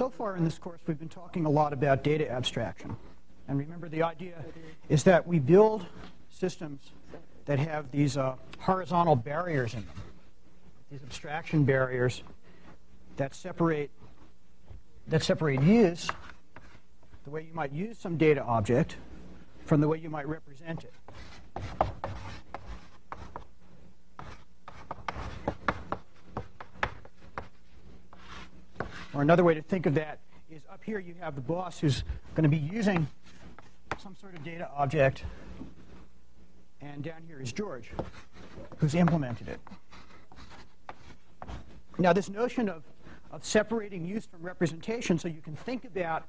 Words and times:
so 0.00 0.08
far 0.08 0.34
in 0.34 0.44
this 0.46 0.56
course, 0.56 0.80
we've 0.86 0.98
been 0.98 1.10
talking 1.10 1.44
a 1.44 1.50
lot 1.50 1.74
about 1.74 2.02
data 2.02 2.26
abstraction. 2.32 2.96
And 3.48 3.58
remember, 3.58 3.86
the 3.86 4.02
idea 4.02 4.42
is 4.88 5.04
that 5.04 5.26
we 5.26 5.38
build 5.38 5.84
systems 6.30 6.92
that 7.44 7.58
have 7.58 7.90
these 7.90 8.16
uh, 8.16 8.36
horizontal 8.60 9.14
barriers 9.14 9.74
in 9.74 9.80
them, 9.80 9.96
these 10.90 11.02
abstraction 11.02 11.64
barriers 11.64 12.22
that 13.18 13.34
separate 13.34 13.90
that 15.08 15.22
separate 15.22 15.60
use, 15.60 16.08
the 17.24 17.30
way 17.30 17.42
you 17.42 17.52
might 17.52 17.72
use 17.72 17.98
some 17.98 18.16
data 18.16 18.42
object, 18.42 18.96
from 19.66 19.82
the 19.82 19.88
way 19.88 19.98
you 19.98 20.08
might 20.08 20.26
represent 20.26 20.82
it. 20.82 20.94
Or 29.12 29.22
another 29.22 29.42
way 29.42 29.54
to 29.54 29.62
think 29.62 29.86
of 29.86 29.94
that 29.94 30.20
is 30.50 30.62
up 30.72 30.84
here 30.84 30.98
you 30.98 31.14
have 31.20 31.34
the 31.34 31.40
boss 31.40 31.80
who's 31.80 32.04
going 32.34 32.44
to 32.44 32.48
be 32.48 32.56
using 32.56 33.08
some 33.98 34.14
sort 34.14 34.34
of 34.36 34.44
data 34.44 34.68
object, 34.76 35.24
and 36.80 37.02
down 37.02 37.22
here 37.26 37.40
is 37.40 37.52
George, 37.52 37.90
who's 38.78 38.94
implemented 38.94 39.48
it. 39.48 39.60
Now, 41.98 42.12
this 42.12 42.30
notion 42.30 42.68
of, 42.68 42.84
of 43.32 43.44
separating 43.44 44.06
use 44.06 44.26
from 44.26 44.42
representation 44.42 45.18
so 45.18 45.28
you 45.28 45.42
can 45.42 45.56
think 45.56 45.84
about 45.84 46.24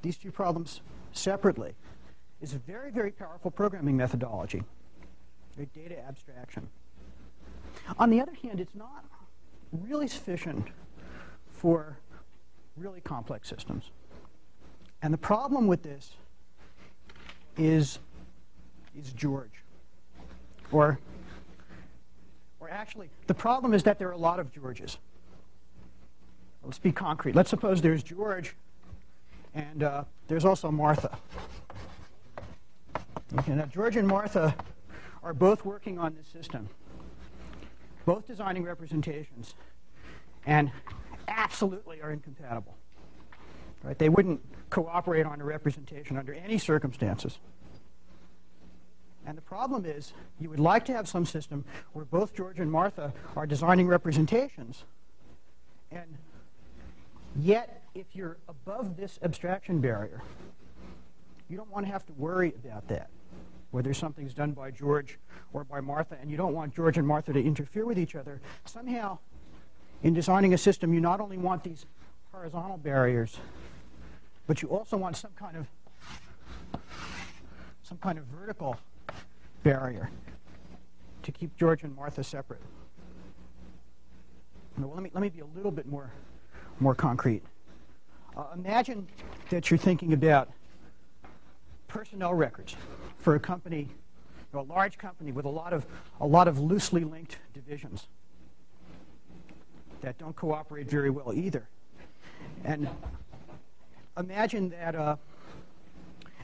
these 0.00 0.16
two 0.16 0.30
problems 0.30 0.80
separately 1.12 1.74
is 2.40 2.54
a 2.54 2.58
very, 2.58 2.90
very 2.90 3.10
powerful 3.10 3.50
programming 3.50 3.96
methodology, 3.96 4.62
data 5.74 5.98
abstraction. 6.06 6.68
On 7.98 8.10
the 8.10 8.20
other 8.20 8.32
hand, 8.42 8.60
it's 8.60 8.74
not 8.74 9.04
really 9.72 10.08
sufficient 10.08 10.68
for 11.62 11.96
really 12.76 13.00
complex 13.00 13.48
systems. 13.48 13.92
And 15.00 15.14
the 15.14 15.18
problem 15.18 15.68
with 15.68 15.84
this 15.84 16.10
is, 17.56 18.00
is 18.98 19.12
George. 19.12 19.62
Or, 20.72 20.98
or 22.58 22.68
actually, 22.68 23.10
the 23.28 23.34
problem 23.34 23.74
is 23.74 23.84
that 23.84 24.00
there 24.00 24.08
are 24.08 24.12
a 24.12 24.16
lot 24.18 24.40
of 24.40 24.52
Georges. 24.52 24.98
Let's 26.64 26.80
be 26.80 26.90
concrete. 26.90 27.36
Let's 27.36 27.50
suppose 27.50 27.80
there's 27.80 28.02
George 28.02 28.56
and 29.54 29.84
uh, 29.84 30.02
there's 30.26 30.44
also 30.44 30.68
Martha. 30.68 31.16
Okay, 33.38 33.54
now 33.54 33.66
George 33.66 33.94
and 33.94 34.08
Martha 34.08 34.52
are 35.22 35.32
both 35.32 35.64
working 35.64 35.96
on 35.96 36.12
this 36.16 36.26
system, 36.26 36.68
both 38.04 38.26
designing 38.26 38.64
representations, 38.64 39.54
and 40.44 40.72
absolutely 41.28 42.00
are 42.02 42.10
incompatible. 42.10 42.76
Right? 43.82 43.98
They 43.98 44.08
wouldn't 44.08 44.40
cooperate 44.70 45.26
on 45.26 45.40
a 45.40 45.44
representation 45.44 46.16
under 46.16 46.32
any 46.32 46.58
circumstances. 46.58 47.38
And 49.26 49.36
the 49.36 49.42
problem 49.42 49.84
is, 49.84 50.12
you 50.40 50.50
would 50.50 50.60
like 50.60 50.84
to 50.86 50.92
have 50.92 51.08
some 51.08 51.24
system 51.24 51.64
where 51.92 52.04
both 52.04 52.34
George 52.34 52.58
and 52.58 52.70
Martha 52.70 53.12
are 53.36 53.46
designing 53.46 53.86
representations, 53.86 54.84
and 55.92 56.16
yet, 57.36 57.82
if 57.94 58.06
you're 58.14 58.38
above 58.48 58.96
this 58.96 59.18
abstraction 59.22 59.80
barrier, 59.80 60.22
you 61.48 61.56
don't 61.56 61.70
want 61.70 61.86
to 61.86 61.92
have 61.92 62.04
to 62.06 62.12
worry 62.14 62.54
about 62.64 62.88
that, 62.88 63.10
whether 63.70 63.94
something's 63.94 64.34
done 64.34 64.52
by 64.52 64.70
George 64.70 65.18
or 65.52 65.62
by 65.64 65.80
Martha, 65.80 66.16
and 66.20 66.30
you 66.30 66.36
don't 66.36 66.54
want 66.54 66.74
George 66.74 66.98
and 66.98 67.06
Martha 67.06 67.32
to 67.32 67.40
interfere 67.40 67.84
with 67.84 67.98
each 67.98 68.16
other. 68.16 68.40
Somehow, 68.64 69.18
in 70.02 70.14
designing 70.14 70.54
a 70.54 70.58
system, 70.58 70.92
you 70.92 71.00
not 71.00 71.20
only 71.20 71.38
want 71.38 71.62
these 71.62 71.86
horizontal 72.32 72.76
barriers, 72.76 73.38
but 74.46 74.62
you 74.62 74.68
also 74.68 74.96
want 74.96 75.16
some 75.16 75.30
kind 75.36 75.56
of 75.56 75.66
some 77.82 77.98
kind 77.98 78.18
of 78.18 78.24
vertical 78.24 78.76
barrier 79.62 80.10
to 81.22 81.32
keep 81.32 81.56
George 81.56 81.82
and 81.82 81.94
Martha 81.94 82.24
separate. 82.24 82.60
Well, 84.78 84.90
let 84.94 85.02
me 85.02 85.10
let 85.14 85.20
me 85.20 85.28
be 85.28 85.40
a 85.40 85.46
little 85.56 85.70
bit 85.70 85.86
more 85.86 86.10
more 86.80 86.94
concrete. 86.94 87.42
Uh, 88.36 88.46
imagine 88.54 89.06
that 89.50 89.70
you're 89.70 89.78
thinking 89.78 90.14
about 90.14 90.48
personnel 91.86 92.32
records 92.32 92.74
for 93.18 93.34
a 93.34 93.40
company, 93.40 93.88
a 94.54 94.60
large 94.62 94.96
company 94.96 95.30
with 95.30 95.44
a 95.44 95.50
lot 95.50 95.72
of 95.72 95.86
a 96.20 96.26
lot 96.26 96.48
of 96.48 96.58
loosely 96.58 97.04
linked 97.04 97.38
divisions 97.54 98.08
that 100.02 100.18
don't 100.18 100.36
cooperate 100.36 100.88
very 100.88 101.10
well 101.10 101.32
either. 101.32 101.68
And 102.64 102.88
imagine 104.16 104.70
that, 104.70 104.94
uh, 104.94 105.16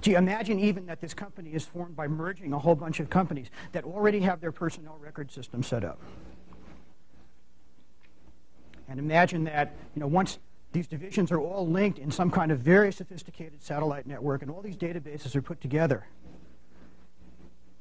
gee, 0.00 0.14
imagine 0.14 0.58
even 0.58 0.86
that 0.86 1.00
this 1.00 1.14
company 1.14 1.50
is 1.50 1.64
formed 1.64 1.94
by 1.94 2.08
merging 2.08 2.52
a 2.52 2.58
whole 2.58 2.74
bunch 2.74 3.00
of 3.00 3.10
companies 3.10 3.48
that 3.72 3.84
already 3.84 4.20
have 4.20 4.40
their 4.40 4.52
personnel 4.52 4.98
record 5.00 5.30
system 5.30 5.62
set 5.62 5.84
up. 5.84 6.00
And 8.88 8.98
imagine 8.98 9.44
that, 9.44 9.74
you 9.94 10.00
know, 10.00 10.06
once 10.06 10.38
these 10.72 10.86
divisions 10.86 11.30
are 11.30 11.40
all 11.40 11.66
linked 11.66 11.98
in 11.98 12.10
some 12.10 12.30
kind 12.30 12.50
of 12.50 12.60
very 12.60 12.92
sophisticated 12.92 13.62
satellite 13.62 14.06
network 14.06 14.42
and 14.42 14.50
all 14.50 14.62
these 14.62 14.76
databases 14.76 15.34
are 15.36 15.42
put 15.42 15.60
together. 15.60 16.06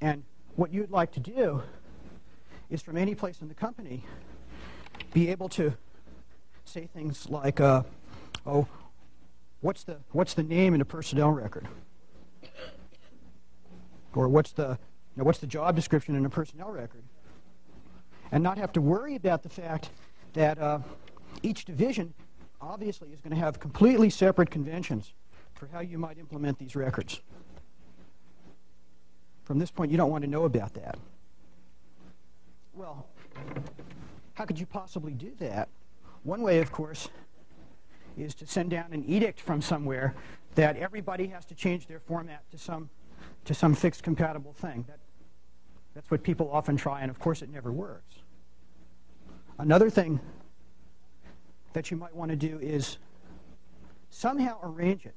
And 0.01 0.23
what 0.55 0.73
you'd 0.73 0.91
like 0.91 1.11
to 1.13 1.19
do 1.19 1.61
is 2.69 2.81
from 2.81 2.97
any 2.97 3.15
place 3.15 3.41
in 3.41 3.47
the 3.47 3.53
company 3.53 4.03
be 5.13 5.29
able 5.29 5.49
to 5.49 5.73
say 6.65 6.87
things 6.93 7.27
like, 7.29 7.59
uh, 7.59 7.83
oh, 8.45 8.67
what's 9.61 9.83
the, 9.83 9.97
what's 10.11 10.33
the 10.33 10.43
name 10.43 10.73
in 10.73 10.81
a 10.81 10.85
personnel 10.85 11.31
record? 11.31 11.67
Or 14.13 14.27
what's 14.27 14.51
the, 14.51 14.69
you 14.69 14.77
know, 15.17 15.23
what's 15.23 15.39
the 15.39 15.47
job 15.47 15.75
description 15.75 16.15
in 16.15 16.25
a 16.25 16.29
personnel 16.29 16.71
record? 16.71 17.03
And 18.31 18.43
not 18.43 18.57
have 18.57 18.73
to 18.73 18.81
worry 18.81 19.15
about 19.15 19.43
the 19.43 19.49
fact 19.49 19.89
that 20.33 20.57
uh, 20.59 20.79
each 21.43 21.65
division 21.65 22.13
obviously 22.59 23.09
is 23.09 23.21
going 23.21 23.33
to 23.33 23.39
have 23.39 23.59
completely 23.59 24.09
separate 24.09 24.49
conventions 24.49 25.13
for 25.53 25.67
how 25.67 25.79
you 25.79 25.97
might 25.97 26.17
implement 26.17 26.59
these 26.59 26.75
records. 26.75 27.21
From 29.43 29.59
this 29.59 29.71
point, 29.71 29.91
you 29.91 29.97
don't 29.97 30.11
want 30.11 30.23
to 30.23 30.29
know 30.29 30.43
about 30.43 30.73
that. 30.73 30.97
Well, 32.73 33.07
how 34.37 34.45
could 34.45 34.59
you 34.59 34.67
possibly 34.67 35.13
do 35.13 35.31
that? 35.39 35.67
One 36.21 36.43
way, 36.43 36.59
of 36.59 36.71
course, 36.71 37.09
is 38.15 38.35
to 38.35 38.45
send 38.45 38.69
down 38.69 38.93
an 38.93 39.03
edict 39.05 39.41
from 39.41 39.63
somewhere 39.63 40.13
that 40.53 40.77
everybody 40.77 41.25
has 41.25 41.43
to 41.45 41.55
change 41.55 41.87
their 41.87 41.99
format 41.99 42.43
to 42.51 42.59
some, 42.59 42.91
to 43.45 43.55
some 43.55 43.73
fixed 43.73 44.03
compatible 44.03 44.53
thing. 44.53 44.85
That, 44.87 44.99
that's 45.95 46.11
what 46.11 46.21
people 46.21 46.51
often 46.51 46.77
try, 46.77 47.01
and 47.01 47.09
of 47.09 47.17
course 47.17 47.41
it 47.41 47.49
never 47.49 47.71
works. 47.71 48.17
Another 49.57 49.89
thing 49.89 50.19
that 51.73 51.89
you 51.89 51.97
might 51.97 52.15
want 52.15 52.29
to 52.29 52.37
do 52.37 52.59
is 52.59 52.99
somehow 54.11 54.59
arrange 54.61 55.07
it 55.07 55.15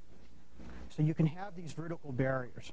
so 0.88 1.03
you 1.03 1.12
can 1.12 1.26
have 1.26 1.54
these 1.54 1.72
vertical 1.72 2.10
barriers 2.10 2.72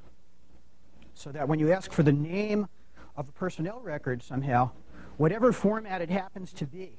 so 1.14 1.30
that 1.30 1.50
when 1.50 1.60
you 1.60 1.74
ask 1.74 1.92
for 1.92 2.04
the 2.04 2.14
name 2.14 2.70
of 3.18 3.28
a 3.28 3.32
personnel 3.34 3.82
record 3.82 4.24
somehow, 4.24 4.72
whatever 5.18 5.52
format 5.52 6.02
it 6.02 6.10
happens 6.10 6.54
to 6.54 6.66
be, 6.66 6.92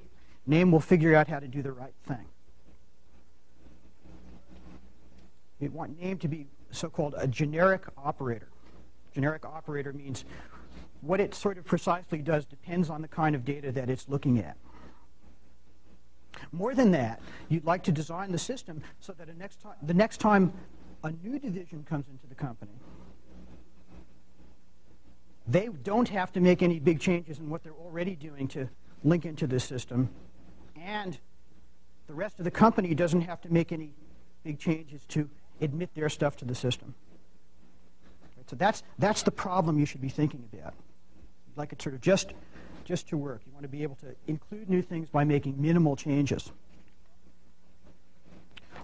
name 0.47 0.71
will 0.71 0.81
figure 0.81 1.15
out 1.15 1.29
how 1.29 1.39
to 1.39 1.49
do 1.49 1.63
the 1.63 1.73
right 1.73 1.95
thing. 2.07 2.27
We 5.61 5.69
want 5.69 6.01
name 6.01 6.19
to 6.19 6.29
be 6.29 6.47
so-called 6.71 7.15
a 7.17 7.27
generic 7.27 7.83
operator. 7.97 8.49
Generic 9.13 9.45
operator 9.45 9.93
means 9.93 10.25
what 11.01 11.21
it 11.21 11.35
sort 11.35 11.59
of 11.59 11.65
precisely 11.65 12.19
does 12.19 12.45
depends 12.45 12.91
on 12.91 13.03
the 13.03 13.09
kind 13.09 13.35
of 13.35 13.45
data 13.45 13.73
that 13.73 13.89
it's 13.89 14.09
looking 14.09 14.39
at. 14.39 14.57
More 16.53 16.75
than 16.75 16.93
that, 16.93 17.21
you'd 17.49 17.65
like 17.65 17.83
to 17.85 17.93
design 17.93 18.31
the 18.31 18.39
system 18.39 18.83
so 19.01 19.13
that 19.15 19.37
next 19.37 19.59
the 19.83 19.95
next 19.95 20.19
time 20.19 20.53
a 21.03 21.13
new 21.25 21.39
division 21.39 21.85
comes 21.89 22.07
into 22.09 22.27
the 22.27 22.35
company, 22.35 22.73
they 25.49 25.69
don't 25.83 26.09
have 26.09 26.33
to 26.33 26.41
make 26.41 26.63
any 26.63 26.79
big 26.79 27.01
changes 27.01 27.39
in 27.39 27.49
what 27.49 27.65
they're 27.65 27.73
already 27.73 28.15
doing 28.15 28.47
to 28.49 28.69
link 29.03 29.25
into 29.25 29.47
this 29.47 29.65
system. 29.65 30.11
And 30.77 31.19
the 32.07 32.15
rest 32.15 32.39
of 32.39 32.45
the 32.45 32.51
company 32.51 32.95
doesn't 32.95 33.23
have 33.23 33.41
to 33.43 33.53
make 33.53 33.73
any 33.73 33.95
big 34.45 34.59
changes 34.59 35.05
to 35.09 35.29
admit 35.61 35.95
their 35.95 36.09
stuff 36.09 36.37
to 36.37 36.45
the 36.45 36.55
system. 36.55 36.95
So 38.49 38.57
that's, 38.57 38.83
that's 38.99 39.23
the 39.25 39.31
problem 39.31 39.79
you 39.79 39.85
should 39.85 40.01
be 40.01 40.09
thinking 40.09 40.49
about. 40.53 40.73
You'd 41.47 41.57
like 41.57 41.73
it 41.73 41.83
sort 41.83 41.95
of 41.95 42.01
just, 42.01 42.33
just 42.85 43.09
to 43.09 43.19
work. 43.19 43.43
You 43.47 43.53
want 43.53 43.65
to 43.65 43.69
be 43.69 43.83
able 43.83 43.97
to 43.97 44.15
include 44.27 44.71
new 44.71 44.81
things 44.81 45.11
by 45.11 45.25
making 45.25 45.61
minimal 45.61 45.97
changes. 45.97 46.51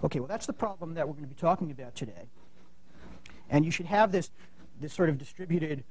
Okay, 0.03 0.19
well, 0.19 0.27
that's 0.27 0.45
the 0.45 0.53
problem 0.53 0.93
that 0.95 1.07
we're 1.07 1.13
going 1.13 1.23
to 1.23 1.29
be 1.29 1.39
talking 1.39 1.71
about 1.71 1.95
today. 1.95 2.29
And 3.49 3.65
you 3.65 3.71
should 3.71 3.87
have 3.87 4.11
this, 4.11 4.29
this 4.79 4.93
sort 4.93 5.09
of 5.09 5.17
distributed 5.17 5.83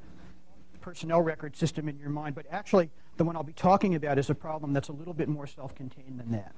personnel 0.84 1.22
record 1.22 1.56
system 1.56 1.88
in 1.88 1.98
your 1.98 2.10
mind, 2.10 2.34
but 2.34 2.44
actually 2.50 2.90
the 3.16 3.24
one 3.24 3.36
I'll 3.36 3.42
be 3.42 3.54
talking 3.54 3.94
about 3.94 4.18
is 4.18 4.28
a 4.28 4.34
problem 4.34 4.74
that's 4.74 4.90
a 4.90 4.92
little 4.92 5.14
bit 5.14 5.30
more 5.30 5.46
self-contained 5.46 6.20
than 6.20 6.30
that. 6.32 6.54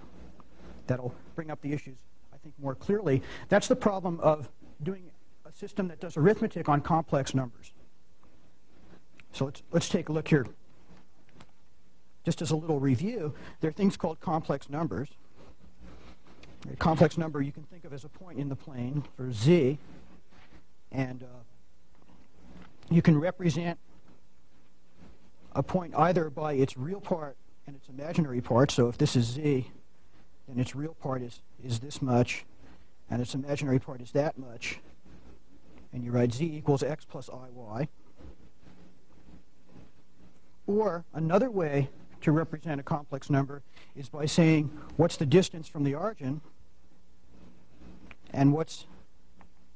that'll 0.88 1.14
bring 1.36 1.48
up 1.48 1.60
the 1.60 1.72
issues, 1.72 1.98
I 2.34 2.36
think, 2.38 2.52
more 2.58 2.74
clearly. 2.74 3.22
That's 3.48 3.68
the 3.68 3.76
problem 3.76 4.18
of 4.18 4.48
doing 4.82 5.12
a 5.44 5.52
system 5.52 5.86
that 5.88 6.00
does 6.00 6.16
arithmetic 6.16 6.68
on 6.68 6.80
complex 6.80 7.36
numbers. 7.36 7.72
So 9.30 9.44
let's, 9.44 9.62
let's 9.70 9.88
take 9.88 10.08
a 10.08 10.12
look 10.12 10.26
here. 10.26 10.44
Just 12.24 12.42
as 12.42 12.50
a 12.50 12.56
little 12.56 12.80
review, 12.80 13.32
there 13.60 13.68
are 13.68 13.72
things 13.72 13.96
called 13.96 14.18
complex 14.18 14.68
numbers. 14.68 15.08
A 16.72 16.74
complex 16.74 17.16
number 17.16 17.40
you 17.42 17.52
can 17.52 17.62
think 17.62 17.84
of 17.84 17.92
as 17.92 18.02
a 18.02 18.08
point 18.08 18.40
in 18.40 18.48
the 18.48 18.56
plane 18.56 19.04
for 19.16 19.30
z, 19.30 19.78
and 20.90 21.22
uh, 21.22 21.26
you 22.90 23.02
can 23.02 23.16
represent 23.20 23.78
a 25.56 25.62
point 25.62 25.94
either 25.96 26.28
by 26.28 26.52
its 26.52 26.76
real 26.76 27.00
part 27.00 27.36
and 27.66 27.74
its 27.74 27.88
imaginary 27.88 28.42
part. 28.42 28.70
So 28.70 28.88
if 28.88 28.98
this 28.98 29.16
is 29.16 29.24
z, 29.24 29.70
then 30.46 30.60
its 30.60 30.76
real 30.76 30.94
part 30.94 31.22
is, 31.22 31.40
is 31.64 31.80
this 31.80 32.02
much, 32.02 32.44
and 33.10 33.20
its 33.22 33.34
imaginary 33.34 33.78
part 33.78 34.02
is 34.02 34.12
that 34.12 34.38
much. 34.38 34.80
And 35.92 36.04
you 36.04 36.12
write 36.12 36.34
z 36.34 36.44
equals 36.44 36.82
x 36.82 37.06
plus 37.06 37.30
iy. 37.30 37.88
Or 40.66 41.04
another 41.14 41.50
way 41.50 41.88
to 42.20 42.32
represent 42.32 42.78
a 42.78 42.82
complex 42.82 43.30
number 43.30 43.62
is 43.96 44.08
by 44.10 44.26
saying 44.26 44.70
what's 44.96 45.16
the 45.16 45.26
distance 45.26 45.68
from 45.68 45.84
the 45.84 45.94
origin 45.94 46.42
and 48.32 48.52
what's, 48.52 48.86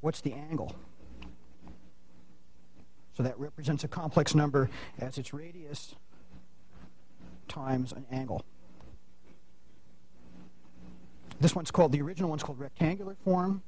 what's 0.01 0.21
the 0.21 0.33
angle. 0.33 0.75
So 3.21 3.27
that 3.27 3.39
represents 3.39 3.83
a 3.83 3.87
complex 3.87 4.33
number 4.33 4.67
as 4.97 5.19
its 5.19 5.31
radius 5.31 5.93
times 7.47 7.91
an 7.91 8.03
angle. 8.11 8.43
This 11.39 11.53
one's 11.53 11.69
called, 11.69 11.91
the 11.91 12.01
original 12.01 12.31
one's 12.31 12.41
called 12.41 12.57
rectangular 12.57 13.15
form, 13.23 13.61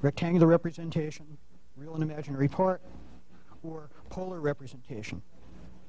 rectangular 0.00 0.46
representation, 0.46 1.38
real 1.76 1.94
and 1.94 2.04
imaginary 2.04 2.46
part, 2.46 2.80
or 3.64 3.90
polar 4.10 4.40
representation, 4.40 5.22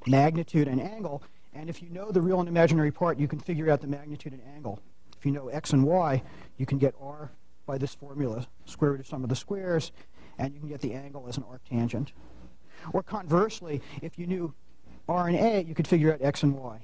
magnitude 0.08 0.68
and 0.68 0.82
angle. 0.82 1.22
And 1.54 1.70
if 1.70 1.84
you 1.84 1.92
know 1.92 2.12
the 2.12 2.22
real 2.22 2.40
and 2.40 2.50
imaginary 2.50 2.92
part, 2.92 3.20
you 3.20 3.28
can 3.28 3.38
figure 3.38 3.70
out 3.70 3.82
the 3.82 3.88
magnitude 3.88 4.34
and 4.34 4.42
angle. 4.56 4.80
If 5.16 5.28
you 5.28 5.32
know 5.32 5.50
x 5.50 5.74
and 5.74 5.84
y, 5.84 6.24
you 6.58 6.66
can 6.66 6.80
get 6.80 6.96
r 7.00 7.30
by 7.68 7.78
this 7.78 7.94
formula, 7.94 8.48
square 8.66 8.94
root 8.94 9.02
of 9.02 9.06
sum 9.06 9.22
of 9.22 9.30
the 9.30 9.36
squares, 9.36 9.92
and 10.40 10.56
you 10.56 10.60
can 10.60 10.70
get 10.70 10.82
the 10.82 10.94
angle 10.94 11.28
as 11.30 11.38
an 11.38 11.44
arctangent. 11.44 12.14
Or 12.94 13.04
conversely, 13.04 13.82
if 14.02 14.18
you 14.18 14.28
knew 14.28 14.54
r 15.08 15.28
and 15.28 15.38
a, 15.38 15.64
you 15.64 15.74
could 15.74 15.88
figure 15.88 16.14
out 16.14 16.22
x 16.22 16.44
and 16.44 16.56
y. 16.56 16.80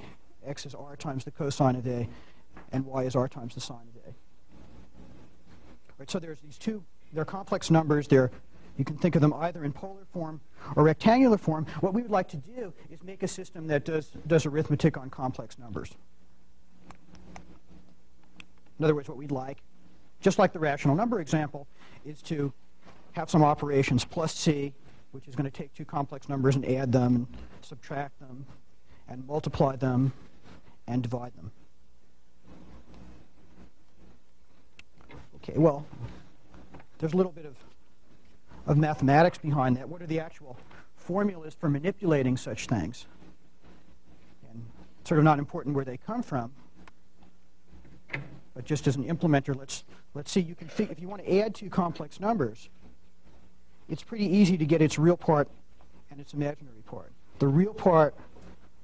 x 0.45 0.65
is 0.65 0.75
r 0.75 0.95
times 0.95 1.23
the 1.23 1.31
cosine 1.31 1.75
of 1.75 1.87
a, 1.87 2.07
and 2.71 2.85
y 2.85 3.03
is 3.03 3.15
r 3.15 3.27
times 3.27 3.55
the 3.55 3.61
sine 3.61 3.87
of 3.95 4.11
a. 4.11 4.15
Right, 5.97 6.09
so 6.09 6.19
there's 6.19 6.39
these 6.39 6.57
two, 6.57 6.83
they're 7.13 7.25
complex 7.25 7.71
numbers. 7.71 8.07
They're, 8.07 8.31
you 8.77 8.83
can 8.83 8.97
think 8.97 9.15
of 9.15 9.21
them 9.21 9.33
either 9.33 9.63
in 9.63 9.71
polar 9.71 10.05
form 10.11 10.41
or 10.75 10.83
rectangular 10.83 11.37
form. 11.37 11.65
What 11.79 11.93
we 11.93 12.01
would 12.01 12.11
like 12.11 12.27
to 12.29 12.37
do 12.37 12.73
is 12.89 13.01
make 13.03 13.23
a 13.23 13.27
system 13.27 13.67
that 13.67 13.85
does, 13.85 14.11
does 14.27 14.45
arithmetic 14.45 14.97
on 14.97 15.09
complex 15.09 15.57
numbers. 15.57 15.91
In 18.77 18.83
other 18.83 18.95
words, 18.95 19.07
what 19.07 19.17
we'd 19.17 19.31
like 19.31 19.61
just 20.25 20.39
like 20.39 20.53
the 20.53 20.59
rational 20.59 20.95
number 20.95 21.21
example, 21.21 21.67
is 22.03 22.19
to 22.23 22.51
have 23.11 23.29
some 23.29 23.43
operations 23.43 24.03
plus 24.03 24.33
c, 24.33 24.73
which 25.15 25.27
is 25.27 25.35
going 25.35 25.49
to 25.49 25.57
take 25.57 25.73
two 25.73 25.85
complex 25.85 26.27
numbers 26.27 26.55
and 26.55 26.65
add 26.65 26.91
them 26.91 27.15
and 27.15 27.27
subtract 27.61 28.19
them 28.19 28.45
and 29.07 29.25
multiply 29.25 29.75
them 29.75 30.11
and 30.87 31.01
divide 31.01 31.33
them. 31.35 31.51
Okay, 35.37 35.57
well, 35.57 35.85
there's 36.99 37.13
a 37.13 37.17
little 37.17 37.31
bit 37.31 37.45
of, 37.45 37.55
of 38.67 38.77
mathematics 38.77 39.37
behind 39.37 39.77
that. 39.77 39.87
What 39.87 40.01
are 40.01 40.07
the 40.07 40.19
actual 40.19 40.57
formulas 40.95 41.53
for 41.53 41.69
manipulating 41.69 42.35
such 42.35 42.67
things? 42.67 43.05
And 44.51 44.65
sort 45.05 45.19
of 45.19 45.23
not 45.23 45.39
important 45.39 45.75
where 45.75 45.85
they 45.85 45.97
come 45.97 46.21
from, 46.23 46.51
but 48.53 48.65
just 48.65 48.85
as 48.87 48.95
an 48.97 49.05
implementer, 49.05 49.55
let's 49.55 49.85
Let's 50.15 50.31
see, 50.31 50.39
you 50.39 50.55
can 50.55 50.69
think, 50.69 50.91
if 50.91 51.01
you 51.01 51.09
want 51.09 51.25
to 51.25 51.39
add 51.39 51.53
two 51.53 51.69
complex 51.69 52.21
numbers, 52.21 52.69
it's 53.89 54.03
pretty 54.03 54.25
easy 54.25 54.57
to 54.57 54.65
get 54.65 54.81
its 54.81 54.97
real 54.97 55.17
part 55.17 55.47
and 56.11 56.19
its 56.19 56.33
imaginary 56.33 56.81
part. 56.85 57.11
The 57.39 57.47
real 57.47 57.73
part 57.73 58.15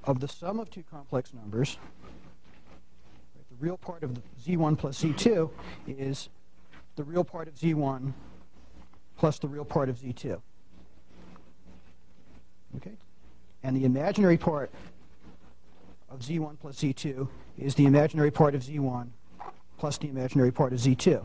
of 0.04 0.20
the 0.20 0.28
sum 0.28 0.60
of 0.60 0.70
two 0.70 0.84
complex 0.90 1.34
numbers, 1.34 1.78
right, 3.36 3.46
the 3.50 3.66
real 3.66 3.78
part 3.78 4.04
of 4.04 4.20
z1 4.44 4.78
plus 4.78 5.02
z2 5.02 5.50
is 5.88 6.30
the 6.96 7.04
real 7.04 7.24
part 7.24 7.48
of 7.48 7.56
z1 7.56 8.14
plus 9.18 9.40
the 9.40 9.48
real 9.48 9.66
part 9.66 9.90
of 9.90 9.98
z2. 9.98 10.42
Okay? 12.78 12.98
And 13.64 13.76
the 13.76 13.86
imaginary 13.86 14.38
part 14.38 14.72
of 16.10 16.20
z1 16.20 16.60
plus 16.60 16.76
z2 16.78 17.28
is 17.58 17.76
the 17.76 17.86
imaginary 17.86 18.32
part 18.32 18.56
of 18.56 18.64
z1 18.64 19.08
plus 19.78 19.98
the 19.98 20.10
imaginary 20.10 20.52
part 20.52 20.74
of 20.74 20.80
z2. 20.80 21.24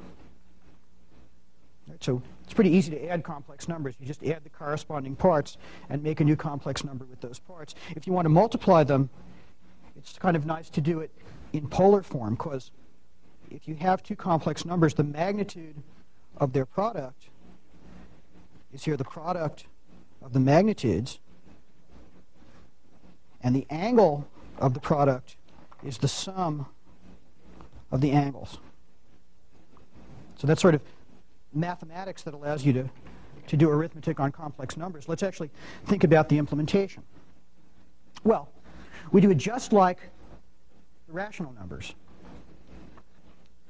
Right, 1.88 2.02
so 2.02 2.22
it's 2.46 2.54
pretty 2.54 2.70
easy 2.70 2.92
to 2.92 3.08
add 3.08 3.24
complex 3.24 3.66
numbers. 3.66 3.96
You 3.98 4.06
just 4.06 4.22
add 4.22 4.44
the 4.44 4.50
corresponding 4.50 5.16
parts 5.16 5.58
and 5.90 6.00
make 6.00 6.20
a 6.20 6.24
new 6.24 6.36
complex 6.36 6.84
number 6.84 7.04
with 7.04 7.20
those 7.20 7.40
parts. 7.40 7.74
If 7.96 8.06
you 8.06 8.12
want 8.12 8.26
to 8.26 8.30
multiply 8.30 8.84
them, 8.84 9.10
it's 9.96 10.16
kind 10.16 10.36
of 10.36 10.46
nice 10.46 10.70
to 10.70 10.80
do 10.80 11.00
it 11.00 11.10
in 11.52 11.66
polar 11.68 12.04
form 12.04 12.34
because 12.34 12.70
if 13.50 13.66
you 13.66 13.74
have 13.74 14.00
two 14.04 14.14
complex 14.14 14.64
numbers, 14.64 14.94
the 14.94 15.02
magnitude 15.02 15.82
of 16.36 16.52
their 16.52 16.64
product 16.66 17.30
is 18.72 18.84
here 18.84 18.96
the 18.96 19.04
product 19.04 19.66
of 20.22 20.32
the 20.32 20.40
magnitudes, 20.40 21.18
and 23.42 23.56
the 23.56 23.66
angle 23.70 24.28
of 24.58 24.72
the 24.74 24.80
product 24.80 25.36
is 25.84 25.98
the 25.98 26.08
sum 26.08 26.66
of 27.90 28.00
the 28.00 28.12
angles. 28.12 28.58
So 30.36 30.46
that's 30.46 30.60
sort 30.60 30.74
of 30.74 30.82
mathematics 31.56 32.22
that 32.22 32.34
allows 32.34 32.64
you 32.64 32.72
to, 32.72 32.90
to 33.48 33.56
do 33.56 33.70
arithmetic 33.70 34.20
on 34.20 34.32
complex 34.32 34.76
numbers. 34.76 35.08
Let's 35.08 35.22
actually 35.22 35.50
think 35.86 36.04
about 36.04 36.28
the 36.28 36.38
implementation. 36.38 37.02
Well, 38.24 38.48
we 39.12 39.20
do 39.20 39.30
it 39.30 39.38
just 39.38 39.72
like 39.72 39.98
the 41.06 41.12
rational 41.12 41.52
numbers. 41.52 41.94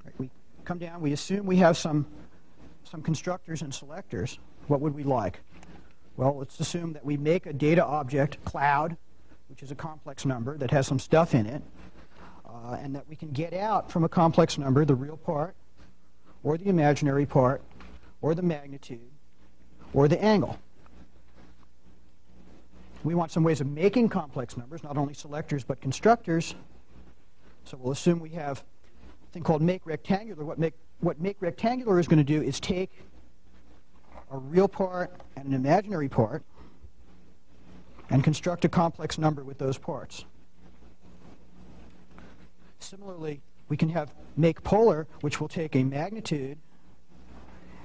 Right, 0.05 0.14
we 0.19 0.31
come 0.64 0.78
down, 0.78 1.00
we 1.00 1.12
assume 1.12 1.47
we 1.47 1.57
have 1.57 1.76
some, 1.76 2.07
some 2.85 3.02
constructors 3.02 3.62
and 3.62 3.75
selectors. 3.75 4.38
What 4.66 4.81
would 4.81 4.95
we 4.95 5.02
like? 5.02 5.40
Well, 6.16 6.37
let's 6.38 6.59
assume 6.61 6.95
that 6.95 7.05
we 7.05 7.16
make 7.16 7.47
a 7.47 7.52
data 7.52 7.85
object, 7.85 8.43
cloud, 8.45 8.97
which 9.49 9.62
is 9.62 9.71
a 9.71 9.75
complex 9.75 10.25
number 10.25 10.57
that 10.59 10.71
has 10.71 10.87
some 10.87 10.99
stuff 10.99 11.35
in 11.35 11.47
it 11.47 11.62
uh, 12.66 12.76
and 12.81 12.95
that 12.95 13.09
we 13.09 13.16
can 13.16 13.31
get 13.31 13.52
out 13.52 13.90
from 13.90 14.05
a 14.05 14.09
complex 14.09 14.59
number 14.59 14.85
the 14.85 14.95
real 14.95 15.16
part, 15.16 15.55
or 16.43 16.57
the 16.57 16.69
imaginary 16.69 17.26
part, 17.26 17.62
or 18.26 18.35
the 18.35 18.42
magnitude, 18.42 19.12
or 19.95 20.09
the 20.09 20.21
angle. 20.21 20.59
We 23.04 23.14
want 23.14 23.30
some 23.30 23.45
ways 23.45 23.61
of 23.61 23.68
making 23.68 24.09
complex 24.09 24.56
numbers, 24.56 24.83
not 24.83 24.97
only 24.99 25.14
selectors 25.14 25.62
but 25.62 25.80
constructors. 25.80 26.56
So 27.62 27.76
we'll 27.80 27.92
assume 27.92 28.18
we 28.18 28.30
have 28.30 28.64
a 29.28 29.33
thing 29.33 29.45
called 29.45 29.62
make 29.62 29.87
rectangular. 29.87 30.45
What 30.45 30.59
make, 30.59 30.75
what 30.99 31.21
make 31.21 31.37
rectangular 31.38 32.00
is 32.00 32.09
going 32.09 32.18
to 32.18 32.25
do 32.25 32.42
is 32.42 32.59
take 32.59 32.90
a 34.33 34.38
real 34.38 34.66
part 34.66 35.12
and 35.37 35.47
an 35.47 35.54
imaginary 35.54 36.09
part 36.09 36.42
and 38.11 38.25
construct 38.25 38.64
a 38.64 38.68
complex 38.68 39.18
number 39.18 39.45
with 39.45 39.59
those 39.59 39.78
parts. 39.78 40.25
Similarly, 42.80 43.40
we 43.68 43.76
can 43.76 43.88
have 43.90 44.12
make 44.37 44.64
polar, 44.64 45.06
which 45.21 45.40
will 45.40 45.47
take 45.47 45.76
a 45.76 45.85
magnitude 45.85 46.59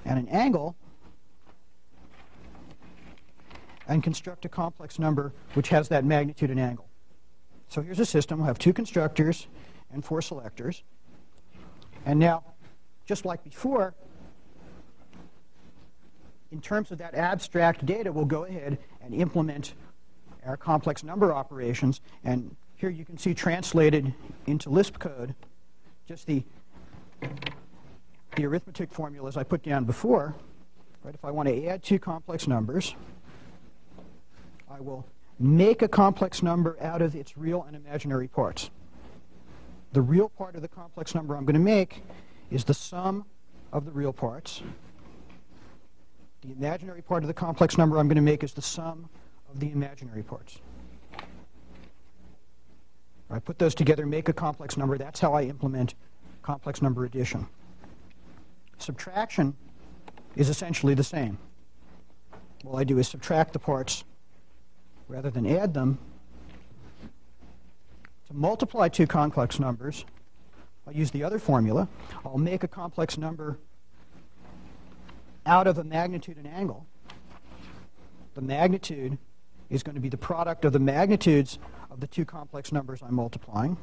and 0.06 0.20
an 0.20 0.28
angle 0.30 0.76
and 3.88 4.04
construct 4.04 4.46
a 4.46 4.50
complex 4.50 5.00
number 5.00 5.34
which 5.54 5.70
has 5.70 5.90
that 5.90 6.06
magnitude 6.06 6.50
and 6.50 6.60
angle. 6.60 6.88
So 7.68 7.82
here's 7.82 8.00
a 8.00 8.06
system. 8.06 8.40
We'll 8.40 8.48
have 8.48 8.60
two 8.60 8.74
constructors 8.74 9.48
and 9.92 10.04
four 10.04 10.22
selectors. 10.22 10.84
And 12.06 12.20
now, 12.20 12.44
just 13.06 13.26
like 13.26 13.44
before, 13.44 13.94
in 16.52 16.62
terms 16.62 16.92
of 16.92 16.98
that 16.98 17.16
abstract 17.16 17.86
data, 17.86 18.12
we'll 18.12 18.26
go 18.26 18.46
ahead 18.46 18.78
and 19.02 19.14
implement 19.14 19.74
our 20.46 20.58
complex 20.58 21.04
number 21.04 21.34
operations 21.34 22.02
and 22.24 22.56
here 22.82 22.90
you 22.90 23.06
can 23.06 23.16
see 23.16 23.32
translated 23.32 24.12
into 24.48 24.72
Lisp 24.72 24.98
code 24.98 25.36
just 26.08 26.26
the, 26.26 26.44
the 28.36 28.46
arithmetic 28.46 28.92
formulas 28.92 29.38
I 29.38 29.44
put 29.44 29.64
down 29.64 29.86
before. 29.86 30.36
Right? 31.04 31.14
If 31.14 31.26
I 31.26 31.32
want 31.32 31.50
to 31.50 31.66
add 31.66 31.84
two 31.84 32.00
complex 32.00 32.48
numbers, 32.48 32.96
I 34.70 34.80
will 34.80 35.06
make 35.40 35.82
a 35.82 35.88
complex 35.88 36.44
number 36.44 36.78
out 36.82 37.02
of 37.02 37.16
its 37.16 37.38
real 37.38 37.64
and 37.64 37.76
imaginary 37.76 38.28
parts. 38.28 38.70
The 39.94 40.02
real 40.02 40.30
part 40.30 40.56
of 40.56 40.62
the 40.62 40.68
complex 40.68 41.14
number 41.16 41.36
I'm 41.36 41.46
going 41.46 41.56
to 41.56 41.60
make 41.60 42.04
is 42.52 42.64
the 42.64 42.74
sum 42.74 43.26
of 43.74 43.86
the 43.86 43.92
real 43.92 44.14
parts. 44.14 44.62
The 46.42 46.52
imaginary 46.52 47.02
part 47.02 47.24
of 47.24 47.28
the 47.28 47.34
complex 47.34 47.78
number 47.78 47.98
I'm 47.98 48.08
going 48.08 48.16
to 48.16 48.22
make 48.22 48.44
is 48.44 48.54
the 48.54 48.62
sum 48.62 49.10
of 49.52 49.60
the 49.60 49.72
imaginary 49.72 50.24
parts. 50.24 50.60
I 53.30 53.40
put 53.40 53.60
those 53.60 53.76
together, 53.76 54.06
make 54.06 54.30
a 54.30 54.34
complex 54.34 54.78
number. 54.78 54.98
That's 54.98 55.20
how 55.20 55.34
I 55.34 55.44
implement 55.44 55.96
complex 56.42 56.82
number 56.82 57.06
addition. 57.06 57.48
Subtraction 58.82 59.56
is 60.36 60.50
essentially 60.50 60.94
the 60.94 61.04
same. 61.04 61.38
All 62.66 62.78
I 62.78 62.84
do 62.84 62.98
is 62.98 63.08
subtract 63.08 63.54
the 63.54 63.60
parts 63.60 64.04
rather 65.08 65.30
than 65.30 65.46
add 65.46 65.74
them. 65.74 66.00
To 68.28 68.34
multiply 68.34 68.88
two 68.88 69.06
complex 69.06 69.60
numbers, 69.60 70.06
I'll 70.88 70.94
use 70.94 71.12
the 71.12 71.24
other 71.24 71.38
formula. 71.38 71.88
I'll 72.26 72.38
make 72.38 72.64
a 72.64 72.68
complex 72.68 73.18
number 73.18 73.60
out 75.46 75.68
of 75.68 75.78
a 75.78 75.84
magnitude 75.84 76.38
and 76.38 76.48
angle. 76.48 76.86
The 78.34 78.42
magnitude 78.42 79.18
is 79.70 79.84
going 79.84 79.96
to 79.96 80.02
be 80.02 80.10
the 80.10 80.18
product 80.18 80.66
of 80.66 80.74
the 80.74 80.80
magnitudes 80.80 81.60
of 81.92 82.00
the 82.00 82.08
two 82.08 82.26
complex 82.26 82.72
numbers 82.72 83.02
I'm 83.04 83.16
multiplying. 83.16 83.78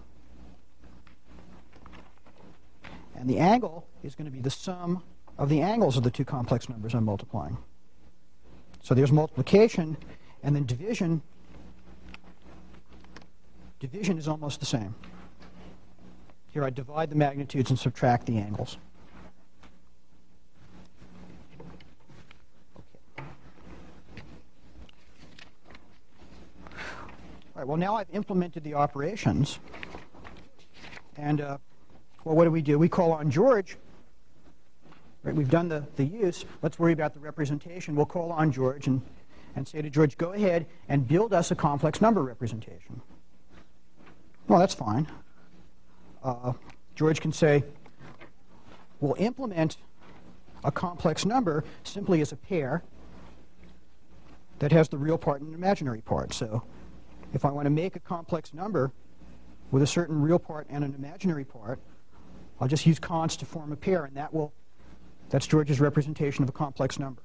And 3.18 3.28
the 3.28 3.38
angle 3.38 3.84
is 4.04 4.14
going 4.14 4.26
to 4.26 4.30
be 4.30 4.40
the 4.40 4.50
sum 4.50 5.02
of 5.38 5.48
the 5.48 5.60
angles 5.60 5.96
of 5.96 6.04
the 6.04 6.10
two 6.10 6.24
complex 6.24 6.68
numbers 6.68 6.94
I'm 6.94 7.04
multiplying. 7.04 7.58
So 8.80 8.94
there's 8.94 9.10
multiplication, 9.10 9.96
and 10.44 10.54
then 10.54 10.64
division. 10.64 11.20
Division 13.80 14.18
is 14.18 14.28
almost 14.28 14.60
the 14.60 14.66
same. 14.66 14.94
Here 16.52 16.62
I 16.62 16.70
divide 16.70 17.10
the 17.10 17.16
magnitudes 17.16 17.70
and 17.70 17.78
subtract 17.78 18.26
the 18.26 18.38
angles. 18.38 18.78
All 23.18 23.24
right, 27.56 27.66
well, 27.66 27.76
now 27.76 27.96
I've 27.96 28.10
implemented 28.12 28.62
the 28.62 28.74
operations. 28.74 29.58
And, 31.16 31.40
uh, 31.40 31.58
well, 32.28 32.36
what 32.36 32.44
do 32.44 32.50
we 32.50 32.60
do? 32.60 32.78
We 32.78 32.90
call 32.90 33.12
on 33.12 33.30
George. 33.30 33.78
Right, 35.22 35.34
we've 35.34 35.48
done 35.48 35.70
the, 35.70 35.82
the 35.96 36.04
use. 36.04 36.44
Let's 36.60 36.78
worry 36.78 36.92
about 36.92 37.14
the 37.14 37.20
representation. 37.20 37.96
We'll 37.96 38.04
call 38.04 38.32
on 38.32 38.52
George 38.52 38.86
and, 38.86 39.00
and 39.56 39.66
say 39.66 39.80
to 39.80 39.88
George, 39.88 40.18
go 40.18 40.34
ahead 40.34 40.66
and 40.90 41.08
build 41.08 41.32
us 41.32 41.50
a 41.50 41.54
complex 41.54 42.02
number 42.02 42.22
representation. 42.22 43.00
Well, 44.46 44.58
that's 44.58 44.74
fine. 44.74 45.08
Uh, 46.22 46.52
George 46.94 47.22
can 47.22 47.32
say, 47.32 47.64
we'll 49.00 49.16
implement 49.18 49.78
a 50.64 50.70
complex 50.70 51.24
number 51.24 51.64
simply 51.82 52.20
as 52.20 52.32
a 52.32 52.36
pair 52.36 52.82
that 54.58 54.70
has 54.70 54.90
the 54.90 54.98
real 54.98 55.16
part 55.16 55.40
and 55.40 55.48
an 55.48 55.54
imaginary 55.54 56.02
part. 56.02 56.34
So 56.34 56.62
if 57.32 57.46
I 57.46 57.50
want 57.50 57.64
to 57.64 57.70
make 57.70 57.96
a 57.96 58.00
complex 58.00 58.52
number 58.52 58.92
with 59.70 59.82
a 59.82 59.86
certain 59.86 60.20
real 60.20 60.38
part 60.38 60.66
and 60.68 60.84
an 60.84 60.94
imaginary 60.94 61.44
part, 61.46 61.80
I'll 62.60 62.68
just 62.68 62.86
use 62.86 62.98
cons 62.98 63.36
to 63.38 63.46
form 63.46 63.72
a 63.72 63.76
pair, 63.76 64.04
and 64.04 64.16
that 64.16 64.32
will, 64.32 64.52
that's 65.30 65.46
George's 65.46 65.80
representation 65.80 66.42
of 66.42 66.48
a 66.48 66.52
complex 66.52 66.98
number. 66.98 67.22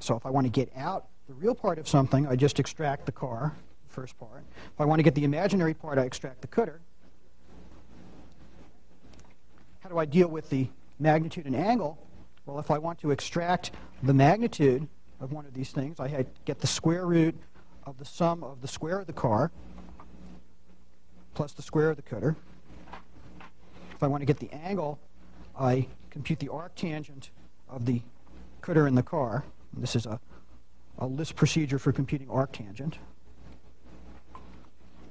So 0.00 0.16
if 0.16 0.26
I 0.26 0.30
want 0.30 0.46
to 0.46 0.50
get 0.50 0.72
out 0.76 1.06
the 1.28 1.34
real 1.34 1.54
part 1.54 1.78
of 1.78 1.88
something, 1.88 2.26
I 2.26 2.34
just 2.34 2.58
extract 2.58 3.06
the 3.06 3.12
car, 3.12 3.54
the 3.88 3.94
first 3.94 4.18
part. 4.18 4.42
If 4.72 4.80
I 4.80 4.84
want 4.84 4.98
to 4.98 5.04
get 5.04 5.14
the 5.14 5.24
imaginary 5.24 5.74
part, 5.74 5.98
I 5.98 6.02
extract 6.02 6.40
the 6.40 6.48
cdr. 6.48 6.78
How 9.80 9.88
do 9.88 9.98
I 9.98 10.04
deal 10.04 10.28
with 10.28 10.50
the 10.50 10.68
magnitude 10.98 11.46
and 11.46 11.54
angle? 11.54 11.98
Well, 12.46 12.58
if 12.58 12.70
I 12.70 12.78
want 12.78 12.98
to 13.00 13.12
extract 13.12 13.72
the 14.02 14.14
magnitude 14.14 14.88
of 15.20 15.32
one 15.32 15.46
of 15.46 15.54
these 15.54 15.70
things, 15.70 16.00
I 16.00 16.26
get 16.44 16.58
the 16.58 16.66
square 16.66 17.06
root 17.06 17.36
of 17.84 17.98
the 17.98 18.04
sum 18.04 18.42
of 18.42 18.60
the 18.60 18.68
square 18.68 18.98
of 18.98 19.06
the 19.06 19.12
car 19.12 19.52
plus 21.34 21.52
the 21.52 21.62
square 21.62 21.90
of 21.90 21.96
the 21.96 22.02
cdr. 22.02 22.36
If 24.02 24.06
I 24.06 24.08
want 24.08 24.22
to 24.22 24.26
get 24.26 24.40
the 24.40 24.52
angle, 24.52 24.98
I 25.56 25.86
compute 26.10 26.40
the 26.40 26.48
arctangent 26.48 27.28
of 27.68 27.86
the 27.86 28.02
cdr 28.60 28.88
in 28.88 28.96
the 28.96 29.02
car. 29.04 29.44
And 29.72 29.80
this 29.80 29.94
is 29.94 30.06
a, 30.06 30.18
a 30.98 31.06
Lisp 31.06 31.36
procedure 31.36 31.78
for 31.78 31.92
computing 31.92 32.26
arctangent. 32.26 32.94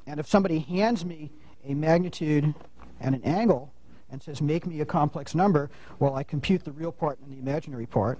And 0.08 0.20
if 0.20 0.28
somebody 0.28 0.60
hands 0.60 1.06
me 1.06 1.32
a 1.66 1.74
magnitude 1.74 2.54
and 3.00 3.16
an 3.16 3.24
angle 3.24 3.72
and 4.12 4.22
says, 4.22 4.42
make 4.42 4.66
me 4.66 4.82
a 4.82 4.86
complex 4.86 5.36
number, 5.36 5.70
well, 6.00 6.16
I 6.16 6.24
compute 6.24 6.66
the 6.66 6.74
real 6.74 6.92
part 6.92 7.18
and 7.22 7.32
the 7.32 7.40
imaginary 7.40 7.86
part, 7.86 8.20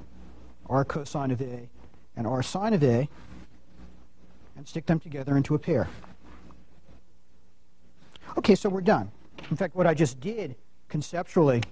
r 0.70 0.86
cosine 0.86 1.32
of 1.32 1.42
A 1.42 1.68
and 2.16 2.26
r 2.26 2.42
sine 2.42 2.74
of 2.74 2.82
A, 2.86 3.10
and 4.56 4.66
stick 4.66 4.86
them 4.86 5.02
together 5.02 5.36
into 5.36 5.54
a 5.54 5.60
pair. 5.60 5.90
Okay, 8.38 8.56
so 8.56 8.70
we're 8.70 8.80
done. 8.80 9.12
In 9.50 9.58
fact, 9.58 9.76
what 9.76 9.86
I 9.86 9.94
just 9.94 10.22
did 10.22 10.56
conceptually 10.92 11.64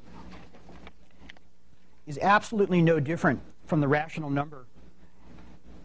is 2.08 2.18
absolutely 2.22 2.82
no 2.82 3.00
different 3.00 3.40
from 3.68 3.82
the 3.82 3.88
rational 3.88 4.32
number 4.32 4.66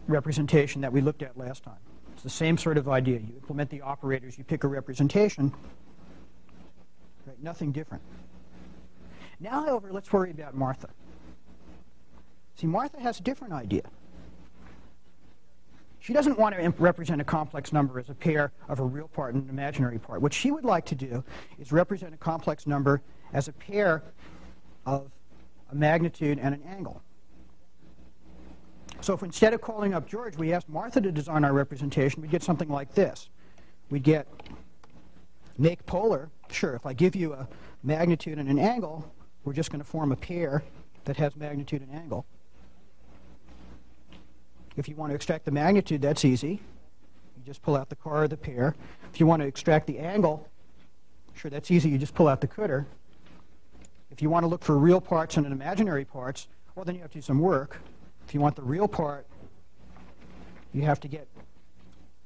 representation 0.07 0.81
that 0.81 0.91
we 0.91 1.01
looked 1.01 1.21
at 1.21 1.37
last 1.37 1.61
time. 1.61 1.77
It's 2.13 2.23
the 2.23 2.29
same 2.29 2.57
sort 2.57 2.77
of 2.77 2.87
idea. 2.87 3.19
You 3.19 3.33
implement 3.35 3.69
the 3.69 3.81
operators, 3.81 4.37
you 4.37 4.43
pick 4.43 4.63
a 4.63 4.67
representation. 4.67 5.53
Right? 7.27 7.43
Nothing 7.43 7.71
different. 7.71 8.01
Now, 9.39 9.65
however, 9.65 9.91
let's 9.91 10.11
worry 10.11 10.31
about 10.31 10.55
Martha. 10.55 10.89
See, 12.55 12.67
Martha 12.67 12.99
has 13.01 13.19
a 13.19 13.23
different 13.23 13.53
idea. 13.53 13.83
She 15.99 16.13
doesn't 16.13 16.37
want 16.37 16.55
to 16.55 16.73
represent 16.77 17.19
a 17.19 17.23
complex 17.23 17.73
number 17.73 17.99
as 17.99 18.09
a 18.09 18.13
pair 18.13 18.51
of 18.69 18.79
a 18.79 18.83
real 18.83 19.07
part 19.07 19.33
and 19.33 19.43
an 19.43 19.49
imaginary 19.49 19.97
part. 19.97 20.21
What 20.21 20.33
she 20.33 20.51
would 20.51 20.63
like 20.63 20.85
to 20.85 20.95
do 20.95 21.23
is 21.59 21.71
represent 21.71 22.13
a 22.13 22.17
complex 22.17 22.67
number 22.67 23.01
as 23.35 23.49
a 23.49 23.53
pair 23.53 24.01
of 24.85 25.11
a 25.69 25.75
magnitude 25.75 26.39
and 26.39 26.55
an 26.55 26.63
angle. 26.63 27.01
So 29.01 29.13
if 29.13 29.23
instead 29.23 29.53
of 29.53 29.59
calling 29.59 29.93
up 29.93 30.07
George, 30.07 30.37
we 30.37 30.53
asked 30.53 30.69
Martha 30.69 31.01
to 31.01 31.11
design 31.11 31.43
our 31.43 31.51
representation, 31.51 32.21
we'd 32.21 32.31
get 32.31 32.41
something 32.41 32.69
like 32.69 32.95
this. 32.95 33.29
We'd 33.89 34.03
get 34.03 34.25
make 35.57 35.85
polar. 35.85 36.29
Sure, 36.49 36.75
if 36.75 36.85
I 36.85 36.93
give 36.93 37.13
you 37.13 37.33
a 37.33 37.47
magnitude 37.83 38.39
and 38.39 38.49
an 38.49 38.57
angle, 38.57 39.11
we're 39.43 39.53
just 39.53 39.69
going 39.69 39.81
to 39.81 39.87
form 39.87 40.13
a 40.13 40.15
pair 40.15 40.63
that 41.03 41.17
has 41.17 41.35
magnitude 41.35 41.81
and 41.81 41.91
angle. 41.91 42.25
If 44.77 44.87
you 44.87 44.95
want 44.95 45.11
to 45.11 45.15
extract 45.15 45.43
the 45.43 45.51
magnitude, 45.51 46.01
that's 46.01 46.23
easy. 46.23 46.61
You 47.37 47.43
just 47.45 47.61
pull 47.61 47.75
out 47.75 47.89
the 47.89 47.95
car 47.97 48.23
or 48.23 48.27
the 48.29 48.37
pair. 48.37 48.75
If 49.13 49.19
you 49.19 49.25
want 49.25 49.41
to 49.41 49.47
extract 49.47 49.87
the 49.87 49.99
angle, 49.99 50.47
sure, 51.33 51.51
that's 51.51 51.69
easy. 51.69 51.89
You 51.89 51.97
just 51.97 52.15
pull 52.15 52.29
out 52.29 52.39
the 52.39 52.47
cdr. 52.47 52.85
If 54.15 54.21
you 54.21 54.29
want 54.29 54.43
to 54.43 54.47
look 54.47 54.63
for 54.63 54.77
real 54.77 55.01
parts 55.01 55.35
and 55.35 55.45
imaginary 55.45 56.05
parts, 56.05 56.47
well, 56.73 56.85
then 56.85 56.95
you 56.95 57.01
have 57.01 57.11
to 57.11 57.17
do 57.17 57.21
some 57.21 57.39
work. 57.39 57.81
If 58.25 58.33
you 58.33 58.39
want 58.39 58.55
the 58.55 58.61
real 58.61 58.87
part, 58.87 59.27
you 60.71 60.83
have 60.83 61.01
to 61.01 61.09
get 61.09 61.27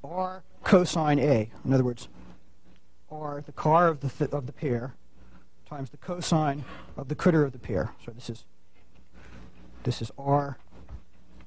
r 0.04 0.44
cosine 0.62 1.18
A. 1.18 1.50
In 1.64 1.72
other 1.72 1.82
words, 1.82 2.06
r, 3.10 3.42
the 3.44 3.50
car 3.50 3.88
of 3.88 3.98
the, 3.98 4.08
th 4.08 4.30
of 4.30 4.46
the 4.46 4.52
pair, 4.52 4.94
times 5.68 5.90
the 5.90 5.96
cosine 5.96 6.64
of 6.96 7.08
the 7.08 7.16
cdr 7.16 7.44
of 7.44 7.50
the 7.50 7.58
pair. 7.58 7.90
So 8.06 8.12
this 8.12 8.30
is, 8.30 8.44
this 9.82 10.00
is 10.00 10.12
r 10.16 10.58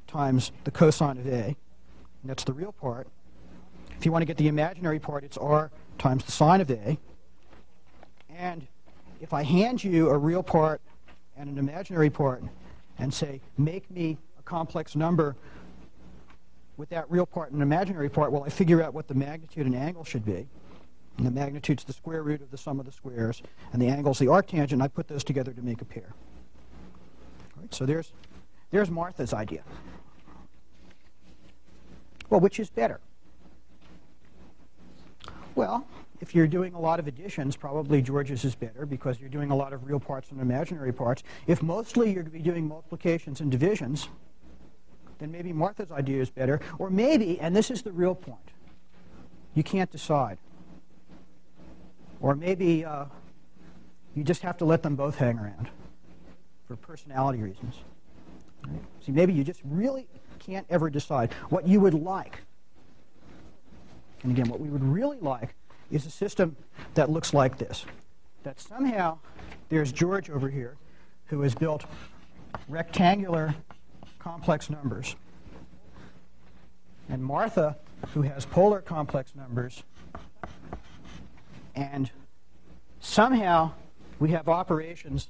times 0.07 0.51
the 0.65 0.71
cosine 0.71 1.19
of 1.19 1.25
A. 1.25 1.55
that's 2.25 2.43
the 2.43 2.51
real 2.51 2.73
part. 2.73 3.07
If 3.97 4.05
you 4.05 4.11
want 4.11 4.23
to 4.23 4.25
get 4.25 4.35
the 4.35 4.49
imaginary 4.49 4.99
part, 4.99 5.23
it's 5.23 5.37
R 5.37 5.71
times 5.97 6.25
the 6.25 6.33
sine 6.33 6.59
of 6.59 6.69
A. 6.69 6.97
And 8.29 8.67
if 9.23 9.31
I 9.31 9.41
hand 9.41 9.81
you 9.81 10.09
a 10.09 10.17
real 10.17 10.43
part 10.43 10.81
and 11.37 11.49
an 11.49 11.57
imaginary 11.57 12.09
part 12.09 12.43
and 12.99 13.11
say, 13.11 13.39
make 13.57 13.89
me 13.89 14.17
a 14.37 14.41
complex 14.43 14.97
number 14.97 15.37
with 16.75 16.89
that 16.89 17.09
real 17.09 17.25
part 17.25 17.53
and 17.53 17.61
imaginary 17.61 18.09
part, 18.09 18.33
well, 18.33 18.43
I 18.43 18.49
figure 18.49 18.83
out 18.83 18.93
what 18.93 19.07
the 19.07 19.13
magnitude 19.13 19.65
and 19.65 19.75
angle 19.75 20.03
should 20.03 20.25
be. 20.25 20.45
And 21.17 21.25
the 21.25 21.31
magnitude's 21.31 21.85
the 21.85 21.93
square 21.93 22.21
root 22.21 22.41
of 22.41 22.51
the 22.51 22.57
sum 22.57 22.81
of 22.81 22.85
the 22.85 22.91
squares, 22.91 23.41
and 23.71 23.81
the 23.81 23.87
angle's 23.87 24.19
the 24.19 24.25
arctangent. 24.25 24.81
I 24.81 24.89
put 24.89 25.07
those 25.07 25.23
together 25.23 25.53
to 25.53 25.61
make 25.61 25.81
a 25.81 25.85
pair. 25.85 26.13
All 27.55 27.61
right, 27.61 27.73
so 27.73 27.85
there's, 27.85 28.11
there's 28.71 28.89
Martha's 28.89 29.33
idea. 29.33 29.63
Well, 32.29 32.41
which 32.41 32.59
is 32.59 32.69
better? 32.69 32.99
Well, 35.55 35.87
if 36.23 36.33
you're 36.33 36.47
doing 36.47 36.73
a 36.73 36.79
lot 36.79 37.01
of 37.01 37.07
additions, 37.07 37.57
probably 37.57 38.01
George's 38.01 38.45
is 38.45 38.55
better 38.55 38.85
because 38.85 39.19
you're 39.19 39.27
doing 39.27 39.51
a 39.51 39.55
lot 39.55 39.73
of 39.73 39.85
real 39.85 39.99
parts 39.99 40.31
and 40.31 40.39
imaginary 40.39 40.93
parts. 40.93 41.21
If 41.47 41.61
mostly 41.61 42.13
you're 42.13 42.23
going 42.23 42.31
to 42.31 42.37
be 42.37 42.39
doing 42.39 42.65
multiplications 42.65 43.41
and 43.41 43.51
divisions, 43.51 44.07
then 45.19 45.33
maybe 45.33 45.51
Martha's 45.51 45.91
idea 45.91 46.21
is 46.21 46.29
better. 46.29 46.61
Or 46.79 46.89
maybe, 46.89 47.41
and 47.41 47.53
this 47.53 47.69
is 47.69 47.81
the 47.81 47.91
real 47.91 48.15
point, 48.15 48.51
you 49.53 49.63
can't 49.63 49.91
decide. 49.91 50.37
Or 52.21 52.35
maybe 52.35 52.85
uh, 52.85 53.03
you 54.15 54.23
just 54.23 54.43
have 54.43 54.57
to 54.59 54.65
let 54.65 54.81
them 54.81 54.95
both 54.95 55.17
hang 55.17 55.37
around 55.37 55.67
for 56.65 56.77
personality 56.77 57.43
reasons. 57.43 57.75
Right? 58.65 58.79
See, 59.05 59.11
maybe 59.11 59.33
you 59.33 59.43
just 59.43 59.59
really 59.65 60.07
can't 60.39 60.65
ever 60.69 60.89
decide 60.89 61.33
what 61.49 61.67
you 61.67 61.81
would 61.81 61.93
like. 61.93 62.39
And 64.23 64.31
again, 64.31 64.47
what 64.47 64.61
we 64.61 64.69
would 64.69 64.85
really 64.85 65.19
like 65.19 65.53
is 65.93 66.07
a 66.07 66.09
system 66.09 66.55
that 66.95 67.09
looks 67.09 67.33
like 67.33 67.57
this. 67.59 67.85
That 68.41 68.59
somehow 68.59 69.19
there's 69.69 69.91
George 69.91 70.29
over 70.29 70.49
here 70.49 70.75
who 71.25 71.41
has 71.41 71.53
built 71.53 71.85
rectangular 72.67 73.53
complex 74.17 74.69
numbers. 74.69 75.15
And 77.09 77.23
Martha, 77.23 77.77
who 78.13 78.23
has 78.23 78.45
polar 78.45 78.81
complex 78.81 79.35
numbers. 79.35 79.83
And 81.75 82.09
somehow 82.99 83.71
we 84.19 84.31
have 84.31 84.49
operations 84.49 85.29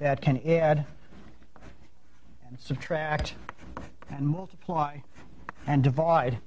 that 0.00 0.20
can 0.20 0.40
add 0.46 0.86
and 2.48 2.58
subtract 2.58 3.34
and 4.10 4.26
multiply 4.26 4.98
and 5.68 5.84
divide. 5.84 6.38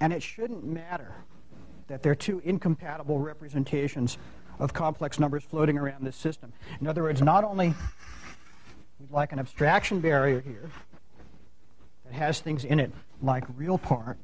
And 0.00 0.12
it 0.12 0.22
shouldn't 0.22 0.64
matter 0.64 1.14
that 1.88 2.02
they're 2.02 2.14
two 2.14 2.40
incompatible 2.44 3.18
representations 3.18 4.18
of 4.58 4.72
complex 4.72 5.18
numbers 5.18 5.42
floating 5.42 5.78
around 5.78 6.04
this 6.04 6.16
system. 6.16 6.52
In 6.80 6.86
other 6.86 7.02
words, 7.02 7.20
not 7.20 7.44
only 7.44 7.74
we'd 9.00 9.10
like 9.10 9.32
an 9.32 9.38
abstraction 9.38 10.00
barrier 10.00 10.40
here 10.40 10.70
that 12.04 12.14
has 12.14 12.40
things 12.40 12.64
in 12.64 12.80
it 12.80 12.92
like 13.22 13.44
real 13.56 13.78
part 13.78 14.18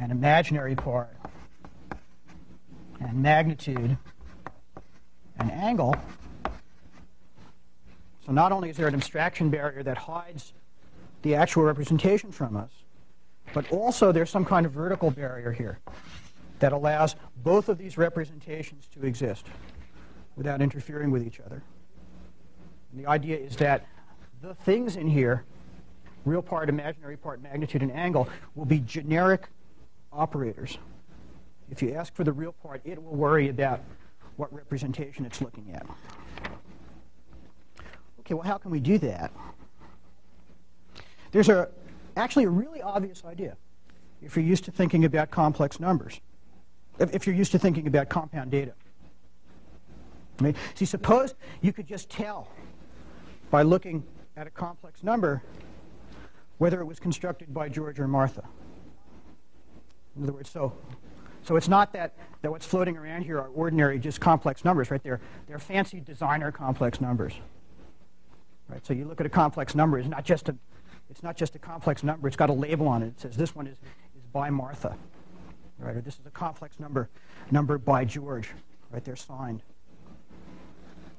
and 0.00 0.12
imaginary 0.12 0.74
part 0.74 1.16
and 3.00 3.22
magnitude 3.22 3.96
and 5.38 5.52
angle. 5.52 5.96
So 8.26 8.32
not 8.32 8.52
only 8.52 8.70
is 8.70 8.76
there 8.76 8.88
an 8.88 8.94
abstraction 8.94 9.50
barrier 9.50 9.82
that 9.82 9.96
hides 9.96 10.52
the 11.22 11.34
actual 11.34 11.64
representation 11.64 12.30
from 12.30 12.56
us, 12.56 12.70
but 13.52 13.70
also 13.72 14.12
there's 14.12 14.30
some 14.30 14.44
kind 14.44 14.66
of 14.66 14.72
vertical 14.72 15.10
barrier 15.10 15.52
here 15.52 15.78
that 16.58 16.72
allows 16.72 17.16
both 17.42 17.68
of 17.68 17.78
these 17.78 17.96
representations 17.96 18.88
to 18.88 19.06
exist 19.06 19.46
without 20.36 20.60
interfering 20.60 21.10
with 21.10 21.26
each 21.26 21.40
other. 21.40 21.62
And 22.92 23.04
the 23.04 23.08
idea 23.08 23.36
is 23.36 23.56
that 23.56 23.86
the 24.40 24.54
things 24.54 24.96
in 24.96 25.06
here, 25.06 25.44
real 26.24 26.42
part, 26.42 26.68
imaginary 26.68 27.16
part, 27.16 27.42
magnitude, 27.42 27.82
and 27.82 27.92
angle, 27.92 28.28
will 28.54 28.64
be 28.64 28.80
generic 28.80 29.48
operators. 30.12 30.78
If 31.70 31.82
you 31.82 31.94
ask 31.94 32.14
for 32.14 32.24
the 32.24 32.32
real 32.32 32.52
part, 32.52 32.80
it 32.84 33.02
will 33.02 33.14
worry 33.14 33.48
about 33.48 33.80
what 34.36 34.52
representation 34.52 35.26
it's 35.26 35.40
looking 35.40 35.72
at. 35.74 35.86
Okay, 38.20 38.34
well, 38.34 38.44
how 38.44 38.58
can 38.58 38.70
we 38.70 38.80
do 38.80 38.98
that? 38.98 39.32
There's 41.30 41.48
a, 41.48 41.68
actually 42.18 42.44
a 42.44 42.50
really 42.50 42.82
obvious 42.82 43.24
idea 43.24 43.56
if 44.22 44.36
you're 44.36 44.44
used 44.44 44.64
to 44.64 44.70
thinking 44.70 45.04
about 45.04 45.30
complex 45.30 45.78
numbers, 45.78 46.20
if, 46.98 47.14
if 47.14 47.26
you're 47.26 47.36
used 47.36 47.52
to 47.52 47.58
thinking 47.58 47.86
about 47.86 48.08
compound 48.08 48.50
data. 48.50 48.72
Right? 50.40 50.56
See, 50.74 50.84
suppose 50.84 51.34
you 51.60 51.72
could 51.72 51.86
just 51.86 52.10
tell 52.10 52.48
by 53.50 53.62
looking 53.62 54.04
at 54.36 54.46
a 54.46 54.50
complex 54.50 55.02
number 55.02 55.42
whether 56.58 56.80
it 56.80 56.84
was 56.84 56.98
constructed 56.98 57.52
by 57.54 57.68
George 57.68 57.98
or 58.00 58.08
Martha. 58.08 58.44
In 60.16 60.24
other 60.24 60.32
words, 60.32 60.50
so, 60.50 60.72
so 61.44 61.56
it's 61.56 61.68
not 61.68 61.92
that, 61.92 62.14
that 62.42 62.50
what's 62.50 62.66
floating 62.66 62.96
around 62.96 63.22
here 63.22 63.38
are 63.38 63.48
ordinary, 63.48 63.98
just 63.98 64.20
complex 64.20 64.64
numbers, 64.64 64.90
right? 64.90 65.02
They're, 65.02 65.20
they're 65.46 65.60
fancy 65.60 66.00
designer 66.00 66.50
complex 66.50 67.00
numbers. 67.00 67.34
Right? 68.68 68.84
So 68.84 68.92
you 68.92 69.04
look 69.04 69.20
at 69.20 69.26
a 69.26 69.30
complex 69.30 69.74
number, 69.74 69.98
it's 69.98 70.08
not 70.08 70.24
just 70.24 70.48
a, 70.48 70.56
it's 71.10 71.22
not 71.22 71.36
just 71.36 71.54
a 71.54 71.58
complex 71.58 72.02
number, 72.02 72.28
it's 72.28 72.36
got 72.36 72.50
a 72.50 72.54
label 72.54 72.88
on 72.88 73.02
it. 73.02 73.08
It 73.08 73.20
says 73.20 73.36
this 73.36 73.54
one 73.54 73.66
is, 73.66 73.76
is 73.76 74.26
by 74.32 74.50
Martha. 74.50 74.96
Right? 75.78 75.96
Or 75.96 76.00
this 76.00 76.14
is 76.14 76.26
a 76.26 76.30
complex 76.30 76.78
number 76.80 77.08
number 77.50 77.78
by 77.78 78.04
George. 78.04 78.50
Right? 78.90 79.04
They're 79.04 79.16
signed. 79.16 79.62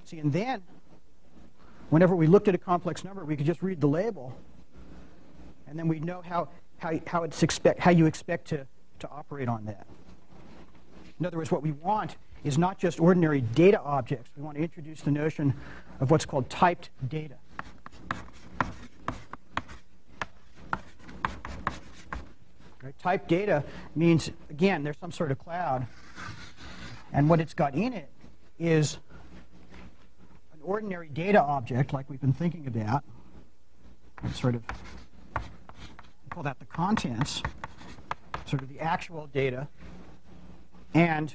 See, 0.05 0.19
and 0.19 0.33
then 0.33 0.63
whenever 1.89 2.15
we 2.15 2.27
looked 2.27 2.47
at 2.47 2.55
a 2.55 2.59
complex 2.59 3.03
number, 3.03 3.23
we 3.25 3.35
could 3.35 3.45
just 3.45 3.61
read 3.61 3.79
the 3.79 3.87
label, 3.87 4.35
and 5.67 5.77
then 5.77 5.87
we'd 5.87 6.03
know 6.03 6.21
how, 6.21 6.49
how, 6.79 6.99
how, 7.05 7.23
it's 7.23 7.43
expect, 7.43 7.79
how 7.79 7.91
you 7.91 8.05
expect 8.05 8.47
to, 8.47 8.65
to 8.99 9.09
operate 9.09 9.47
on 9.47 9.65
that. 9.65 9.85
In 11.19 11.25
other 11.25 11.37
words, 11.37 11.51
what 11.51 11.61
we 11.61 11.73
want 11.73 12.15
is 12.43 12.57
not 12.57 12.77
just 12.77 12.99
ordinary 12.99 13.41
data 13.41 13.79
objects. 13.81 14.31
We 14.37 14.43
want 14.43 14.57
to 14.57 14.63
introduce 14.63 15.01
the 15.01 15.11
notion 15.11 15.53
of 15.99 16.09
what's 16.09 16.25
called 16.25 16.49
typed 16.49 16.89
data. 17.07 17.35
Right? 22.81 22.97
Typed 22.99 23.27
data 23.27 23.63
means, 23.95 24.31
again, 24.49 24.83
there's 24.83 24.97
some 24.97 25.11
sort 25.11 25.31
of 25.31 25.39
cloud, 25.39 25.85
and 27.11 27.29
what 27.29 27.41
it's 27.41 27.53
got 27.53 27.75
in 27.75 27.91
it 27.93 28.09
is 28.57 28.99
an 30.53 30.59
ordinary 30.63 31.09
data 31.09 31.41
object 31.41 31.91
like 31.91 32.09
we've 32.09 32.21
been 32.21 32.33
thinking 32.33 32.67
about. 32.67 33.03
Sort 34.33 34.55
of, 34.55 34.63
call 36.29 36.43
that 36.43 36.59
the 36.59 36.65
contents, 36.65 37.41
sort 38.45 38.61
of 38.61 38.69
the 38.69 38.79
actual 38.79 39.27
data, 39.27 39.67
and 40.93 41.33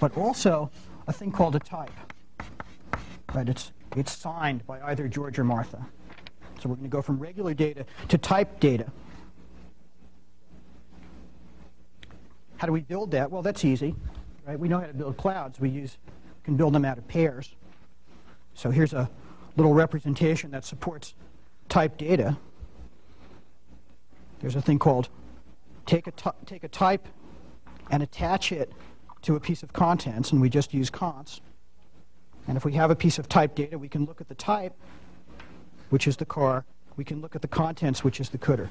but 0.00 0.16
also 0.16 0.70
a 1.06 1.12
thing 1.12 1.32
called 1.32 1.54
a 1.54 1.58
type. 1.58 1.90
Right? 3.34 3.48
It's, 3.48 3.72
it's 3.96 4.16
signed 4.16 4.66
by 4.66 4.80
either 4.82 5.06
George 5.08 5.38
or 5.38 5.44
Martha. 5.44 5.86
So 6.60 6.68
we're 6.68 6.76
going 6.76 6.88
to 6.88 6.94
go 6.96 7.02
from 7.02 7.18
regular 7.18 7.52
data 7.52 7.84
to 8.08 8.16
type 8.16 8.58
data. 8.60 8.86
How 12.64 12.66
do 12.66 12.72
we 12.72 12.80
build 12.80 13.10
that? 13.10 13.30
Well, 13.30 13.42
that's 13.42 13.62
easy. 13.62 13.94
Right? 14.46 14.58
We 14.58 14.68
know 14.68 14.80
how 14.80 14.86
to 14.86 14.94
build 14.94 15.18
clouds. 15.18 15.60
We 15.60 15.68
use 15.68 15.98
can 16.44 16.56
build 16.56 16.72
them 16.72 16.86
out 16.86 16.96
of 16.96 17.06
pairs. 17.06 17.54
So 18.54 18.70
here's 18.70 18.94
a 18.94 19.10
little 19.58 19.74
representation 19.74 20.50
that 20.52 20.64
supports 20.64 21.12
type 21.68 21.98
data. 21.98 22.38
There's 24.40 24.56
a 24.56 24.62
thing 24.62 24.78
called 24.78 25.10
take 25.84 26.06
a, 26.06 26.12
take 26.46 26.64
a 26.64 26.68
type 26.68 27.06
and 27.90 28.02
attach 28.02 28.50
it 28.50 28.72
to 29.20 29.36
a 29.36 29.40
piece 29.40 29.62
of 29.62 29.74
contents, 29.74 30.32
and 30.32 30.40
we 30.40 30.48
just 30.48 30.72
use 30.72 30.88
cons. 30.88 31.42
And 32.48 32.56
if 32.56 32.64
we 32.64 32.72
have 32.72 32.90
a 32.90 32.96
piece 32.96 33.18
of 33.18 33.28
type 33.28 33.54
data, 33.54 33.78
we 33.78 33.90
can 33.90 34.06
look 34.06 34.22
at 34.22 34.28
the 34.28 34.34
type, 34.34 34.72
which 35.90 36.08
is 36.08 36.16
the 36.16 36.24
car. 36.24 36.64
We 36.96 37.04
can 37.04 37.20
look 37.20 37.36
at 37.36 37.42
the 37.42 37.48
contents, 37.48 38.02
which 38.02 38.20
is 38.20 38.30
the 38.30 38.38
cdr. 38.38 38.70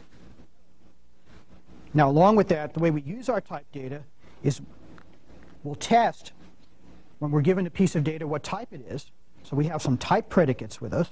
Now, 1.94 2.10
along 2.10 2.36
with 2.36 2.48
that, 2.50 2.74
the 2.74 2.80
way 2.80 2.92
we 2.92 3.02
use 3.02 3.30
our 3.30 3.42
type 3.42 3.66
data 3.72 4.02
is 4.42 4.62
we'll 5.64 5.76
test 5.76 6.34
when 7.20 7.32
we're 7.32 7.42
given 7.42 7.68
a 7.68 7.70
piece 7.70 7.96
of 7.96 8.04
data 8.04 8.28
what 8.28 8.44
type 8.44 8.70
it 8.72 8.82
is. 8.90 9.12
So 9.44 9.56
we 9.56 9.66
have 9.66 9.82
some 9.82 9.98
type 9.98 10.30
predicates 10.30 10.82
with 10.82 10.94
us. 10.94 11.10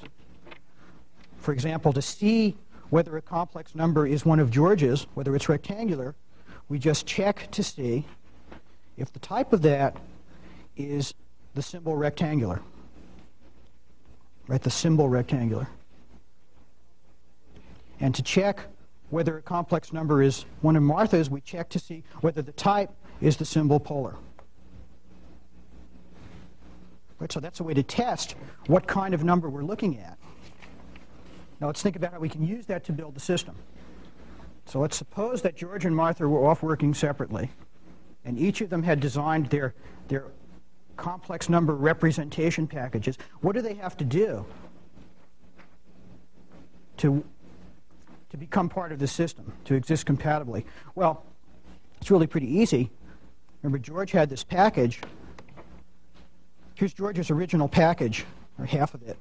For 1.38 1.54
example, 1.54 1.94
to 1.94 2.02
see 2.02 2.56
whether 2.89 3.15
a 3.17 3.22
complex 3.22 3.76
number 3.76 4.06
is 4.06 4.26
one 4.26 4.39
of 4.39 4.52
George's, 4.52 5.08
whether 5.13 5.36
it's 5.36 5.48
rectangular, 5.50 6.15
we 6.70 6.80
just 6.80 7.06
check 7.06 7.50
to 7.52 7.63
see 7.63 8.06
if 8.98 9.12
the 9.13 9.20
type 9.20 9.54
of 9.54 9.62
that 9.62 9.98
is 10.78 11.13
the 11.54 11.62
symbol 11.62 11.96
rectangular. 11.96 12.62
Right, 14.48 14.62
the 14.62 14.70
symbol 14.70 15.08
rectangular. 15.08 15.67
And 18.00 18.13
to 18.15 18.24
check 18.24 18.65
whether 19.12 19.38
a 19.38 19.41
complex 19.41 19.93
number 19.93 20.24
is 20.24 20.45
one 20.62 20.76
of 20.76 20.84
Martha's, 20.84 21.30
we 21.30 21.41
check 21.41 21.69
to 21.69 21.80
see 21.80 22.04
whether 22.21 22.41
the 22.41 22.54
type 22.54 22.89
is 23.19 23.38
the 23.38 23.45
symbol 23.45 23.80
polar. 23.80 24.15
Right, 27.19 27.32
so 27.32 27.39
that's 27.39 27.60
a 27.60 27.63
way 27.63 27.76
to 27.76 27.84
test 27.84 28.36
what 28.65 28.88
kind 28.88 29.13
of 29.13 29.24
number 29.24 29.47
we're 29.50 29.63
looking 29.63 30.00
at. 30.00 30.17
Now 31.60 31.67
let's 31.67 31.84
think 31.84 31.95
about 31.95 32.13
how 32.13 32.19
we 32.19 32.30
can 32.30 32.43
use 32.43 32.65
that 32.65 32.84
to 32.86 32.93
build 32.93 33.13
the 33.13 33.19
system. 33.19 33.56
So 34.65 34.80
let's 34.80 34.97
suppose 34.97 35.41
that 35.43 35.56
George 35.56 35.86
and 35.86 35.95
Martha 35.95 36.28
were 36.28 36.47
off 36.47 36.63
working 36.63 36.93
separately, 36.93 37.52
and 38.26 38.39
each 38.39 38.62
of 38.62 38.69
them 38.69 38.82
had 38.82 39.00
designed 39.00 39.47
their, 39.47 39.76
their 40.08 40.26
complex 40.95 41.50
number 41.50 41.76
representation 41.76 42.65
packages. 42.65 43.17
What 43.41 43.54
do 43.54 43.62
they 43.62 43.74
have 43.76 43.97
to 43.97 44.06
do 44.06 44.45
to 46.97 47.24
to 48.32 48.38
become 48.38 48.70
part 48.70 48.91
of 48.91 49.00
the 49.00 49.08
system, 49.08 49.54
to 49.65 49.76
exist 49.76 50.06
compatibly? 50.06 50.65
Well, 50.96 51.24
it's 52.00 52.10
really 52.10 52.28
pretty 52.28 52.48
easy. 52.48 52.89
Remember, 53.62 53.78
George 53.78 54.12
had 54.12 54.30
this 54.30 54.44
package. 54.44 55.02
Here's 56.76 56.94
George's 56.94 57.30
original 57.30 57.67
package, 57.67 58.26
or 58.58 58.65
half 58.65 58.94
of 58.96 59.04
it. 59.04 59.17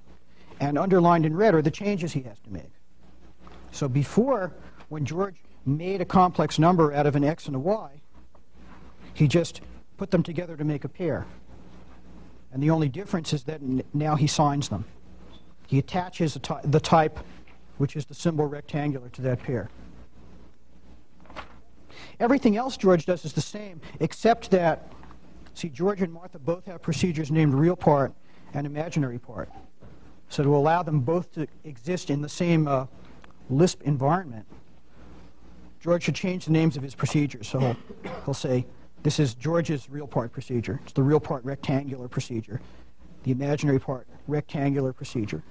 And 0.61 0.79
underlined 0.79 1.27
in 1.27 1.37
red 1.37 1.55
are 1.55 1.63
the 1.63 1.71
changes 1.71 2.13
he 2.13 2.23
has 2.23 2.39
to 2.41 2.51
make. 2.51 2.71
So 3.73 3.89
before, 3.89 4.53
when 4.89 5.05
George 5.05 5.37
made 5.67 6.01
a 6.01 6.05
complex 6.05 6.59
number 6.59 6.93
out 6.93 7.07
of 7.07 7.17
an 7.17 7.25
x 7.25 7.47
and 7.47 7.57
a 7.57 7.59
y, 7.59 8.01
he 9.13 9.29
just 9.29 9.61
put 9.97 10.11
them 10.11 10.23
together 10.23 10.57
to 10.57 10.65
make 10.65 10.85
a 10.85 10.89
pair. 10.89 11.27
And 12.53 12.63
the 12.63 12.71
only 12.71 12.89
difference 12.89 13.33
is 13.33 13.45
that 13.45 13.61
now 13.95 14.17
he 14.17 14.27
signs 14.27 14.69
them. 14.69 14.85
He 15.67 15.79
attaches 15.79 16.35
the 16.65 16.81
type, 16.81 17.21
which 17.81 17.97
is 17.97 18.05
the 18.05 18.15
symbol 18.15 18.45
rectangular, 18.45 19.09
to 19.09 19.23
that 19.23 19.43
pair. 19.43 19.71
Everything 22.21 22.59
else 22.59 22.77
George 22.77 23.07
does 23.07 23.25
is 23.25 23.33
the 23.33 23.41
same, 23.41 23.81
except 24.01 24.51
that, 24.51 24.93
see, 25.55 25.71
George 25.71 26.03
and 26.03 26.13
Martha 26.13 26.39
both 26.39 26.67
have 26.67 26.83
procedures 26.83 27.31
named 27.31 27.55
real 27.55 27.75
part 27.75 28.13
and 28.53 28.67
imaginary 28.67 29.19
part. 29.19 29.49
So 30.29 30.43
to 30.43 30.55
allow 30.55 30.83
them 30.83 31.01
both 31.01 31.33
to 31.33 31.47
exist 31.65 32.11
in 32.11 32.21
the 32.21 32.29
same 32.29 32.69
uh, 32.69 32.85
Lisp 33.49 33.81
environment, 33.85 34.45
George 35.81 36.03
should 36.03 36.15
change 36.15 36.45
the 36.45 36.53
names 36.53 36.77
of 36.77 36.83
his 36.83 36.95
procedures. 36.95 37.49
So 37.49 37.61
he'll, 37.61 37.77
he'll 38.27 38.35
say, 38.35 38.67
this 39.03 39.19
is 39.19 39.33
George's 39.33 39.89
real 39.89 40.07
part 40.07 40.33
procedure. 40.33 40.81
It's 40.83 40.93
the 40.93 41.03
real 41.03 41.19
part 41.19 41.43
rectangular 41.47 42.09
procedure. 42.09 42.61
The 43.23 43.31
imaginary 43.31 43.81
part 43.81 44.07
rectangular 44.29 44.93
procedure. 44.93 45.43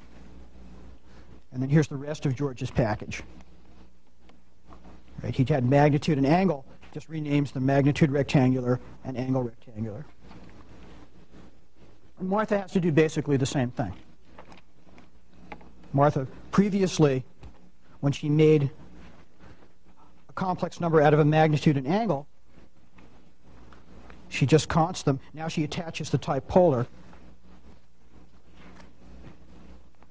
And 1.51 1.61
then 1.61 1.69
here's 1.69 1.87
the 1.87 1.97
rest 1.97 2.25
of 2.25 2.35
George's 2.35 2.71
package. 2.71 3.23
Right, 5.21 5.35
he 5.35 5.43
had 5.43 5.65
magnitude 5.65 6.17
and 6.17 6.25
angle, 6.27 6.65
just 6.93 7.09
renames 7.09 7.51
the 7.51 7.59
magnitude 7.59 8.11
rectangular 8.11 8.79
and 9.03 9.17
angle 9.17 9.43
rectangular. 9.43 10.05
And 12.19 12.29
Martha 12.29 12.59
has 12.59 12.71
to 12.71 12.79
do 12.79 12.91
basically 12.91 13.37
the 13.37 13.45
same 13.45 13.71
thing. 13.71 13.93
Martha 15.91 16.27
previously, 16.51 17.23
when 17.99 18.13
she 18.13 18.29
made 18.29 18.69
a 20.29 20.33
complex 20.33 20.79
number 20.79 21.01
out 21.01 21.13
of 21.13 21.19
a 21.19 21.25
magnitude 21.25 21.77
and 21.77 21.87
angle, 21.87 22.27
she 24.29 24.45
just 24.45 24.69
consts 24.69 25.03
them. 25.03 25.19
Now 25.33 25.47
she 25.47 25.63
attaches 25.63 26.11
the 26.11 26.17
type 26.17 26.47
polar. 26.47 26.87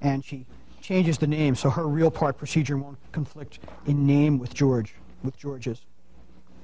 And 0.01 0.23
she 0.23 0.45
changes 0.89 1.19
the 1.19 1.27
name 1.27 1.53
so 1.53 1.69
her 1.69 1.87
real 1.87 2.09
part 2.09 2.35
procedure 2.35 2.75
won't 2.75 2.97
conflict 3.11 3.59
in 3.85 4.07
name 4.07 4.39
with 4.39 4.55
George, 4.55 4.95
with 5.23 5.37
George's. 5.37 5.85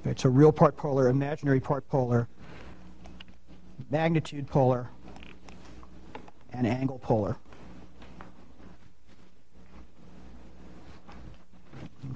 Right, 0.04 0.18
so 0.18 0.28
real 0.28 0.50
part 0.50 0.76
polar, 0.76 1.08
imaginary 1.08 1.60
part 1.60 1.88
polar, 1.88 2.26
magnitude 3.88 4.48
polar, 4.48 4.90
and 6.52 6.66
angle 6.66 6.98
polar. 6.98 7.36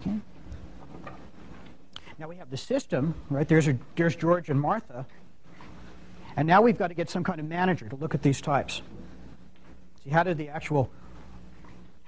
Okay. 0.01 0.17
Now 2.19 2.27
we 2.27 2.35
have 2.37 2.51
the 2.51 2.57
system, 2.57 3.15
right? 3.29 3.47
There's, 3.47 3.69
a, 3.69 3.79
there's 3.95 4.17
George 4.17 4.51
and 4.51 4.61
Martha. 4.61 5.07
And 6.37 6.49
now 6.49 6.61
we've 6.61 6.77
got 6.77 6.89
to 6.89 6.95
get 6.95 7.09
some 7.09 7.23
kind 7.23 7.39
of 7.39 7.47
manager 7.47 7.89
to 7.89 7.95
look 7.95 8.17
at 8.17 8.23
these 8.23 8.41
types. 8.41 8.83
See, 10.03 10.11
how 10.11 10.25
did 10.25 10.39
the 10.39 10.49
actual, 10.49 10.91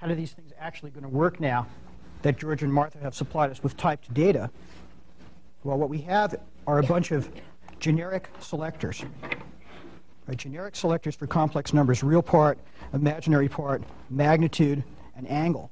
how 0.03 0.09
do 0.09 0.15
these 0.15 0.33
things 0.33 0.51
actually 0.59 0.91
going 0.91 1.03
to 1.03 1.07
work 1.07 1.39
now 1.39 1.65
that 2.23 2.37
George 2.37 2.61
and 2.61 2.73
Martha 2.73 2.97
have 2.97 3.15
supplied 3.15 3.49
us 3.49 3.63
with 3.63 3.77
typed 3.77 4.13
data? 4.13 4.49
Well, 5.63 5.77
what 5.77 5.87
we 5.87 5.99
have 5.99 6.35
are 6.67 6.79
a 6.79 6.83
bunch 6.83 7.11
of 7.11 7.29
generic 7.79 8.27
selectors. 8.41 9.05
Right, 10.27 10.35
generic 10.35 10.75
selectors 10.75 11.15
for 11.15 11.25
complex 11.25 11.71
numbers, 11.71 12.03
real 12.03 12.21
part, 12.21 12.59
imaginary 12.91 13.47
part, 13.47 13.81
magnitude, 14.09 14.83
and 15.15 15.25
angle. 15.31 15.71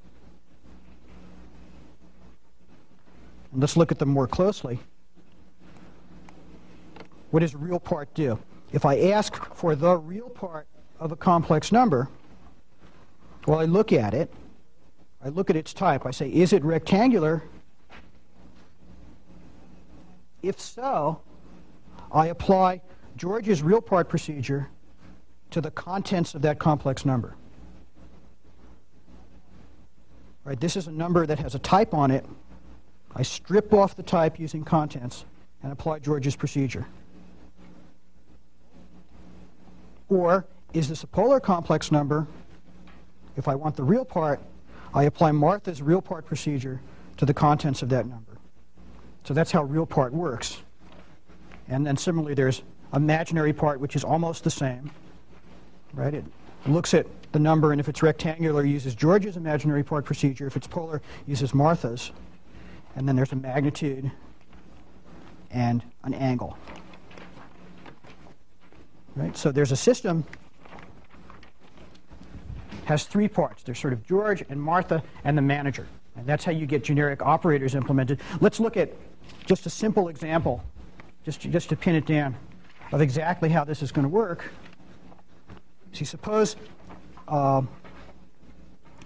And 3.51 3.59
let's 3.59 3.75
look 3.75 3.91
at 3.91 3.99
them 3.99 4.07
more 4.07 4.27
closely. 4.27 4.79
What 7.31 7.41
does 7.41 7.53
real 7.53 7.81
part 7.81 8.13
do? 8.13 8.39
If 8.71 8.85
I 8.85 8.97
ask 9.09 9.35
for 9.55 9.75
the 9.75 9.97
real 9.97 10.29
part 10.29 10.67
of 11.01 11.11
a 11.11 11.17
complex 11.17 11.73
number, 11.73 12.07
well, 13.45 13.59
I 13.59 13.65
look 13.65 13.91
at 13.91 14.13
it. 14.13 14.31
I 15.23 15.29
look 15.29 15.49
at 15.49 15.55
its 15.55 15.73
type. 15.73 16.05
I 16.05 16.11
say, 16.11 16.29
is 16.29 16.53
it 16.53 16.63
rectangular? 16.63 17.43
If 20.41 20.59
so, 20.59 21.21
I 22.11 22.27
apply 22.27 22.81
George's 23.15 23.61
real 23.61 23.81
part 23.81 24.09
procedure 24.09 24.67
to 25.51 25.61
the 25.61 25.71
contents 25.71 26.33
of 26.33 26.41
that 26.41 26.59
complex 26.59 27.05
number. 27.05 27.35
Right, 30.43 30.59
this 30.59 30.75
is 30.75 30.87
a 30.87 30.91
number 30.91 31.27
that 31.27 31.37
has 31.37 31.53
a 31.53 31.59
type 31.59 31.93
on 31.93 32.09
it. 32.09 32.25
I 33.15 33.21
strip 33.21 33.73
off 33.73 33.95
the 33.95 34.03
type 34.03 34.39
using 34.39 34.63
contents 34.63 35.25
and 35.61 35.71
apply 35.71 35.99
George's 35.99 36.35
procedure. 36.35 36.87
Or 40.09 40.45
is 40.73 40.89
this 40.89 41.03
a 41.03 41.07
polar 41.07 41.39
complex 41.39 41.91
number? 41.91 42.25
If 43.41 43.47
I 43.47 43.55
want 43.55 43.75
the 43.75 43.83
real 43.83 44.05
part, 44.05 44.39
I 44.93 45.05
apply 45.05 45.31
Martha's 45.31 45.81
real 45.81 45.99
part 45.99 46.27
procedure 46.27 46.79
to 47.17 47.25
the 47.25 47.33
contents 47.33 47.81
of 47.81 47.89
that 47.89 48.05
number. 48.05 48.37
So 49.23 49.33
that's 49.33 49.51
how 49.51 49.63
real 49.63 49.87
part 49.87 50.13
works. 50.13 50.61
And 51.67 51.83
then 51.83 51.97
similarly, 51.97 52.35
there's 52.35 52.61
imaginary 52.93 53.51
part, 53.51 53.79
which 53.79 53.95
is 53.95 54.03
almost 54.03 54.43
the 54.43 54.51
same. 54.51 54.91
Right? 55.95 56.13
It 56.13 56.23
looks 56.67 56.93
at 56.93 57.07
the 57.31 57.39
number, 57.39 57.71
and 57.71 57.81
if 57.81 57.89
it's 57.89 58.03
rectangular, 58.03 58.63
uses 58.63 58.93
George's 58.93 59.37
imaginary 59.37 59.83
part 59.83 60.05
procedure. 60.05 60.45
If 60.45 60.55
it's 60.55 60.67
polar, 60.67 61.01
uses 61.25 61.51
Martha's. 61.51 62.11
And 62.95 63.07
then 63.07 63.15
there's 63.15 63.31
a 63.31 63.37
magnitude 63.37 64.11
and 65.49 65.81
an 66.03 66.13
angle. 66.13 66.59
Right? 69.15 69.35
So 69.35 69.51
there's 69.51 69.71
a 69.71 69.75
system 69.75 70.25
has 72.91 73.05
three 73.05 73.27
parts. 73.27 73.63
There's 73.63 73.79
sort 73.79 73.93
of 73.93 74.05
George 74.05 74.43
and 74.49 74.61
Martha 74.61 75.01
and 75.23 75.37
the 75.37 75.41
manager. 75.41 75.87
And 76.17 76.27
that's 76.27 76.43
how 76.43 76.51
you 76.51 76.65
get 76.65 76.83
generic 76.83 77.21
operators 77.21 77.73
implemented. 77.73 78.19
Let's 78.41 78.59
look 78.59 78.75
at 78.75 78.91
just 79.45 79.65
a 79.65 79.69
simple 79.69 80.09
example, 80.09 80.61
just 81.23 81.41
to, 81.41 81.47
just 81.47 81.69
to 81.69 81.75
pin 81.75 81.95
it 81.95 82.05
down, 82.05 82.35
of 82.91 83.01
exactly 83.01 83.49
how 83.49 83.63
this 83.63 83.81
is 83.81 83.91
going 83.91 84.03
to 84.03 84.09
work. 84.09 84.43
See, 85.93 86.03
suppose, 86.03 86.57
uh, 87.29 87.61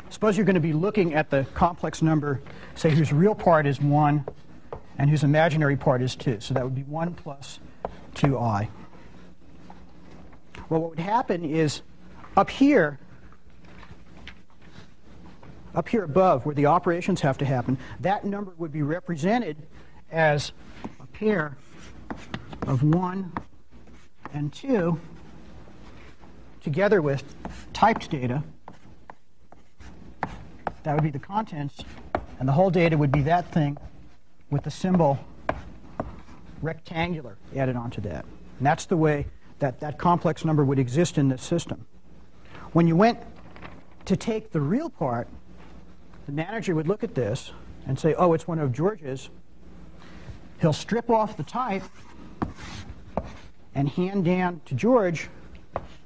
suppose 0.10 0.36
you're 0.36 0.46
going 0.46 0.56
to 0.56 0.60
be 0.60 0.74
looking 0.74 1.14
at 1.14 1.30
the 1.30 1.46
complex 1.54 2.02
number, 2.02 2.42
say 2.74 2.90
whose 2.90 3.14
real 3.14 3.36
part 3.36 3.68
is 3.68 3.80
1 3.80 4.26
and 4.98 5.10
whose 5.10 5.24
imaginary 5.24 5.76
part 5.78 6.02
is 6.02 6.16
2. 6.16 6.40
So 6.40 6.54
that 6.56 6.64
would 6.64 6.76
be 6.76 6.84
1 6.84 7.14
plus 7.14 7.60
2i. 8.16 8.68
Well, 10.70 10.82
what 10.82 10.90
would 10.90 11.00
happen 11.00 11.46
is 11.46 11.84
up 12.36 12.50
here, 12.50 13.00
up 15.76 15.90
here 15.90 16.04
above 16.04 16.46
where 16.46 16.56
the 16.56 16.66
operations 16.66 17.22
have 17.22 17.38
to 17.38 17.46
happen, 17.46 17.78
that 18.00 18.26
number 18.26 18.54
would 18.58 18.72
be 18.72 18.82
represented 18.82 19.58
as 20.12 20.52
a 21.00 21.06
pair 21.08 21.58
of 22.66 22.82
1 22.82 23.34
and 24.34 24.54
2 24.54 25.00
together 26.62 27.02
with 27.02 27.24
typed 27.74 28.10
data. 28.10 28.42
That 30.84 30.96
would 30.96 31.04
be 31.04 31.12
the 31.12 31.20
contents, 31.20 31.84
and 32.40 32.48
the 32.48 32.54
whole 32.54 32.70
data 32.70 32.98
would 32.98 33.12
be 33.12 33.22
that 33.24 33.52
thing 33.52 33.78
with 34.50 34.64
the 34.64 34.72
symbol 34.72 35.20
rectangular 36.62 37.38
added 37.56 37.76
onto 37.76 38.02
that. 38.02 38.26
And 38.58 38.66
that's 38.66 38.86
the 38.86 38.98
way 38.98 39.26
that 39.60 39.80
that 39.80 39.98
complex 39.98 40.46
number 40.46 40.64
would 40.64 40.80
exist 40.80 41.18
in 41.18 41.28
this 41.28 41.42
system. 41.42 41.86
When 42.74 42.88
you 42.88 42.96
went 42.96 43.20
to 44.06 44.16
take 44.16 44.52
the 44.52 44.62
real 44.62 44.90
part, 44.90 45.28
the 46.26 46.32
manager 46.32 46.76
would 46.76 46.88
look 46.88 47.04
at 47.04 47.16
this 47.16 47.52
and 47.88 47.98
say, 48.00 48.14
oh, 48.16 48.34
it's 48.34 48.48
one 48.48 48.60
of 48.60 48.72
George's. 48.72 49.30
He'll 50.60 50.74
strip 50.74 51.10
off 51.10 51.38
the 51.38 51.44
type 51.44 51.84
and 53.76 53.90
hand 53.90 54.26
down 54.26 54.62
to 54.66 54.76
George 54.76 55.30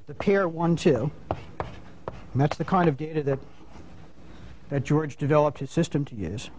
the 0.08 0.14
pair 0.16 0.48
1, 0.48 0.76
2. 0.76 1.12
And 1.30 2.42
that's 2.42 2.58
the 2.58 2.66
kind 2.66 2.90
of 2.90 2.98
data 2.98 3.24
that, 3.24 3.40
that 4.70 4.84
George 4.84 5.18
developed 5.18 5.60
his 5.60 5.72
system 5.72 6.04
to 6.06 6.16
use. 6.16 6.50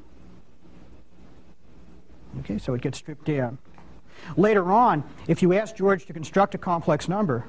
Okay, 2.41 2.59
so 2.59 2.75
it 2.75 2.81
gets 2.81 2.99
stripped 2.99 3.25
down. 3.25 3.59
Later 4.37 4.71
on, 4.73 5.03
if 5.27 5.43
you 5.43 5.53
ask 5.53 5.75
George 5.75 6.07
to 6.07 6.13
construct 6.13 6.55
a 6.55 6.59
complex 6.59 7.09
number, 7.09 7.45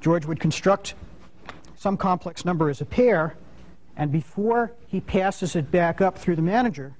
George 0.00 0.26
would 0.26 0.40
construct 0.40 0.94
some 1.76 1.96
complex 1.96 2.44
number 2.44 2.68
as 2.68 2.80
a 2.80 2.84
pair, 2.84 3.36
and 3.98 4.12
before 4.12 4.72
he 4.86 5.00
passes 5.00 5.56
it 5.56 5.70
back 5.70 6.00
up 6.00 6.16
through 6.16 6.36
the 6.36 6.42
manager, 6.42 6.94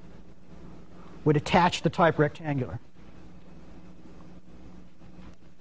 would 1.24 1.36
attach 1.36 1.82
the 1.82 1.88
type 1.88 2.18
rectangular. 2.18 2.80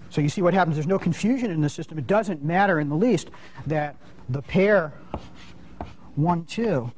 So 0.10 0.19
you 0.19 0.30
see 0.30 0.41
what 0.41 0.54
happens. 0.54 0.76
There's 0.76 0.88
no 0.88 0.97
confusion 0.97 1.52
in 1.52 1.62
the 1.62 1.69
system. 1.69 2.00
It 2.00 2.08
doesn't 2.08 2.43
matter 2.43 2.80
in 2.80 2.89
the 2.89 2.95
least 2.95 3.30
that 3.67 3.95
the 4.30 4.41
pair 4.41 4.93
1, 6.15 6.45
2 6.45 6.91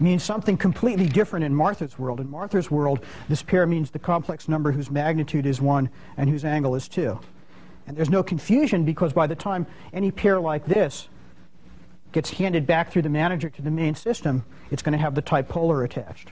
means 0.00 0.24
something 0.24 0.56
completely 0.56 1.06
different 1.06 1.44
in 1.44 1.54
Martha's 1.54 1.98
world. 1.98 2.20
In 2.20 2.28
Martha's 2.28 2.70
world, 2.70 3.04
this 3.28 3.42
pair 3.42 3.66
means 3.66 3.90
the 3.90 3.98
complex 3.98 4.48
number 4.48 4.72
whose 4.72 4.90
magnitude 4.90 5.46
is 5.46 5.60
1 5.60 5.88
and 6.16 6.28
whose 6.28 6.44
angle 6.44 6.74
is 6.74 6.88
2. 6.88 7.20
And 7.86 7.96
there's 7.96 8.10
no 8.10 8.22
confusion 8.22 8.84
because 8.84 9.12
by 9.12 9.26
the 9.26 9.36
time 9.36 9.66
any 9.92 10.10
pair 10.10 10.40
like 10.40 10.64
this 10.64 11.08
gets 12.12 12.30
handed 12.30 12.66
back 12.66 12.90
through 12.90 13.02
the 13.02 13.08
manager 13.08 13.48
to 13.50 13.62
the 13.62 13.70
main 13.70 13.94
system, 13.94 14.44
it's 14.70 14.82
going 14.82 14.92
to 14.92 14.98
have 14.98 15.14
the 15.14 15.22
type 15.22 15.48
polar 15.48 15.84
attached. 15.84 16.30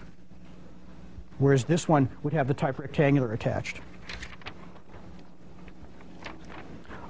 Whereas 1.38 1.64
this 1.64 1.88
one 1.88 2.08
would 2.22 2.32
have 2.32 2.48
the 2.48 2.54
type 2.54 2.78
rectangular 2.78 3.32
attached. 3.32 3.80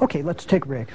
Okay, 0.00 0.22
let's 0.22 0.44
take 0.44 0.64
a 0.64 0.68
break. 0.68 0.88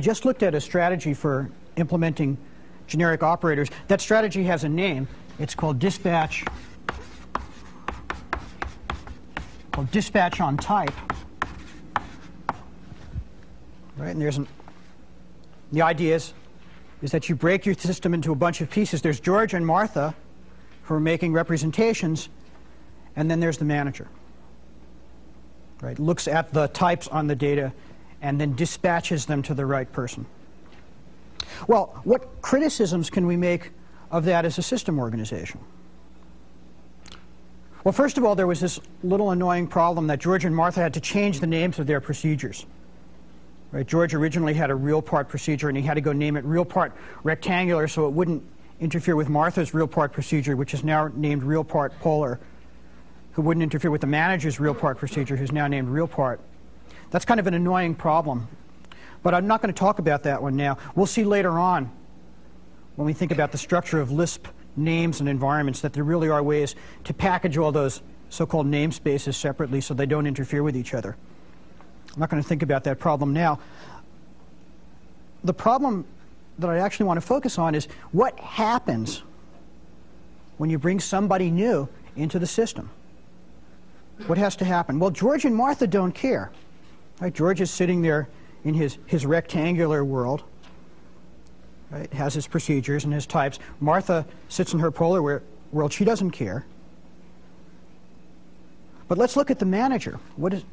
We 0.00 0.04
just 0.04 0.24
looked 0.24 0.42
at 0.42 0.54
a 0.54 0.62
strategy 0.62 1.12
for 1.12 1.50
implementing 1.76 2.38
generic 2.86 3.22
operators. 3.22 3.68
That 3.88 4.00
strategy 4.00 4.44
has 4.44 4.64
a 4.64 4.68
name. 4.70 5.06
It's 5.38 5.54
called 5.54 5.78
dispatch 5.78 6.42
called 9.72 9.90
dispatch 9.90 10.40
on 10.40 10.56
type. 10.56 10.94
Right, 13.98 14.08
and 14.08 14.22
there's 14.22 14.38
an 14.38 14.48
the 15.70 15.82
idea 15.82 16.14
is, 16.14 16.32
is 17.02 17.10
that 17.10 17.28
you 17.28 17.34
break 17.34 17.66
your 17.66 17.74
system 17.74 18.14
into 18.14 18.32
a 18.32 18.34
bunch 18.34 18.62
of 18.62 18.70
pieces. 18.70 19.02
There's 19.02 19.20
George 19.20 19.52
and 19.52 19.66
Martha 19.66 20.14
who 20.84 20.94
are 20.94 21.00
making 21.00 21.34
representations, 21.34 22.30
and 23.16 23.30
then 23.30 23.38
there's 23.38 23.58
the 23.58 23.66
manager. 23.66 24.08
Right, 25.82 25.98
looks 25.98 26.26
at 26.26 26.54
the 26.54 26.68
types 26.68 27.06
on 27.06 27.26
the 27.26 27.36
data 27.36 27.74
and 28.22 28.40
then 28.40 28.54
dispatches 28.54 29.26
them 29.26 29.42
to 29.42 29.54
the 29.54 29.66
right 29.66 29.90
person. 29.92 30.26
Well, 31.66 32.00
what 32.04 32.42
criticisms 32.42 33.10
can 33.10 33.26
we 33.26 33.36
make 33.36 33.70
of 34.10 34.24
that 34.24 34.44
as 34.44 34.58
a 34.58 34.62
system 34.62 34.98
organization? 34.98 35.60
Well, 37.84 37.92
first 37.92 38.18
of 38.18 38.24
all, 38.24 38.34
there 38.34 38.46
was 38.46 38.60
this 38.60 38.78
little 39.02 39.30
annoying 39.30 39.66
problem 39.66 40.06
that 40.08 40.18
George 40.18 40.44
and 40.44 40.54
Martha 40.54 40.80
had 40.80 40.94
to 40.94 41.00
change 41.00 41.40
the 41.40 41.46
names 41.46 41.78
of 41.78 41.86
their 41.86 42.00
procedures. 42.00 42.66
Right? 43.72 43.86
George 43.86 44.14
originally 44.14 44.52
had 44.52 44.70
a 44.70 44.74
real 44.74 45.00
part 45.00 45.28
procedure, 45.28 45.68
and 45.68 45.78
he 45.78 45.82
had 45.82 45.94
to 45.94 46.00
go 46.00 46.12
name 46.12 46.36
it 46.36 46.44
real 46.44 46.64
part 46.64 46.92
rectangular 47.22 47.88
so 47.88 48.06
it 48.06 48.12
wouldn't 48.12 48.42
interfere 48.80 49.16
with 49.16 49.28
Martha's 49.28 49.72
real 49.72 49.86
part 49.86 50.12
procedure, 50.12 50.56
which 50.56 50.74
is 50.74 50.82
now 50.82 51.10
named 51.14 51.42
real 51.42 51.64
part 51.64 51.98
polar, 52.00 52.40
who 53.32 53.42
wouldn't 53.42 53.62
interfere 53.62 53.90
with 53.90 54.00
the 54.00 54.06
manager's 54.06 54.58
real 54.58 54.74
part 54.74 54.98
procedure, 54.98 55.36
who's 55.36 55.52
now 55.52 55.66
named 55.66 55.88
real 55.88 56.08
part. 56.08 56.40
That's 57.10 57.24
kind 57.24 57.40
of 57.40 57.46
an 57.46 57.54
annoying 57.54 57.94
problem. 57.94 58.48
But 59.22 59.34
I'm 59.34 59.46
not 59.46 59.60
going 59.60 59.72
to 59.72 59.78
talk 59.78 59.98
about 59.98 60.22
that 60.22 60.42
one 60.42 60.56
now. 60.56 60.78
We'll 60.94 61.06
see 61.06 61.24
later 61.24 61.58
on 61.58 61.90
when 62.96 63.06
we 63.06 63.12
think 63.12 63.32
about 63.32 63.52
the 63.52 63.58
structure 63.58 64.00
of 64.00 64.10
Lisp 64.10 64.46
names 64.76 65.20
and 65.20 65.28
environments 65.28 65.80
that 65.80 65.92
there 65.92 66.04
really 66.04 66.28
are 66.28 66.42
ways 66.42 66.74
to 67.04 67.12
package 67.12 67.58
all 67.58 67.72
those 67.72 68.02
so-called 68.30 68.66
namespaces 68.66 69.34
separately 69.34 69.80
so 69.80 69.92
they 69.92 70.06
don't 70.06 70.26
interfere 70.26 70.62
with 70.62 70.76
each 70.76 70.94
other. 70.94 71.16
I'm 72.14 72.20
not 72.20 72.30
going 72.30 72.42
to 72.42 72.48
think 72.48 72.62
about 72.62 72.84
that 72.84 72.98
problem 72.98 73.32
now. 73.32 73.58
The 75.44 75.54
problem 75.54 76.06
that 76.58 76.70
I 76.70 76.78
actually 76.78 77.06
want 77.06 77.18
to 77.18 77.26
focus 77.26 77.58
on 77.58 77.74
is 77.74 77.86
what 78.12 78.38
happens 78.38 79.22
when 80.58 80.70
you 80.70 80.78
bring 80.78 81.00
somebody 81.00 81.50
new 81.50 81.88
into 82.16 82.38
the 82.38 82.46
system. 82.46 82.90
What 84.26 84.38
has 84.38 84.56
to 84.56 84.64
happen? 84.64 84.98
Well, 84.98 85.10
George 85.10 85.44
and 85.44 85.56
Martha 85.56 85.86
don't 85.86 86.12
care. 86.12 86.52
Right? 87.20 87.32
George 87.32 87.60
is 87.60 87.70
sitting 87.70 88.02
there 88.02 88.28
in 88.64 88.74
his, 88.74 88.98
his 89.06 89.26
rectangular 89.26 90.04
world, 90.04 90.42
right? 91.90 92.12
has 92.12 92.34
his 92.34 92.46
procedures 92.46 93.04
and 93.04 93.12
his 93.12 93.26
types. 93.26 93.58
Martha 93.80 94.26
sits 94.48 94.72
in 94.72 94.78
her 94.78 94.90
polar 94.90 95.42
world. 95.72 95.92
She 95.92 96.04
doesn't 96.04 96.30
care. 96.30 96.64
But 99.08 99.18
let's 99.18 99.36
look 99.36 99.50
at 99.50 99.58
the 99.58 99.66
manager. 99.66 100.18
What 100.36 100.54
is, 100.54 100.64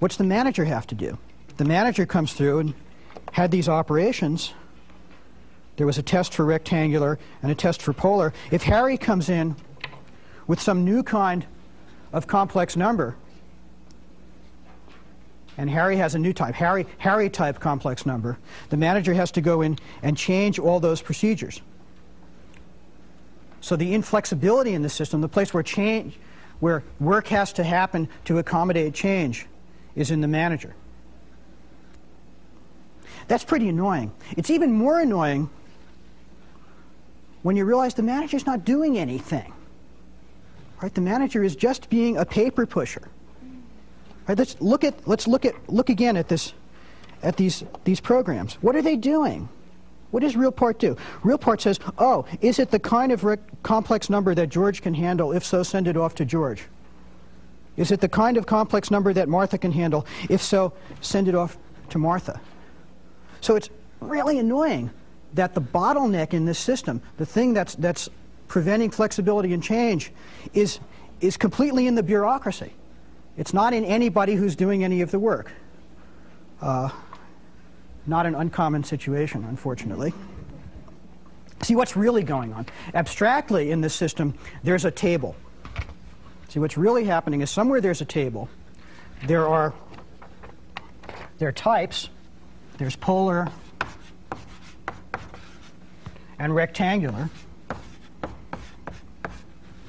what's 0.00 0.16
the 0.16 0.24
manager 0.24 0.64
have 0.64 0.86
to 0.88 0.94
do? 0.94 1.16
The 1.56 1.64
manager 1.64 2.06
comes 2.06 2.32
through 2.32 2.58
and 2.58 2.74
had 3.32 3.50
these 3.50 3.68
operations. 3.68 4.52
There 5.76 5.86
was 5.86 5.96
a 5.96 6.02
test 6.02 6.34
for 6.34 6.44
rectangular 6.44 7.18
and 7.42 7.52
a 7.52 7.54
test 7.54 7.80
for 7.82 7.92
polar. 7.92 8.32
If 8.50 8.64
Harry 8.64 8.98
comes 8.98 9.28
in 9.28 9.54
with 10.48 10.60
some 10.60 10.84
new 10.84 11.02
kind 11.02 11.46
of 12.12 12.26
complex 12.26 12.76
number, 12.76 13.16
and 15.58 15.68
Harry 15.68 15.96
has 15.96 16.14
a 16.14 16.18
new 16.18 16.32
type, 16.32 16.54
Harry, 16.54 16.86
Harry 16.98 17.28
type 17.28 17.58
complex 17.58 18.06
number, 18.06 18.38
the 18.70 18.76
manager 18.76 19.12
has 19.12 19.32
to 19.32 19.40
go 19.40 19.60
in 19.60 19.76
and 20.02 20.16
change 20.16 20.58
all 20.58 20.78
those 20.78 21.02
procedures. 21.02 21.60
So 23.60 23.74
the 23.74 23.92
inflexibility 23.92 24.72
in 24.74 24.82
the 24.82 24.88
system, 24.88 25.20
the 25.20 25.28
place 25.28 25.52
where 25.52 25.64
change, 25.64 26.16
where 26.60 26.84
work 27.00 27.26
has 27.28 27.52
to 27.54 27.64
happen 27.64 28.08
to 28.26 28.38
accommodate 28.38 28.94
change, 28.94 29.46
is 29.96 30.12
in 30.12 30.20
the 30.20 30.28
manager. 30.28 30.74
That's 33.26 33.44
pretty 33.44 33.68
annoying. 33.68 34.12
It's 34.36 34.50
even 34.50 34.72
more 34.72 35.00
annoying 35.00 35.50
when 37.42 37.56
you 37.56 37.64
realize 37.64 37.94
the 37.94 38.02
manager's 38.02 38.46
not 38.46 38.64
doing 38.64 38.96
anything. 38.96 39.52
Right? 40.80 40.94
The 40.94 41.00
manager 41.00 41.42
is 41.42 41.56
just 41.56 41.90
being 41.90 42.16
a 42.16 42.24
paper 42.24 42.64
pusher. 42.64 43.08
Right, 44.28 44.36
let's 44.36 44.60
look 44.60 44.84
at 44.84 45.08
let's 45.08 45.26
look 45.26 45.46
at 45.46 45.54
look 45.72 45.88
again 45.88 46.16
at 46.18 46.28
this 46.28 46.52
at 47.22 47.38
these 47.38 47.64
these 47.84 47.98
programs. 47.98 48.54
What 48.56 48.76
are 48.76 48.82
they 48.82 48.96
doing? 48.96 49.48
What 50.10 50.20
does 50.20 50.34
RealPart 50.34 50.78
do? 50.78 50.96
RealPart 51.22 51.62
says, 51.62 51.80
"Oh, 51.96 52.26
is 52.42 52.58
it 52.58 52.70
the 52.70 52.78
kind 52.78 53.10
of 53.10 53.24
complex 53.62 54.10
number 54.10 54.34
that 54.34 54.50
George 54.50 54.82
can 54.82 54.92
handle? 54.92 55.32
If 55.32 55.44
so, 55.44 55.62
send 55.62 55.88
it 55.88 55.96
off 55.96 56.14
to 56.16 56.26
George." 56.26 56.64
Is 57.78 57.90
it 57.90 58.00
the 58.00 58.08
kind 58.08 58.36
of 58.36 58.44
complex 58.44 58.90
number 58.90 59.12
that 59.14 59.28
Martha 59.28 59.56
can 59.56 59.72
handle? 59.72 60.04
If 60.28 60.42
so, 60.42 60.72
send 61.00 61.28
it 61.28 61.34
off 61.34 61.56
to 61.90 61.98
Martha. 61.98 62.40
So 63.40 63.56
it's 63.56 63.70
really 64.00 64.38
annoying 64.38 64.90
that 65.34 65.54
the 65.54 65.62
bottleneck 65.62 66.34
in 66.34 66.44
this 66.44 66.58
system, 66.58 67.00
the 67.16 67.26
thing 67.26 67.54
that's 67.54 67.76
that's 67.76 68.10
preventing 68.46 68.90
flexibility 68.90 69.54
and 69.54 69.62
change, 69.62 70.12
is 70.52 70.80
is 71.22 71.38
completely 71.38 71.86
in 71.86 71.94
the 71.94 72.02
bureaucracy. 72.02 72.72
It's 73.38 73.54
not 73.54 73.72
in 73.72 73.84
anybody 73.84 74.34
who's 74.34 74.56
doing 74.56 74.82
any 74.82 75.00
of 75.00 75.12
the 75.12 75.18
work. 75.18 75.52
Uh, 76.60 76.90
not 78.04 78.26
an 78.26 78.34
uncommon 78.34 78.82
situation, 78.82 79.44
unfortunately. 79.44 80.12
See 81.62 81.76
what's 81.76 81.96
really 81.96 82.24
going 82.24 82.52
on. 82.52 82.66
Abstractly 82.94 83.70
in 83.70 83.80
this 83.80 83.94
system, 83.94 84.34
there's 84.64 84.84
a 84.84 84.90
table. 84.90 85.36
See 86.48 86.58
what's 86.58 86.76
really 86.76 87.04
happening 87.04 87.40
is 87.40 87.50
somewhere 87.50 87.80
there's 87.80 88.00
a 88.00 88.04
table. 88.04 88.48
There 89.26 89.46
are 89.46 89.72
there 91.38 91.48
are 91.48 91.52
types. 91.52 92.08
There's 92.78 92.96
polar 92.96 93.48
and 96.40 96.52
rectangular. 96.52 97.30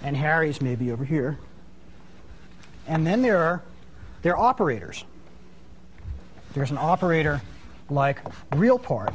And 0.04 0.16
Harry's 0.16 0.62
maybe 0.62 0.92
over 0.92 1.04
here. 1.04 1.40
And 2.90 3.06
then 3.06 3.22
there 3.22 3.38
are, 3.38 3.62
there 4.24 4.36
are 4.36 4.50
operators. 4.50 5.06
There's 6.56 6.72
an 6.72 6.80
operator 6.80 7.40
like 7.88 8.20
real 8.56 8.80
part. 8.80 9.14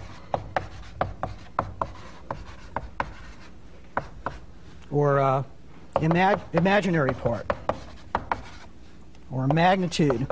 Or 4.92 5.18
uh, 5.18 5.42
imag 5.96 6.40
imaginary 6.52 7.14
part. 7.14 7.52
Or 9.32 9.48
magnitude. 9.48 10.24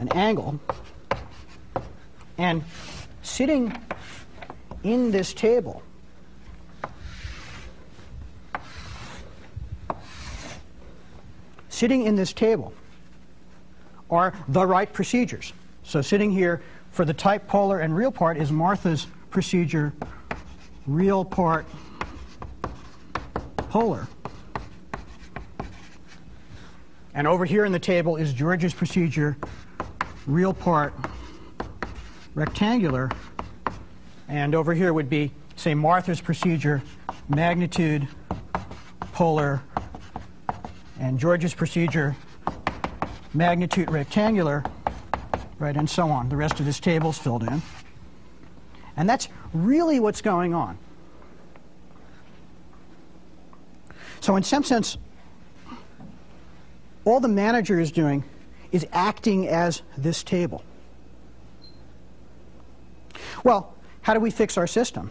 An 0.00 0.08
angle. 0.14 0.58
And 2.38 2.64
sitting 3.20 3.78
in 4.82 5.10
this 5.10 5.34
table 5.34 5.82
sitting 11.76 12.04
in 12.04 12.16
this 12.16 12.32
table 12.32 12.72
are 14.10 14.32
the 14.48 14.66
right 14.66 14.90
procedures. 14.90 15.52
So 15.82 16.00
sitting 16.00 16.30
here 16.30 16.62
for 16.90 17.04
the 17.04 17.12
type 17.12 17.46
polar 17.46 17.80
and 17.80 17.94
real 17.94 18.10
part 18.10 18.38
is 18.38 18.50
Martha's 18.50 19.06
procedure 19.28 19.92
real 20.86 21.22
part 21.22 21.66
polar. 23.68 24.08
And 27.12 27.26
over 27.26 27.44
here 27.44 27.66
in 27.66 27.72
the 27.72 27.78
table 27.78 28.16
is 28.16 28.32
George's 28.32 28.72
procedure 28.72 29.36
real 30.26 30.54
part 30.54 30.94
rectangular. 32.34 33.10
And 34.28 34.54
over 34.54 34.72
here 34.72 34.94
would 34.94 35.10
be, 35.10 35.30
say, 35.56 35.74
Martha's 35.74 36.22
procedure 36.22 36.82
magnitude 37.28 38.08
polar 39.12 39.60
and 41.00 41.18
George's 41.18 41.54
procedure 41.54 42.16
magnitude 43.34 43.90
rectangular, 43.90 44.64
right, 45.58 45.76
and 45.76 45.88
so 45.88 46.08
on. 46.08 46.28
The 46.28 46.36
rest 46.36 46.58
of 46.58 46.66
this 46.66 46.80
table 46.80 47.10
is 47.10 47.18
filled 47.18 47.42
in. 47.42 47.62
And 48.96 49.08
that's 49.08 49.28
really 49.52 50.00
what's 50.00 50.22
going 50.22 50.54
on. 50.54 50.78
So 54.20 54.36
in 54.36 54.42
some 54.42 54.64
sense, 54.64 54.96
all 57.04 57.20
the 57.20 57.28
manager 57.28 57.78
is 57.78 57.92
doing 57.92 58.24
is 58.72 58.86
acting 58.92 59.46
as 59.48 59.82
this 59.96 60.24
table. 60.24 60.64
Well, 63.44 63.74
how 64.02 64.14
do 64.14 64.20
we 64.20 64.30
fix 64.30 64.58
our 64.58 64.66
system? 64.66 65.10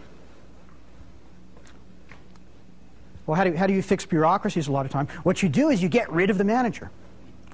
Well, 3.26 3.34
how 3.34 3.44
do, 3.44 3.56
how 3.56 3.66
do 3.66 3.72
you 3.72 3.82
fix 3.82 4.06
bureaucracies 4.06 4.68
a 4.68 4.72
lot 4.72 4.86
of 4.86 4.92
time? 4.92 5.08
What 5.24 5.42
you 5.42 5.48
do 5.48 5.70
is 5.70 5.82
you 5.82 5.88
get 5.88 6.10
rid 6.12 6.30
of 6.30 6.38
the 6.38 6.44
manager. 6.44 6.90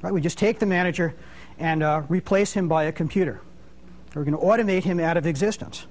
Right? 0.02 0.12
We 0.12 0.20
just 0.20 0.38
take 0.38 0.58
the 0.58 0.66
manager 0.66 1.14
and 1.58 1.82
uh, 1.82 2.02
replace 2.08 2.52
him 2.52 2.68
by 2.68 2.84
a 2.84 2.92
computer. 2.92 3.40
We're 4.14 4.24
going 4.24 4.36
to 4.36 4.44
automate 4.44 4.82
him 4.82 5.00
out 5.00 5.16
of 5.16 5.26
existence. 5.26 5.86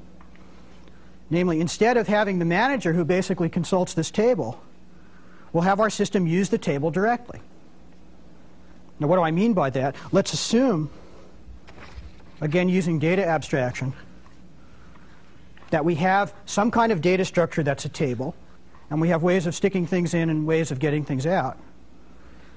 Namely, 1.29 1.59
instead 1.59 1.97
of 1.97 2.07
having 2.07 2.39
the 2.39 2.45
manager 2.45 2.93
who 2.93 3.05
basically 3.05 3.49
consults 3.49 3.93
this 3.93 4.11
table, 4.11 4.61
we'll 5.53 5.63
have 5.63 5.79
our 5.79 5.89
system 5.89 6.27
use 6.27 6.49
the 6.49 6.57
table 6.57 6.91
directly. 6.91 7.39
Now, 8.99 9.07
what 9.07 9.15
do 9.15 9.23
I 9.23 9.31
mean 9.31 9.53
by 9.53 9.71
that? 9.71 9.95
Let's 10.11 10.33
assume, 10.33 10.91
again 12.41 12.69
using 12.69 12.99
data 12.99 13.25
abstraction, 13.25 13.93
that 15.71 15.85
we 15.85 15.95
have 15.95 16.33
some 16.45 16.69
kind 16.69 16.91
of 16.91 17.01
data 17.01 17.25
structure 17.25 17.63
that's 17.63 17.85
a 17.85 17.89
table, 17.89 18.35
and 18.91 18.99
we 18.99 19.07
have 19.07 19.23
ways 19.23 19.47
of 19.47 19.55
sticking 19.55 19.87
things 19.87 20.13
in 20.13 20.29
and 20.29 20.45
ways 20.45 20.69
of 20.69 20.77
getting 20.77 21.05
things 21.05 21.25
out. 21.25 21.57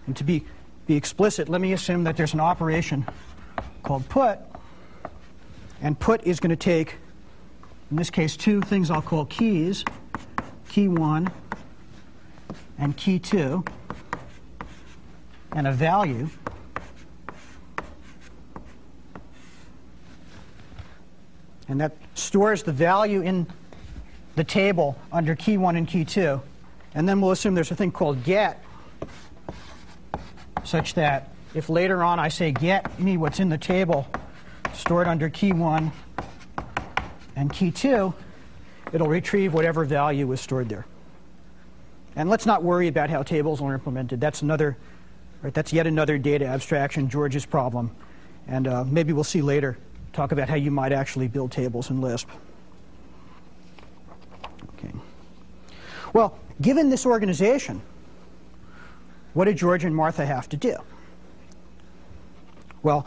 And 0.06 0.16
to 0.16 0.24
be, 0.24 0.44
be 0.86 0.96
explicit, 0.96 1.48
let 1.48 1.60
me 1.60 1.72
assume 1.72 2.02
that 2.04 2.16
there's 2.16 2.34
an 2.34 2.40
operation 2.40 3.06
called 3.84 4.06
put, 4.08 4.40
and 5.80 5.98
put 5.98 6.24
is 6.24 6.40
going 6.40 6.50
to 6.50 6.56
take, 6.56 6.96
in 7.90 7.96
this 7.96 8.10
case, 8.10 8.36
two 8.36 8.60
things 8.62 8.90
I'll 8.90 9.00
call 9.00 9.26
keys, 9.26 9.84
key 10.68 10.88
1 10.88 11.30
and 12.78 12.96
key 12.96 13.20
2, 13.20 13.64
and 15.52 15.68
a 15.68 15.72
value. 15.72 16.28
And 21.68 21.80
that 21.80 21.96
stores 22.14 22.64
the 22.64 22.72
value 22.72 23.20
in 23.20 23.46
the 24.36 24.44
table 24.44 24.96
under 25.12 25.34
key 25.34 25.56
1 25.56 25.76
and 25.76 25.86
key 25.86 26.04
2. 26.04 26.40
And 26.94 27.08
then 27.08 27.20
we'll 27.20 27.32
assume 27.32 27.54
there's 27.54 27.70
a 27.70 27.76
thing 27.76 27.92
called 27.92 28.24
get, 28.24 28.62
such 30.64 30.94
that 30.94 31.30
if 31.54 31.68
later 31.68 32.02
on 32.02 32.18
I 32.18 32.28
say 32.28 32.52
get 32.52 32.98
me 32.98 33.16
what's 33.16 33.40
in 33.40 33.48
the 33.48 33.58
table 33.58 34.08
stored 34.72 35.06
under 35.06 35.28
key 35.28 35.52
1 35.52 35.92
and 37.36 37.52
key 37.52 37.70
2, 37.70 38.12
it'll 38.92 39.08
retrieve 39.08 39.54
whatever 39.54 39.84
value 39.84 40.26
was 40.26 40.40
stored 40.40 40.68
there. 40.68 40.86
And 42.16 42.30
let's 42.30 42.46
not 42.46 42.62
worry 42.62 42.88
about 42.88 43.10
how 43.10 43.22
tables 43.22 43.60
are 43.60 43.74
implemented. 43.74 44.20
That's 44.20 44.42
another, 44.42 44.76
right, 45.42 45.52
that's 45.52 45.72
yet 45.72 45.86
another 45.86 46.16
data 46.16 46.46
abstraction, 46.46 47.08
George's 47.08 47.44
problem. 47.44 47.90
And 48.46 48.68
uh, 48.68 48.84
maybe 48.84 49.12
we'll 49.12 49.24
see 49.24 49.42
later, 49.42 49.78
talk 50.12 50.30
about 50.30 50.48
how 50.48 50.54
you 50.54 50.70
might 50.70 50.92
actually 50.92 51.28
build 51.28 51.50
tables 51.50 51.90
in 51.90 52.00
Lisp. 52.00 52.28
Well, 56.14 56.38
given 56.62 56.88
this 56.88 57.04
organization, 57.04 57.82
what 59.34 59.44
did 59.44 59.56
George 59.56 59.84
and 59.84 59.94
Martha 59.94 60.24
have 60.24 60.48
to 60.50 60.56
do? 60.56 60.76
Well, 62.82 63.06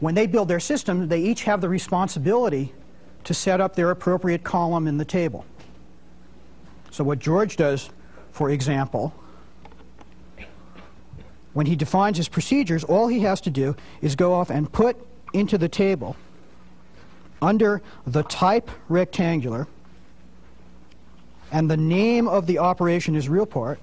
when 0.00 0.14
they 0.14 0.26
build 0.26 0.48
their 0.48 0.60
system, 0.60 1.08
they 1.08 1.20
each 1.20 1.44
have 1.44 1.60
the 1.60 1.68
responsibility 1.68 2.74
to 3.24 3.32
set 3.32 3.60
up 3.60 3.76
their 3.76 3.90
appropriate 3.90 4.42
column 4.42 4.88
in 4.88 4.98
the 4.98 5.04
table. 5.04 5.46
So 6.90 7.04
what 7.04 7.20
George 7.20 7.56
does, 7.56 7.90
for 8.32 8.50
example, 8.50 9.14
when 11.52 11.66
he 11.66 11.76
defines 11.76 12.16
his 12.16 12.28
procedures, 12.28 12.82
all 12.82 13.06
he 13.06 13.20
has 13.20 13.40
to 13.42 13.50
do 13.50 13.76
is 14.00 14.16
go 14.16 14.34
off 14.34 14.50
and 14.50 14.70
put 14.72 14.96
into 15.32 15.56
the 15.56 15.68
table 15.68 16.16
under 17.40 17.82
the 18.06 18.24
type 18.24 18.68
rectangular 18.88 19.68
and 21.52 21.70
the 21.70 21.76
name 21.76 22.26
of 22.26 22.46
the 22.46 22.58
operation 22.58 23.14
is 23.14 23.28
real 23.28 23.46
part, 23.46 23.78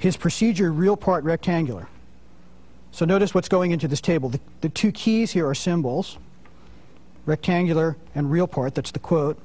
his 0.00 0.16
procedure 0.16 0.72
real 0.72 0.96
part 0.96 1.22
rectangular. 1.22 1.86
So 2.90 3.04
notice 3.04 3.34
what's 3.34 3.48
going 3.48 3.70
into 3.70 3.86
this 3.86 4.00
table. 4.00 4.30
The, 4.30 4.40
the 4.62 4.70
two 4.70 4.90
keys 4.90 5.30
here 5.30 5.46
are 5.46 5.54
symbols, 5.54 6.18
rectangular 7.26 7.96
and 8.14 8.30
real 8.30 8.46
part, 8.46 8.74
that's 8.74 8.90
the 8.90 8.98
quote. 8.98 9.38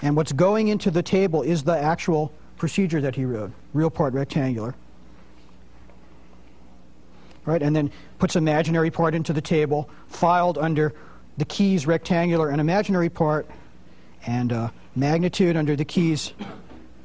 And 0.00 0.16
what's 0.16 0.32
going 0.32 0.68
into 0.68 0.90
the 0.90 1.02
table 1.02 1.42
is 1.42 1.64
the 1.64 1.76
actual 1.76 2.32
procedure 2.56 3.00
that 3.00 3.16
he 3.16 3.24
wrote, 3.24 3.50
real 3.74 3.90
part 3.90 4.14
rectangular. 4.14 4.74
Right, 7.44 7.60
and 7.60 7.74
then 7.74 7.90
puts 8.20 8.36
imaginary 8.36 8.92
part 8.92 9.16
into 9.16 9.32
the 9.32 9.40
table, 9.40 9.90
filed 10.06 10.58
under 10.58 10.94
the 11.38 11.44
keys 11.44 11.88
rectangular 11.88 12.50
and 12.50 12.60
imaginary 12.60 13.08
part, 13.08 13.50
and 14.24 14.52
uh, 14.52 14.68
magnitude 14.94 15.56
under 15.56 15.76
the 15.76 15.84
keys 15.84 16.32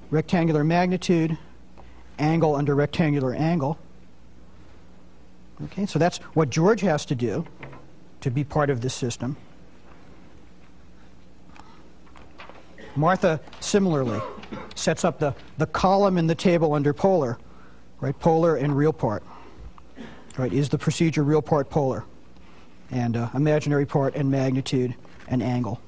rectangular 0.10 0.64
magnitude, 0.64 1.38
angle 2.20 2.56
under 2.56 2.76
rectangular 2.76 3.34
angle. 3.34 3.78
Okay, 5.66 5.86
so 5.86 6.00
that's 6.00 6.20
what 6.34 6.50
George 6.50 6.82
has 6.82 7.06
to 7.06 7.16
do 7.16 7.46
to 8.22 8.32
be 8.32 8.44
part 8.44 8.70
of 8.70 8.82
this 8.82 8.94
system. 8.94 9.36
Martha 12.96 13.40
similarly 13.60 14.20
sets 14.76 15.06
up 15.06 15.20
the, 15.20 15.36
the 15.58 15.68
column 15.68 16.18
in 16.18 16.26
the 16.26 16.36
table 16.36 16.74
under 16.74 16.94
polar, 16.94 17.38
right? 18.02 18.18
Polar 18.20 18.56
and 18.56 18.76
real 18.76 18.94
part. 18.94 19.24
Right? 20.38 20.54
Is 20.54 20.70
the 20.70 20.78
procedure 20.78 21.24
real 21.24 21.42
part 21.42 21.70
polar? 21.70 22.06
And 22.92 23.18
uh, 23.18 23.30
imaginary 23.34 23.86
part 23.86 24.16
and 24.16 24.30
magnitude 24.30 24.96
and 25.28 25.44
angle. 25.44 25.82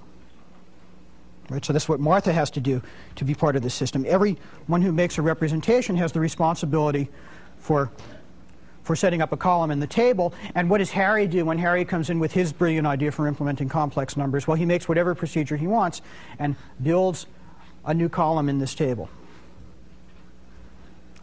Right? 1.50 1.66
So 1.66 1.74
that's 1.74 1.90
what 1.90 2.00
Martha 2.00 2.32
has 2.32 2.52
to 2.52 2.60
do 2.60 2.82
to 3.16 3.26
be 3.26 3.34
part 3.34 3.56
of 3.56 3.64
the 3.64 3.70
system. 3.70 4.06
Everyone 4.08 4.82
who 4.82 4.92
makes 4.92 5.18
a 5.18 5.22
representation 5.22 5.96
has 5.98 6.12
the 6.12 6.20
responsibility 6.20 7.10
for, 7.58 7.92
for 8.84 8.96
setting 8.96 9.22
up 9.22 9.32
a 9.32 9.38
column 9.38 9.72
in 9.72 9.80
the 9.80 9.88
table. 9.88 10.34
And 10.54 10.70
what 10.70 10.78
does 10.78 10.92
Harry 10.92 11.26
do 11.26 11.46
when 11.46 11.58
Harry 11.58 11.86
comes 11.86 12.10
in 12.12 12.20
with 12.20 12.32
his 12.34 12.54
brilliant 12.54 12.86
idea 12.86 13.12
for 13.12 13.28
implementing 13.28 13.68
complex 13.68 14.16
numbers? 14.16 14.48
Well, 14.48 14.58
he 14.58 14.66
makes 14.66 14.88
whatever 14.88 15.16
procedure 15.16 15.58
he 15.58 15.68
wants 15.68 16.04
and 16.38 16.56
builds 16.84 17.26
a 17.86 17.94
new 17.94 18.10
column 18.10 18.48
in 18.48 18.60
this 18.60 18.76
table. 18.76 19.10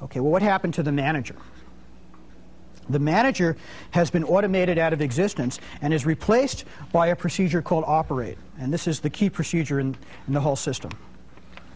Okay, 0.03 0.21
well, 0.21 0.33
what 0.33 0.43
happened 0.43 0.75
to 0.75 0.83
the 0.83 0.93
manager? 0.93 1.37
The 2.89 2.99
manager 2.99 3.57
has 3.91 4.11
been 4.11 4.25
automated 4.25 4.79
out 4.79 4.93
of 4.93 5.01
existence 5.01 5.59
and 5.83 5.93
is 5.93 6.07
replaced 6.07 6.65
by 6.93 7.09
a 7.09 7.17
procedure 7.17 7.63
called 7.63 7.85
operate. 7.87 8.39
And 8.59 8.73
this 8.73 8.87
is 8.87 9.01
the 9.01 9.11
key 9.11 9.29
procedure 9.29 9.81
in, 9.81 9.97
in 10.27 10.35
the 10.35 10.41
whole 10.41 10.57
system. 10.57 10.91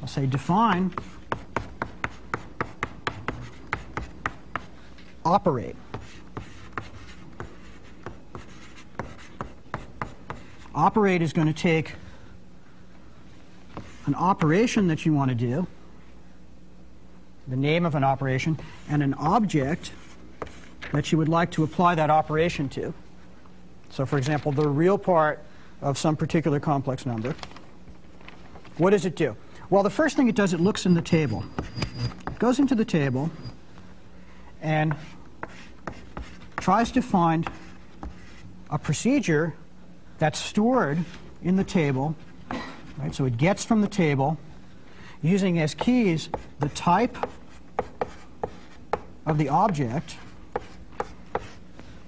I'll 0.01 0.09
say 0.09 0.27
define 0.27 0.95
operate. 5.25 5.77
Operate 10.75 11.21
is 11.21 11.33
going 11.33 11.49
to 11.49 11.53
take 11.53 11.95
an 14.07 14.15
operation 14.15 14.89
that 14.89 15.05
you 15.05 15.13
want 15.13 15.29
to 15.29 15.35
do, 15.35 15.67
the 17.49 17.57
name 17.57 17.85
of 17.85 17.95
an 17.95 18.05
operation, 18.05 18.59
and 18.89 19.03
an 19.03 19.15
object 19.15 19.93
that 20.93 21.13
you 21.13 21.19
would 21.19 21.29
like 21.29 21.51
to 21.53 21.65
apply 21.65 21.95
that 21.95 22.11
operation 22.11 22.69
to. 22.71 22.93
So, 23.91 24.07
for 24.07 24.19
example, 24.19 24.53
the 24.53 24.69
real 24.69 24.99
part 24.99 25.43
of 25.83 25.99
some 25.99 26.17
particular 26.17 26.61
complex 26.61 27.07
number. 27.07 27.35
What 28.77 28.91
does 28.91 29.05
it 29.05 29.17
do? 29.17 29.37
Well, 29.69 29.83
the 29.83 29.91
first 29.91 30.17
thing 30.17 30.29
it 30.29 30.35
does, 30.35 30.53
it 30.53 30.61
looks 30.61 30.87
in 30.87 30.95
the 30.95 31.03
table. 31.03 31.45
It 32.27 32.39
goes 32.39 32.59
into 32.59 32.75
the 32.75 32.85
table, 32.85 33.31
and 34.63 34.95
tries 36.59 36.91
to 36.93 37.03
find 37.03 37.49
a 38.71 38.79
procedure 38.79 39.55
that's 40.19 40.39
stored 40.39 40.99
in 41.43 41.57
the 41.57 41.65
table. 41.65 42.15
Right? 42.99 43.15
So 43.15 43.25
it 43.25 43.37
gets 43.37 43.65
from 43.65 43.81
the 43.81 43.89
table 43.89 44.39
using 45.23 45.59
as 45.59 45.75
keys 45.75 46.29
the 46.59 46.69
type 46.71 47.17
of 49.27 49.39
the 49.39 49.49
object 49.49 50.17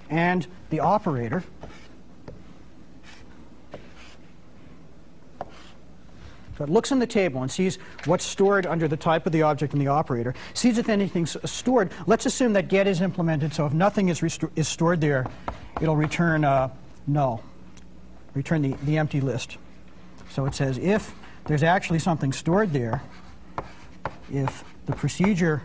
and 0.09 0.45
the 0.69 0.79
operator. 0.79 1.43
So 6.57 6.63
it 6.63 6.69
looks 6.69 6.91
in 6.91 6.99
the 6.99 7.07
table 7.07 7.41
and 7.41 7.49
sees 7.49 7.79
what's 8.05 8.23
stored 8.23 8.67
under 8.67 8.87
the 8.87 8.97
type 8.97 9.25
of 9.25 9.31
the 9.31 9.41
object 9.41 9.73
and 9.73 9.81
the 9.81 9.87
operator, 9.87 10.35
sees 10.53 10.77
if 10.77 10.87
anything's 10.87 11.35
stored. 11.49 11.91
Let's 12.05 12.27
assume 12.27 12.53
that 12.53 12.67
get 12.67 12.85
is 12.85 13.01
implemented, 13.01 13.53
so 13.53 13.65
if 13.65 13.73
nothing 13.73 14.09
is, 14.09 14.21
is 14.55 14.67
stored 14.67 15.01
there, 15.01 15.25
it'll 15.81 15.95
return 15.95 16.45
uh, 16.45 16.69
null, 17.07 17.43
return 18.35 18.61
the, 18.61 18.75
the 18.83 18.97
empty 18.97 19.19
list. 19.19 19.57
So 20.29 20.45
it 20.45 20.53
says 20.53 20.77
if 20.77 21.13
there's 21.45 21.63
actually 21.63 21.99
something 21.99 22.31
stored 22.31 22.71
there, 22.71 23.01
if 24.31 24.63
the 24.85 24.93
procedure 24.93 25.63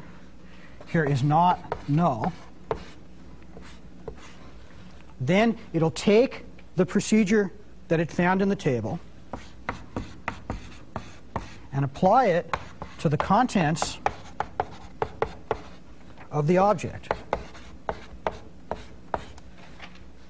here 0.90 1.04
is 1.04 1.22
not 1.22 1.76
null, 1.88 2.32
then 5.20 5.56
it'll 5.72 5.90
take 5.90 6.44
the 6.76 6.86
procedure 6.86 7.52
that 7.88 8.00
it 8.00 8.10
found 8.10 8.42
in 8.42 8.48
the 8.48 8.56
table 8.56 9.00
and 11.72 11.84
apply 11.84 12.26
it 12.26 12.56
to 12.98 13.08
the 13.08 13.16
contents 13.16 13.98
of 16.30 16.46
the 16.46 16.58
object. 16.58 17.12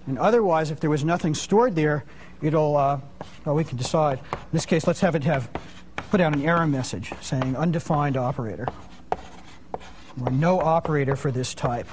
And 0.06 0.18
otherwise, 0.18 0.70
if 0.70 0.80
there 0.80 0.88
was 0.88 1.04
nothing 1.04 1.34
stored 1.34 1.74
there, 1.74 2.04
it'll, 2.40 2.76
uh, 2.76 3.00
well, 3.44 3.54
we 3.54 3.64
can 3.64 3.76
decide. 3.76 4.18
In 4.32 4.38
this 4.52 4.64
case, 4.64 4.86
let's 4.86 5.00
have 5.00 5.14
it 5.14 5.24
have 5.24 5.50
put 6.10 6.20
out 6.20 6.34
an 6.34 6.42
error 6.44 6.66
message 6.66 7.12
saying 7.20 7.56
undefined 7.56 8.16
operator, 8.16 8.66
or 10.24 10.30
no 10.30 10.60
operator 10.60 11.14
for 11.14 11.30
this 11.30 11.52
type, 11.52 11.86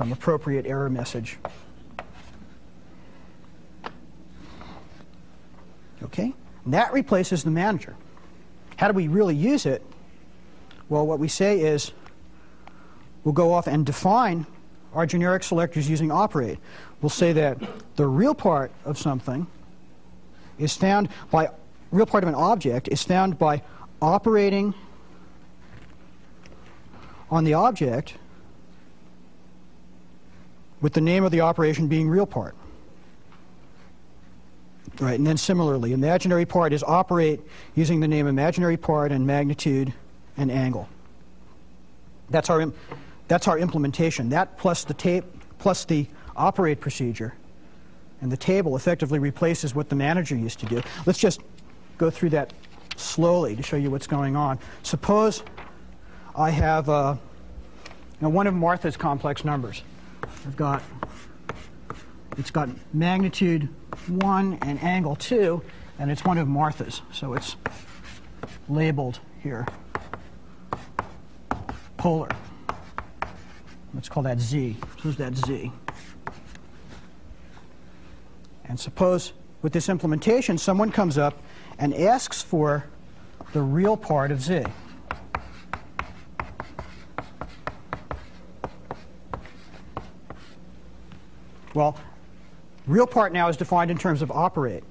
some 0.00 0.12
appropriate 0.12 0.64
error 0.64 0.88
message. 0.88 1.36
Okay? 6.02 6.32
And 6.64 6.72
that 6.72 6.94
replaces 6.94 7.44
the 7.44 7.50
manager. 7.50 7.94
How 8.76 8.88
do 8.88 8.94
we 8.94 9.08
really 9.08 9.36
use 9.36 9.66
it? 9.66 9.84
Well, 10.88 11.06
what 11.06 11.18
we 11.18 11.28
say 11.28 11.60
is 11.60 11.92
we'll 13.24 13.34
go 13.34 13.52
off 13.52 13.66
and 13.66 13.84
define 13.84 14.46
our 14.94 15.04
generic 15.04 15.42
selectors 15.42 15.86
using 15.86 16.10
operate. 16.10 16.58
We'll 17.02 17.10
say 17.10 17.34
that 17.34 17.58
the 17.96 18.06
real 18.06 18.34
part 18.34 18.72
of 18.86 18.96
something 18.96 19.46
is 20.58 20.74
found 20.74 21.10
by, 21.30 21.50
real 21.90 22.06
part 22.06 22.24
of 22.24 22.28
an 22.28 22.36
object 22.36 22.88
is 22.88 23.02
found 23.02 23.38
by 23.38 23.60
operating 24.00 24.72
on 27.30 27.44
the 27.44 27.52
object 27.52 28.14
with 30.80 30.92
the 30.92 31.00
name 31.00 31.24
of 31.24 31.32
the 31.32 31.40
operation 31.40 31.88
being 31.88 32.08
real 32.08 32.26
part. 32.26 32.54
Right, 34.98 35.18
and 35.18 35.26
then 35.26 35.36
similarly, 35.36 35.92
imaginary 35.92 36.44
part 36.44 36.72
is 36.72 36.82
operate 36.82 37.40
using 37.74 38.00
the 38.00 38.08
name 38.08 38.26
imaginary 38.26 38.76
part 38.76 39.12
and 39.12 39.26
magnitude 39.26 39.92
and 40.36 40.50
angle. 40.50 40.88
That's 42.28 42.50
our, 42.50 42.72
that's 43.28 43.48
our 43.48 43.58
implementation. 43.58 44.28
That 44.28 44.58
plus 44.58 44.84
the 44.84 44.94
tape 44.94 45.24
plus 45.58 45.84
the 45.84 46.06
operate 46.36 46.80
procedure 46.80 47.34
and 48.20 48.30
the 48.30 48.36
table 48.36 48.76
effectively 48.76 49.18
replaces 49.18 49.74
what 49.74 49.88
the 49.88 49.96
manager 49.96 50.36
used 50.36 50.58
to 50.60 50.66
do. 50.66 50.82
Let's 51.06 51.18
just 51.18 51.40
go 51.98 52.10
through 52.10 52.30
that 52.30 52.52
slowly 52.96 53.56
to 53.56 53.62
show 53.62 53.76
you 53.76 53.90
what's 53.90 54.06
going 54.06 54.36
on. 54.36 54.58
Suppose 54.82 55.42
I 56.36 56.50
have 56.50 56.88
uh, 56.88 57.16
you 57.84 57.90
know, 58.20 58.28
one 58.28 58.46
of 58.46 58.54
Martha's 58.54 58.96
complex 58.96 59.44
numbers. 59.44 59.82
I've 60.22 60.56
got 60.56 60.82
it's 62.38 62.50
got 62.50 62.68
magnitude 62.94 63.68
1 64.06 64.58
and 64.62 64.82
angle 64.82 65.16
2, 65.16 65.62
and 65.98 66.10
it's 66.10 66.24
one 66.24 66.38
of 66.38 66.48
Martha's. 66.48 67.02
So 67.12 67.34
it's 67.34 67.56
labeled 68.68 69.20
here 69.42 69.66
polar. 72.00 72.30
Let's 73.92 74.08
call 74.08 74.22
that 74.22 74.40
Z. 74.40 74.76
Suppose 74.96 75.16
that's 75.16 75.46
Z. 75.46 75.70
And 78.64 78.80
suppose 78.80 79.34
with 79.60 79.74
this 79.74 79.90
implementation, 79.90 80.56
someone 80.56 80.90
comes 80.90 81.18
up 81.18 81.42
and 81.78 81.92
asks 81.92 82.40
for 82.40 82.86
the 83.52 83.60
real 83.60 83.98
part 83.98 84.30
of 84.30 84.40
Z. 84.40 84.64
Well, 91.72 91.96
real 92.86 93.06
part 93.06 93.32
now 93.32 93.48
is 93.48 93.56
defined 93.56 93.90
in 93.90 93.98
terms 93.98 94.22
of 94.22 94.30
operate. 94.30 94.82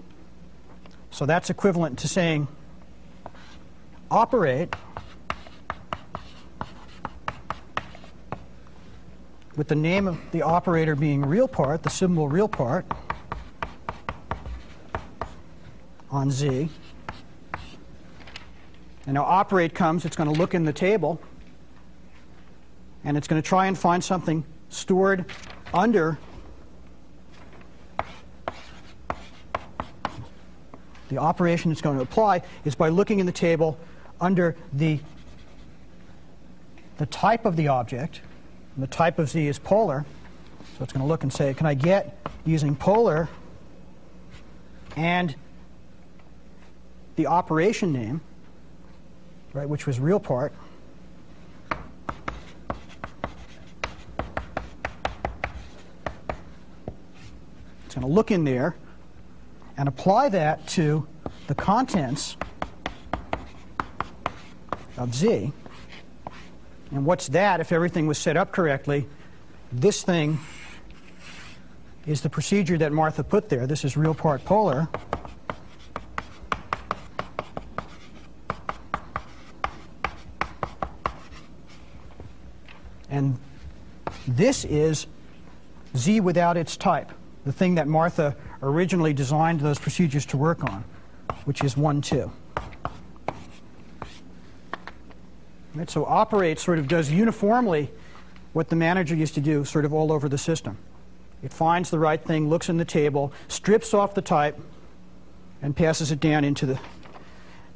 So 1.11 1.25
that's 1.25 1.49
equivalent 1.49 1.99
to 1.99 2.07
saying 2.07 2.47
operate 4.09 4.73
with 9.57 9.67
the 9.67 9.75
name 9.75 10.07
of 10.07 10.17
the 10.31 10.41
operator 10.41 10.95
being 10.95 11.25
real 11.25 11.47
part, 11.47 11.83
the 11.83 11.89
symbol 11.89 12.29
real 12.29 12.47
part, 12.47 12.85
on 16.09 16.31
Z. 16.31 16.69
And 19.05 19.15
now 19.15 19.25
operate 19.25 19.73
comes, 19.73 20.05
it's 20.05 20.15
going 20.15 20.31
to 20.31 20.39
look 20.39 20.53
in 20.53 20.63
the 20.63 20.71
table, 20.71 21.19
and 23.03 23.17
it's 23.17 23.27
going 23.27 23.41
to 23.41 23.45
try 23.47 23.65
and 23.65 23.77
find 23.77 24.01
something 24.01 24.45
stored 24.69 25.25
under 25.73 26.17
the 31.09 31.17
operation 31.17 31.71
it's 31.71 31.81
going 31.81 31.97
to 31.97 32.03
apply 32.03 32.43
is 32.63 32.75
by 32.75 32.89
looking 32.89 33.19
in 33.19 33.25
the 33.25 33.31
table 33.31 33.77
under 34.21 34.55
the, 34.71 34.99
the 36.97 37.05
type 37.07 37.45
of 37.45 37.55
the 37.55 37.67
object, 37.67 38.21
and 38.75 38.83
the 38.83 38.87
type 38.87 39.19
of 39.19 39.29
Z 39.29 39.47
is 39.47 39.59
polar. 39.59 40.05
So 40.77 40.83
it's 40.83 40.93
going 40.93 41.01
to 41.01 41.07
look 41.07 41.23
and 41.23 41.33
say, 41.33 41.53
can 41.53 41.65
I 41.65 41.73
get 41.73 42.17
using 42.45 42.75
polar 42.75 43.27
and 44.95 45.35
the 47.15 47.27
operation 47.27 47.91
name, 47.91 48.21
right, 49.53 49.67
which 49.67 49.85
was 49.87 49.99
real 49.99 50.19
part, 50.19 50.53
it's 57.85 57.95
going 57.95 58.07
to 58.07 58.13
look 58.13 58.31
in 58.31 58.43
there 58.43 58.75
and 59.79 59.87
apply 59.87 60.27
that 60.27 60.67
to 60.67 61.07
the 61.47 61.55
contents 61.55 62.35
of 64.97 65.15
Z. 65.15 65.53
And 66.91 67.05
what's 67.05 67.29
that 67.29 67.61
if 67.61 67.71
everything 67.71 68.05
was 68.05 68.17
set 68.17 68.35
up 68.35 68.51
correctly? 68.51 69.07
This 69.71 70.03
thing 70.03 70.37
is 72.05 72.19
the 72.19 72.29
procedure 72.29 72.77
that 72.77 72.91
Martha 72.91 73.23
put 73.23 73.47
there. 73.47 73.65
This 73.67 73.85
is 73.85 73.95
real 73.95 74.13
part 74.13 74.43
polar. 74.43 74.89
And 83.09 83.39
this 84.27 84.65
is 84.65 85.07
Z 85.95 86.19
without 86.19 86.57
its 86.57 86.75
type, 86.75 87.13
the 87.45 87.53
thing 87.53 87.75
that 87.75 87.87
Martha 87.87 88.35
originally 88.61 89.13
designed 89.13 89.59
those 89.61 89.79
procedures 89.79 90.25
to 90.27 90.37
work 90.37 90.63
on, 90.63 90.83
which 91.45 91.63
is 91.63 91.77
1, 91.77 92.01
2. 92.01 92.31
Right, 95.75 95.89
so 95.89 96.03
operate 96.05 96.59
sort 96.59 96.79
of 96.79 96.87
does 96.87 97.11
uniformly 97.11 97.91
what 98.53 98.69
the 98.69 98.75
manager 98.75 99.15
used 99.15 99.35
to 99.35 99.41
do 99.41 99.63
sort 99.63 99.85
of 99.85 99.93
all 99.93 100.11
over 100.11 100.27
the 100.27 100.37
system. 100.37 100.77
It 101.43 101.53
finds 101.53 101.89
the 101.89 101.99
right 101.99 102.21
thing, 102.21 102.49
looks 102.49 102.69
in 102.69 102.77
the 102.77 102.85
table, 102.85 103.31
strips 103.47 103.93
off 103.93 104.13
the 104.13 104.21
type, 104.21 104.59
and 105.61 105.75
passes 105.75 106.11
it 106.11 106.19
down 106.19 106.43
into 106.43 106.65
the 106.65 106.79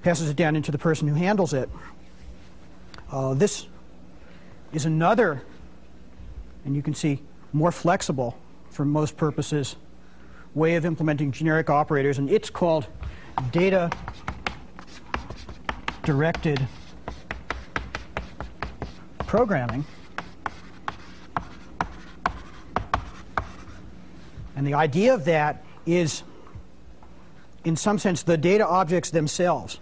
passes 0.01 0.29
it 0.29 0.35
down 0.35 0.57
into 0.57 0.69
the 0.69 0.77
person 0.77 1.07
who 1.07 1.15
handles 1.15 1.53
it. 1.53 1.69
Uh, 3.09 3.33
this 3.33 3.67
is 4.73 4.85
another, 4.85 5.41
and 6.65 6.75
you 6.75 6.81
can 6.81 6.93
see 6.93 7.21
more 7.53 7.71
flexible 7.71 8.37
for 8.69 8.83
most 8.83 9.15
purposes, 9.15 9.77
way 10.55 10.75
of 10.75 10.85
implementing 10.85 11.31
generic 11.31 11.69
operators, 11.69 12.17
and 12.17 12.29
it's 12.29 12.49
called 12.49 12.87
data 13.51 13.89
directed 16.03 16.67
programming. 19.25 19.85
And 24.55 24.67
the 24.67 24.75
idea 24.75 25.13
of 25.13 25.25
that 25.25 25.65
is, 25.85 26.23
in 27.63 27.75
some 27.75 27.97
sense, 27.97 28.23
the 28.23 28.37
data 28.37 28.67
objects 28.67 29.09
themselves, 29.09 29.79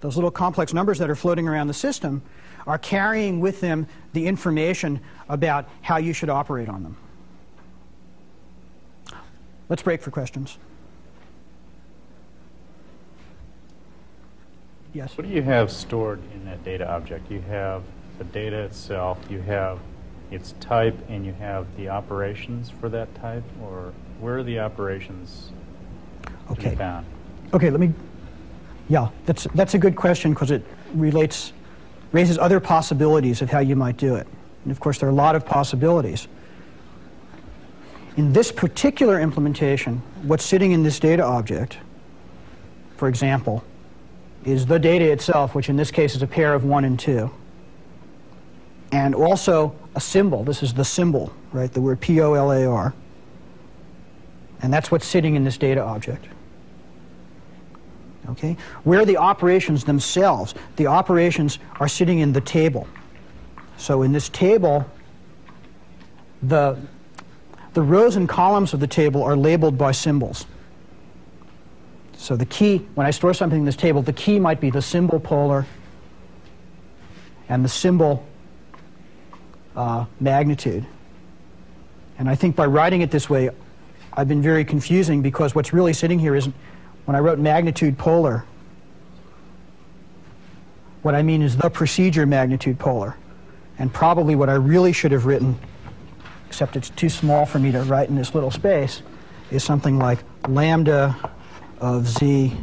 those 0.00 0.16
little 0.16 0.30
complex 0.30 0.72
numbers 0.72 0.98
that 0.98 1.10
are 1.10 1.14
floating 1.14 1.46
around 1.46 1.66
the 1.66 1.74
system, 1.74 2.22
are 2.66 2.78
carrying 2.78 3.40
with 3.40 3.60
them 3.60 3.86
the 4.14 4.26
information 4.26 5.00
about 5.28 5.68
how 5.82 5.98
you 5.98 6.14
should 6.14 6.30
operate 6.30 6.68
on 6.68 6.82
them. 6.82 6.96
Let's 9.68 9.82
break 9.82 10.02
for 10.02 10.10
questions. 10.10 10.58
Yes? 14.92 15.16
What 15.16 15.26
do 15.26 15.32
you 15.32 15.42
have 15.42 15.70
stored 15.72 16.20
in 16.34 16.44
that 16.44 16.62
data 16.64 16.88
object? 16.88 17.30
You 17.30 17.40
have 17.48 17.82
the 18.18 18.24
data 18.24 18.58
itself, 18.60 19.18
you 19.28 19.40
have 19.40 19.80
its 20.30 20.52
type, 20.60 20.96
and 21.08 21.26
you 21.26 21.32
have 21.34 21.66
the 21.76 21.88
operations 21.88 22.70
for 22.70 22.88
that 22.90 23.12
type? 23.16 23.42
Or 23.62 23.92
where 24.20 24.38
are 24.38 24.42
the 24.42 24.60
operations 24.60 25.50
Okay. 26.50 26.74
found? 26.76 27.06
Okay, 27.52 27.70
let 27.70 27.80
me. 27.80 27.92
Yeah, 28.88 29.08
that's 29.24 29.44
that's 29.54 29.74
a 29.74 29.78
good 29.78 29.96
question 29.96 30.32
because 30.32 30.50
it 30.50 30.62
relates, 30.92 31.52
raises 32.12 32.38
other 32.38 32.60
possibilities 32.60 33.40
of 33.42 33.50
how 33.50 33.60
you 33.60 33.74
might 33.76 33.96
do 33.96 34.14
it. 34.14 34.26
And 34.64 34.70
of 34.70 34.78
course, 34.78 34.98
there 34.98 35.08
are 35.08 35.12
a 35.12 35.14
lot 35.14 35.34
of 35.34 35.44
possibilities. 35.46 36.28
In 38.16 38.32
this 38.32 38.52
particular 38.52 39.20
implementation, 39.20 40.00
what's 40.22 40.44
sitting 40.44 40.72
in 40.72 40.82
this 40.82 41.00
data 41.00 41.24
object, 41.24 41.78
for 42.96 43.08
example, 43.08 43.64
is 44.44 44.66
the 44.66 44.78
data 44.78 45.10
itself, 45.10 45.54
which 45.54 45.68
in 45.68 45.76
this 45.76 45.90
case 45.90 46.14
is 46.14 46.22
a 46.22 46.26
pair 46.26 46.54
of 46.54 46.64
one 46.64 46.84
and 46.84 46.98
two, 46.98 47.30
and 48.92 49.14
also 49.14 49.74
a 49.96 50.00
symbol. 50.00 50.44
This 50.44 50.62
is 50.62 50.72
the 50.74 50.84
symbol, 50.84 51.32
right? 51.52 51.72
The 51.72 51.80
word 51.80 52.00
P 52.00 52.20
O 52.20 52.34
L 52.34 52.52
A 52.52 52.66
R. 52.66 52.94
And 54.62 54.72
that's 54.72 54.90
what's 54.90 55.06
sitting 55.06 55.34
in 55.34 55.44
this 55.44 55.58
data 55.58 55.82
object. 55.82 56.26
Okay? 58.30 58.56
Where 58.84 59.04
the 59.04 59.16
operations 59.16 59.84
themselves? 59.84 60.54
The 60.76 60.86
operations 60.86 61.58
are 61.80 61.88
sitting 61.88 62.20
in 62.20 62.32
the 62.32 62.40
table. 62.40 62.86
So 63.76 64.02
in 64.02 64.12
this 64.12 64.28
table, 64.28 64.86
the, 66.42 66.78
the 67.74 67.82
rows 67.82 68.16
and 68.16 68.28
columns 68.28 68.72
of 68.72 68.80
the 68.80 68.86
table 68.86 69.22
are 69.22 69.36
labeled 69.36 69.76
by 69.76 69.92
symbols. 69.92 70.46
So 72.16 72.36
the 72.36 72.46
key, 72.46 72.78
when 72.94 73.06
I 73.06 73.10
store 73.10 73.34
something 73.34 73.58
in 73.58 73.64
this 73.64 73.76
table, 73.76 74.00
the 74.00 74.12
key 74.12 74.38
might 74.38 74.60
be 74.60 74.70
the 74.70 74.80
symbol 74.80 75.20
polar 75.20 75.66
and 77.48 77.64
the 77.64 77.68
symbol 77.68 78.24
uh, 79.76 80.06
magnitude. 80.20 80.86
And 82.18 82.28
I 82.30 82.36
think 82.36 82.56
by 82.56 82.66
writing 82.66 83.02
it 83.02 83.10
this 83.10 83.28
way, 83.28 83.50
I've 84.12 84.28
been 84.28 84.40
very 84.40 84.64
confusing 84.64 85.20
because 85.20 85.54
what's 85.54 85.72
really 85.72 85.92
sitting 85.92 86.18
here 86.18 86.34
isn't, 86.36 86.54
when 87.04 87.16
I 87.16 87.18
wrote 87.18 87.38
magnitude 87.38 87.98
polar, 87.98 88.44
what 91.02 91.14
I 91.14 91.22
mean 91.22 91.42
is 91.42 91.56
the 91.56 91.68
procedure 91.68 92.24
magnitude 92.24 92.78
polar. 92.78 93.16
And 93.78 93.92
probably 93.92 94.36
what 94.36 94.48
I 94.48 94.54
really 94.54 94.92
should 94.92 95.10
have 95.12 95.26
written, 95.26 95.58
except 96.54 96.76
it's 96.76 96.90
too 96.90 97.08
small 97.08 97.44
for 97.44 97.58
me 97.58 97.72
to 97.72 97.82
write 97.82 98.08
in 98.08 98.14
this 98.14 98.32
little 98.32 98.52
space, 98.52 99.02
is 99.50 99.64
something 99.64 99.98
like 99.98 100.20
lambda 100.46 101.32
of 101.80 102.06
z, 102.06 102.56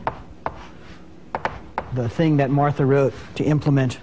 the 1.94 2.08
thing 2.08 2.38
that 2.38 2.50
Martha 2.50 2.86
wrote 2.86 3.14
to 3.36 3.44
implement 3.44 4.00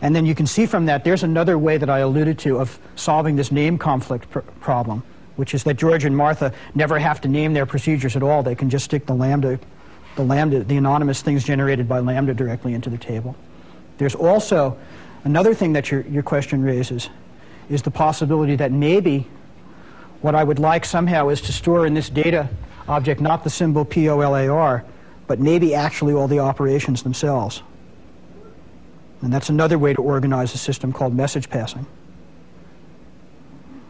and 0.00 0.16
then 0.16 0.24
you 0.24 0.34
can 0.34 0.46
see 0.46 0.64
from 0.64 0.86
that 0.86 1.04
there's 1.04 1.22
another 1.22 1.58
way 1.58 1.76
that 1.76 1.90
I 1.90 1.98
alluded 1.98 2.38
to 2.40 2.58
of 2.58 2.78
solving 2.96 3.36
this 3.36 3.52
name 3.52 3.76
conflict 3.78 4.28
pr- 4.30 4.40
problem, 4.60 5.04
which 5.36 5.54
is 5.54 5.62
that 5.64 5.74
George 5.74 6.04
and 6.04 6.16
Martha 6.16 6.52
never 6.74 6.98
have 6.98 7.20
to 7.20 7.28
name 7.28 7.52
their 7.52 7.66
procedures 7.66 8.16
at 8.16 8.22
all. 8.22 8.42
They 8.42 8.56
can 8.56 8.68
just 8.68 8.86
stick 8.86 9.06
the 9.06 9.14
lambda, 9.14 9.60
the 10.16 10.24
lambda, 10.24 10.64
the 10.64 10.76
anonymous 10.76 11.22
things 11.22 11.44
generated 11.44 11.88
by 11.88 12.00
lambda 12.00 12.34
directly 12.34 12.74
into 12.74 12.90
the 12.90 12.98
table. 12.98 13.36
There's 13.98 14.16
also 14.16 14.76
another 15.22 15.54
thing 15.54 15.74
that 15.74 15.92
your, 15.92 16.00
your 16.08 16.24
question 16.24 16.64
raises 16.64 17.08
is 17.72 17.82
the 17.82 17.90
possibility 17.90 18.54
that 18.56 18.70
maybe 18.70 19.26
what 20.20 20.34
I 20.34 20.44
would 20.44 20.58
like 20.58 20.84
somehow 20.84 21.30
is 21.30 21.40
to 21.42 21.52
store 21.52 21.86
in 21.86 21.94
this 21.94 22.10
data 22.10 22.48
object 22.86 23.20
not 23.20 23.44
the 23.44 23.50
symbol 23.50 23.84
POLAR, 23.84 24.84
but 25.26 25.40
maybe 25.40 25.74
actually 25.74 26.12
all 26.12 26.28
the 26.28 26.38
operations 26.38 27.02
themselves. 27.02 27.62
And 29.22 29.32
that's 29.32 29.48
another 29.48 29.78
way 29.78 29.94
to 29.94 30.02
organize 30.02 30.52
a 30.54 30.58
system 30.58 30.92
called 30.92 31.14
message 31.14 31.48
passing. 31.48 31.86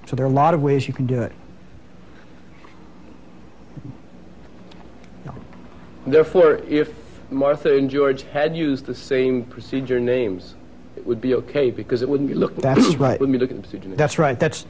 So 0.07 0.15
there 0.15 0.25
are 0.25 0.29
a 0.29 0.33
lot 0.33 0.55
of 0.55 0.63
ways 0.63 0.87
you 0.87 0.95
can 0.95 1.07
do 1.07 1.21
it. 1.23 1.33
Therefore, 6.07 6.57
if 6.69 6.93
Martha 7.31 7.77
and 7.77 7.89
George 7.89 8.23
had 8.25 8.57
used 8.57 8.87
the 8.87 8.95
same 8.95 9.45
procedure 9.45 10.01
names, 10.01 10.55
it 11.03 11.09
would 11.09 11.21
be 11.21 11.35
okay 11.35 11.71
because 11.73 12.03
it 12.03 12.09
wouldn't 12.09 12.29
be 12.29 12.35
looking. 12.35 12.61
That's 12.61 12.95
right. 12.97 13.19
Wouldn't 13.19 13.33
be 13.33 13.39
looking 13.39 13.57
at 13.57 13.63
the 13.65 13.69
procedure 13.69 13.89
names. 13.89 13.99
That's 13.99 14.21
right. 14.21 14.39
That's 14.39 14.67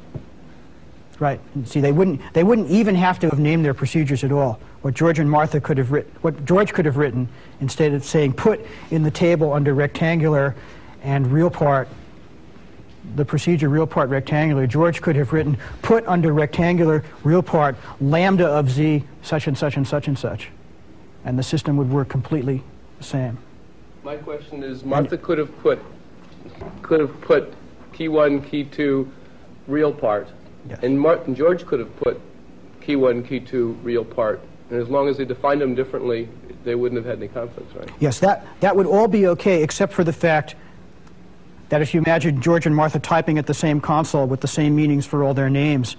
right. 1.18 1.38
See, 1.66 1.80
they 1.80 1.92
wouldn't 1.92 2.20
they 2.32 2.42
wouldn't 2.42 2.70
even 2.70 2.94
have 2.94 3.18
to 3.20 3.28
have 3.28 3.38
named 3.38 3.64
their 3.64 3.74
procedures 3.74 4.24
at 4.24 4.32
all. 4.32 4.58
What 4.80 4.94
George 4.94 5.18
and 5.18 5.30
Martha 5.30 5.60
could 5.60 5.76
have 5.76 5.92
written, 5.92 6.10
what 6.22 6.44
George 6.46 6.72
could 6.72 6.86
have 6.86 6.96
written, 6.96 7.28
instead 7.60 7.92
of 7.92 8.02
saying 8.02 8.32
put 8.32 8.60
in 8.90 9.02
the 9.02 9.10
table 9.10 9.52
under 9.52 9.74
rectangular 9.74 10.56
and 11.02 11.30
real 11.30 11.50
part, 11.50 11.86
the 13.14 13.24
procedure 13.24 13.68
real 13.68 13.86
part 13.86 14.08
rectangular, 14.08 14.66
George 14.66 15.02
could 15.02 15.16
have 15.16 15.34
written 15.34 15.58
put 15.82 16.06
under 16.06 16.32
rectangular 16.32 17.04
real 17.24 17.42
part 17.42 17.76
lambda 18.00 18.46
of 18.46 18.70
z 18.70 19.04
such 19.20 19.46
and 19.46 19.58
such 19.58 19.76
and 19.76 19.86
such 19.86 20.08
and 20.08 20.18
such, 20.18 20.48
and 21.26 21.38
the 21.38 21.42
system 21.42 21.76
would 21.76 21.90
work 21.90 22.08
completely 22.08 22.62
the 22.96 23.04
same. 23.04 23.36
My 24.02 24.16
question 24.16 24.64
is, 24.64 24.82
Martha 24.82 25.16
could 25.16 25.38
have 25.38 25.56
put 25.60 25.78
could 26.82 27.00
have 27.00 27.20
put 27.20 27.52
key 27.92 28.08
one, 28.08 28.40
key 28.42 28.64
two, 28.64 29.10
real 29.66 29.92
part, 29.92 30.28
Yes. 30.68 30.78
and 30.82 30.98
Martin 31.00 31.34
George 31.34 31.66
could 31.66 31.80
have 31.80 31.94
put 31.96 32.20
key 32.80 32.96
one, 32.96 33.22
key 33.22 33.40
two, 33.40 33.72
real 33.82 34.04
part, 34.04 34.40
and 34.70 34.80
as 34.80 34.88
long 34.88 35.08
as 35.08 35.16
they 35.18 35.24
defined 35.24 35.60
them 35.60 35.74
differently, 35.74 36.28
they 36.64 36.74
wouldn't 36.74 36.96
have 36.96 37.06
had 37.06 37.18
any 37.18 37.28
conflicts, 37.28 37.74
right? 37.74 37.88
Yes, 38.00 38.20
that, 38.20 38.46
that 38.60 38.76
would 38.76 38.86
all 38.86 39.08
be 39.08 39.26
okay, 39.28 39.62
except 39.62 39.92
for 39.92 40.04
the 40.04 40.12
fact 40.12 40.54
that 41.68 41.82
if 41.82 41.94
you 41.94 42.00
imagine 42.00 42.40
George 42.40 42.66
and 42.66 42.74
Martha 42.76 42.98
typing 42.98 43.38
at 43.38 43.46
the 43.46 43.54
same 43.54 43.80
console 43.80 44.26
with 44.26 44.40
the 44.40 44.48
same 44.48 44.76
meanings 44.76 45.06
for 45.06 45.24
all 45.24 45.34
their 45.34 45.50
names, 45.50 45.96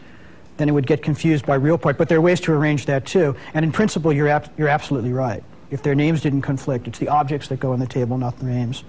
then 0.57 0.69
it 0.69 0.71
would 0.71 0.85
get 0.87 1.01
confused 1.01 1.45
by 1.45 1.55
real 1.55 1.77
part. 1.79 1.97
But 1.97 2.09
there 2.09 2.17
are 2.17 2.21
ways 2.21 2.39
to 2.41 2.53
arrange 2.53 2.85
that 2.85 3.05
too. 3.07 3.35
And 3.55 3.65
in 3.65 3.71
principle, 3.71 4.13
you're, 4.13 4.27
ab- 4.27 4.51
you're 4.57 4.67
absolutely 4.67 5.11
right. 5.11 5.43
If 5.71 5.81
their 5.81 5.95
names 5.95 6.21
didn't 6.21 6.43
conflict, 6.43 6.87
it's 6.87 6.99
the 6.99 7.07
objects 7.07 7.47
that 7.47 7.59
go 7.59 7.73
on 7.73 7.79
the 7.79 7.87
table, 7.87 8.17
not 8.19 8.37
the 8.37 8.45
names. 8.45 8.83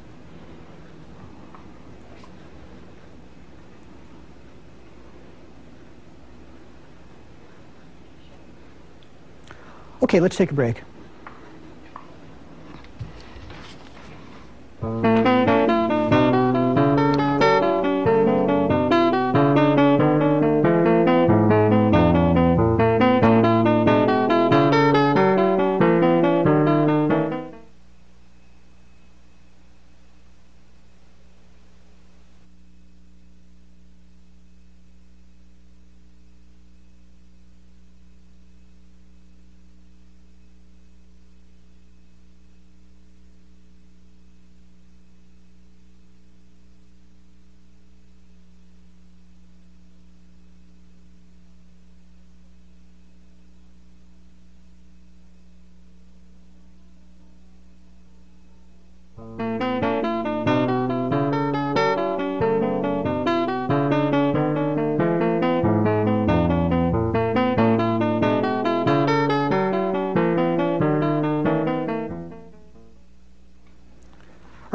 Okay, 10.05 10.21
let's 10.21 10.37
take 10.37 10.51
a 10.51 10.55
break. 10.55 10.83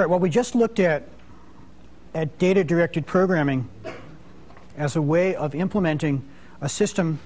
Well, 0.09 0.19
we 0.19 0.29
just 0.29 0.55
looked 0.55 0.79
at 0.79 1.03
at 2.15 2.39
data 2.39 2.63
directed 2.63 3.05
programming 3.05 3.69
as 4.75 4.95
a 4.95 5.01
way 5.01 5.35
of 5.35 5.53
implementing 5.53 6.27
a 6.61 6.67
system 6.67 7.19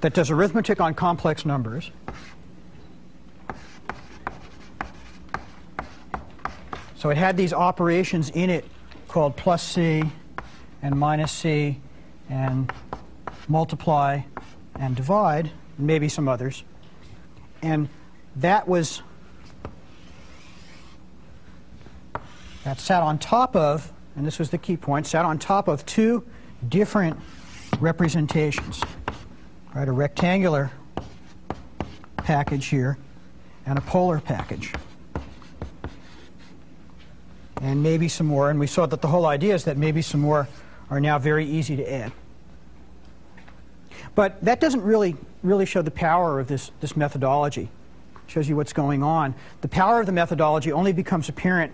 that 0.00 0.14
does 0.14 0.30
arithmetic 0.30 0.80
on 0.80 0.94
complex 0.94 1.44
numbers. 1.44 1.90
So 6.96 7.10
it 7.10 7.18
had 7.18 7.36
these 7.36 7.52
operations 7.52 8.30
in 8.30 8.48
it 8.48 8.64
called 9.06 9.36
plus 9.36 9.62
C 9.62 10.02
and 10.80 10.98
minus 10.98 11.32
C 11.32 11.78
and 12.30 12.72
multiply 13.48 14.20
and 14.76 14.96
divide, 14.96 15.50
and 15.76 15.86
maybe 15.86 16.08
some 16.08 16.26
others. 16.26 16.64
And 17.60 17.90
that 18.36 18.66
was 18.66 19.02
that 22.64 22.78
sat 22.78 23.02
on 23.02 23.18
top 23.18 23.56
of, 23.56 23.92
and 24.16 24.26
this 24.26 24.38
was 24.38 24.50
the 24.50 24.58
key 24.58 24.76
point, 24.76 25.06
sat 25.06 25.24
on 25.24 25.38
top 25.38 25.68
of 25.68 25.84
two 25.86 26.24
different 26.68 27.18
representations. 27.78 28.82
Right, 29.74 29.86
a 29.86 29.92
rectangular 29.92 30.70
package 32.16 32.66
here 32.66 32.98
and 33.66 33.78
a 33.78 33.80
polar 33.82 34.20
package. 34.20 34.74
And 37.62 37.82
maybe 37.82 38.08
some 38.08 38.26
more, 38.26 38.50
and 38.50 38.58
we 38.58 38.66
saw 38.66 38.86
that 38.86 39.00
the 39.00 39.08
whole 39.08 39.26
idea 39.26 39.54
is 39.54 39.64
that 39.64 39.76
maybe 39.76 40.02
some 40.02 40.20
more 40.20 40.48
are 40.88 40.98
now 40.98 41.18
very 41.18 41.44
easy 41.44 41.76
to 41.76 41.92
add. 41.92 42.12
But 44.14 44.42
that 44.44 44.60
doesn't 44.60 44.82
really, 44.82 45.16
really 45.42 45.66
show 45.66 45.82
the 45.82 45.90
power 45.90 46.40
of 46.40 46.48
this, 46.48 46.72
this 46.80 46.96
methodology. 46.96 47.68
It 48.14 48.30
shows 48.30 48.48
you 48.48 48.56
what's 48.56 48.72
going 48.72 49.02
on. 49.02 49.34
The 49.60 49.68
power 49.68 50.00
of 50.00 50.06
the 50.06 50.12
methodology 50.12 50.72
only 50.72 50.92
becomes 50.92 51.28
apparent 51.28 51.72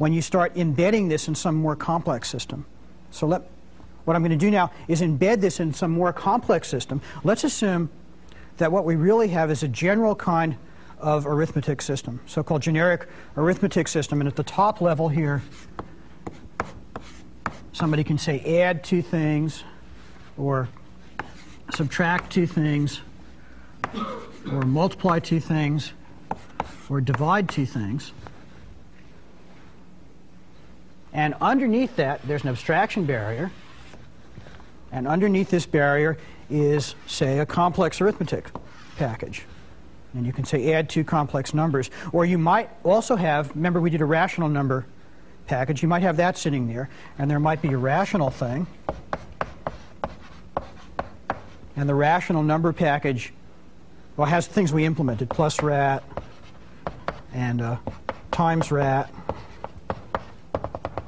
when 0.00 0.14
you 0.14 0.22
start 0.22 0.56
embedding 0.56 1.08
this 1.08 1.28
in 1.28 1.34
some 1.34 1.54
more 1.54 1.76
complex 1.76 2.26
system. 2.26 2.64
So 3.10 3.26
let, 3.26 3.42
what 4.06 4.16
I'm 4.16 4.22
going 4.22 4.30
to 4.30 4.36
do 4.36 4.50
now 4.50 4.70
is 4.88 5.02
embed 5.02 5.42
this 5.42 5.60
in 5.60 5.74
some 5.74 5.90
more 5.90 6.10
complex 6.10 6.68
system. 6.68 7.02
Let's 7.22 7.44
assume 7.44 7.90
that 8.56 8.72
what 8.72 8.86
we 8.86 8.96
really 8.96 9.28
have 9.28 9.50
is 9.50 9.62
a 9.62 9.68
general 9.68 10.14
kind 10.14 10.56
of 10.98 11.26
arithmetic 11.26 11.82
system, 11.82 12.18
so-called 12.24 12.62
generic 12.62 13.08
arithmetic 13.36 13.88
system. 13.88 14.22
And 14.22 14.26
at 14.26 14.36
the 14.36 14.42
top 14.42 14.80
level 14.80 15.10
here, 15.10 15.42
somebody 17.74 18.02
can 18.02 18.16
say 18.16 18.62
add 18.62 18.82
two 18.82 19.02
things 19.02 19.64
or 20.38 20.70
subtract 21.74 22.32
two 22.32 22.46
things 22.46 23.02
or 24.50 24.62
multiply 24.62 25.18
two 25.18 25.40
things 25.40 25.92
or 26.88 27.02
divide 27.02 27.50
two 27.50 27.66
things. 27.66 28.14
And 31.12 31.34
underneath 31.40 31.96
that, 31.96 32.22
there's 32.22 32.42
an 32.42 32.48
abstraction 32.48 33.04
barrier. 33.04 33.50
And 34.92 35.06
underneath 35.06 35.50
this 35.50 35.66
barrier 35.66 36.18
is, 36.48 36.94
say, 37.06 37.38
a 37.38 37.46
complex 37.46 38.00
arithmetic 38.00 38.48
package. 38.96 39.44
And 40.14 40.26
you 40.26 40.32
can 40.32 40.44
say 40.44 40.72
add 40.72 40.88
two 40.88 41.04
complex 41.04 41.54
numbers. 41.54 41.90
Or 42.12 42.24
you 42.24 42.38
might 42.38 42.68
also 42.84 43.16
have, 43.16 43.50
remember 43.54 43.80
we 43.80 43.90
did 43.90 44.00
a 44.00 44.06
rational 44.06 44.48
number 44.48 44.86
package, 45.46 45.82
you 45.82 45.88
might 45.88 46.02
have 46.02 46.16
that 46.16 46.36
sitting 46.36 46.68
there. 46.68 46.88
And 47.18 47.30
there 47.30 47.40
might 47.40 47.62
be 47.62 47.68
a 47.68 47.78
rational 47.78 48.30
thing. 48.30 48.66
And 51.76 51.88
the 51.88 51.94
rational 51.94 52.42
number 52.42 52.72
package, 52.72 53.32
well, 54.16 54.28
has 54.28 54.46
things 54.46 54.72
we 54.72 54.84
implemented, 54.84 55.30
plus 55.30 55.62
rat 55.62 56.02
and 57.32 57.62
uh, 57.62 57.76
times 58.32 58.70
rat 58.72 59.12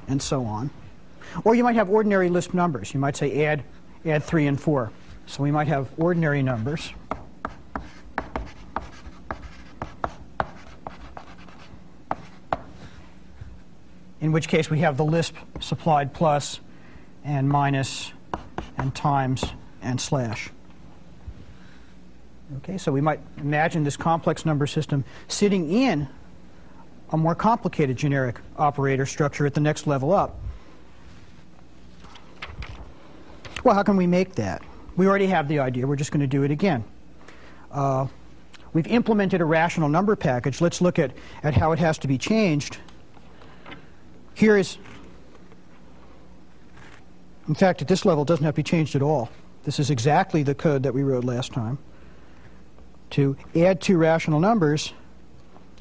and 0.08 0.20
so 0.20 0.44
on. 0.44 0.70
Or 1.44 1.54
you 1.54 1.64
might 1.64 1.76
have 1.76 1.88
ordinary 1.88 2.28
Lisp 2.28 2.54
numbers. 2.54 2.92
You 2.92 3.00
might 3.00 3.16
say 3.16 3.46
add, 3.46 3.64
add 4.04 4.24
3 4.24 4.46
and 4.46 4.60
4. 4.60 4.90
So 5.26 5.42
we 5.42 5.50
might 5.50 5.68
have 5.68 5.88
ordinary 5.96 6.42
numbers. 6.42 6.92
In 14.20 14.30
which 14.30 14.46
case 14.46 14.70
we 14.70 14.78
have 14.80 14.96
the 14.96 15.04
Lisp 15.04 15.34
supplied 15.60 16.14
plus 16.14 16.60
and 17.24 17.48
minus 17.48 18.12
and 18.78 18.94
times 18.94 19.44
and 19.80 20.00
slash. 20.00 20.50
Okay, 22.58 22.78
so 22.78 22.92
we 22.92 23.00
might 23.00 23.20
imagine 23.38 23.82
this 23.82 23.96
complex 23.96 24.44
number 24.44 24.66
system 24.66 25.04
sitting 25.26 25.72
in 25.72 26.08
a 27.12 27.16
more 27.16 27.34
complicated 27.34 27.96
generic 27.96 28.40
operator 28.56 29.06
structure 29.06 29.46
at 29.46 29.54
the 29.54 29.60
next 29.60 29.86
level 29.86 30.12
up. 30.12 30.38
Well, 33.64 33.74
how 33.74 33.82
can 33.82 33.96
we 33.96 34.06
make 34.06 34.34
that? 34.34 34.62
We 34.96 35.06
already 35.06 35.26
have 35.26 35.46
the 35.46 35.58
idea. 35.58 35.86
We're 35.86 35.96
just 35.96 36.10
going 36.10 36.20
to 36.20 36.26
do 36.26 36.42
it 36.42 36.50
again. 36.50 36.84
Uh, 37.70 38.06
we've 38.72 38.86
implemented 38.86 39.40
a 39.40 39.44
rational 39.44 39.88
number 39.88 40.16
package. 40.16 40.60
Let's 40.60 40.80
look 40.80 40.98
at, 40.98 41.12
at 41.42 41.54
how 41.54 41.72
it 41.72 41.78
has 41.78 41.98
to 41.98 42.08
be 42.08 42.18
changed. 42.18 42.78
Here 44.34 44.56
is, 44.56 44.78
in 47.46 47.54
fact, 47.54 47.82
at 47.82 47.88
this 47.88 48.04
level, 48.04 48.22
it 48.22 48.28
doesn't 48.28 48.44
have 48.44 48.54
to 48.54 48.58
be 48.58 48.62
changed 48.62 48.96
at 48.96 49.02
all. 49.02 49.30
This 49.64 49.78
is 49.78 49.90
exactly 49.90 50.42
the 50.42 50.54
code 50.54 50.82
that 50.82 50.92
we 50.92 51.02
wrote 51.02 51.24
last 51.24 51.52
time. 51.52 51.78
To 53.10 53.36
add 53.54 53.80
two 53.80 53.98
rational 53.98 54.40
numbers, 54.40 54.92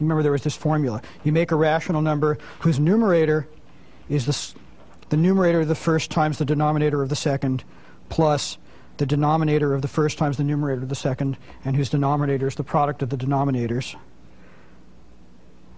remember 0.01 0.23
there 0.23 0.31
was 0.31 0.43
this 0.43 0.55
formula. 0.55 1.01
You 1.23 1.31
make 1.31 1.51
a 1.51 1.55
rational 1.55 2.01
number 2.01 2.37
whose 2.59 2.79
numerator 2.79 3.47
is 4.09 4.25
the, 4.25 4.59
the 5.09 5.17
numerator 5.17 5.61
of 5.61 5.67
the 5.67 5.75
first 5.75 6.11
times 6.11 6.37
the 6.37 6.45
denominator 6.45 7.01
of 7.01 7.09
the 7.09 7.15
second 7.15 7.63
plus 8.09 8.57
the 8.97 9.05
denominator 9.05 9.73
of 9.73 9.81
the 9.81 9.87
first 9.87 10.17
times 10.17 10.37
the 10.37 10.43
numerator 10.43 10.83
of 10.83 10.89
the 10.89 10.95
second 10.95 11.37
and 11.65 11.75
whose 11.75 11.89
denominator 11.89 12.47
is 12.47 12.55
the 12.55 12.63
product 12.63 13.01
of 13.01 13.09
the 13.09 13.17
denominators 13.17 13.95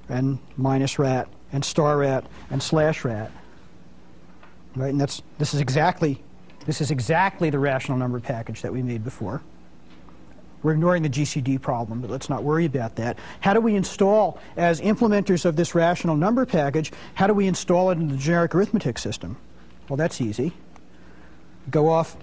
and 0.09 0.39
minus 0.57 0.99
rat 0.99 1.27
and 1.51 1.63
star 1.63 1.97
rat 1.97 2.25
and 2.49 2.61
slash 2.61 3.05
rat. 3.05 3.31
Right? 4.75 4.89
And 4.89 4.99
that's 4.99 5.21
this 5.37 5.53
is 5.53 5.61
exactly 5.61 6.21
this 6.65 6.81
is 6.81 6.91
exactly 6.91 7.49
the 7.49 7.59
rational 7.59 7.97
number 7.97 8.19
package 8.19 8.61
that 8.61 8.73
we 8.73 8.81
made 8.81 9.03
before. 9.03 9.41
We're 10.63 10.71
ignoring 10.71 11.03
the 11.03 11.09
GCD 11.09 11.61
problem, 11.61 11.99
but 11.99 12.09
let's 12.09 12.29
not 12.29 12.43
worry 12.43 12.65
about 12.65 12.95
that. 12.95 13.19
How 13.41 13.53
do 13.53 13.59
we 13.59 13.75
install, 13.75 14.39
as 14.55 14.79
implementers 14.79 15.43
of 15.43 15.57
this 15.57 15.75
rational 15.75 16.15
number 16.15 16.45
package, 16.45 16.91
how 17.15 17.27
do 17.27 17.33
we 17.33 17.47
install 17.47 17.91
it 17.91 17.97
in 17.97 18.07
the 18.07 18.15
generic 18.15 18.55
arithmetic 18.55 18.97
system? 18.97 19.37
Well, 19.89 19.97
that's 19.97 20.21
easy. 20.21 20.53
Go 21.69 21.89
off. 21.89 22.15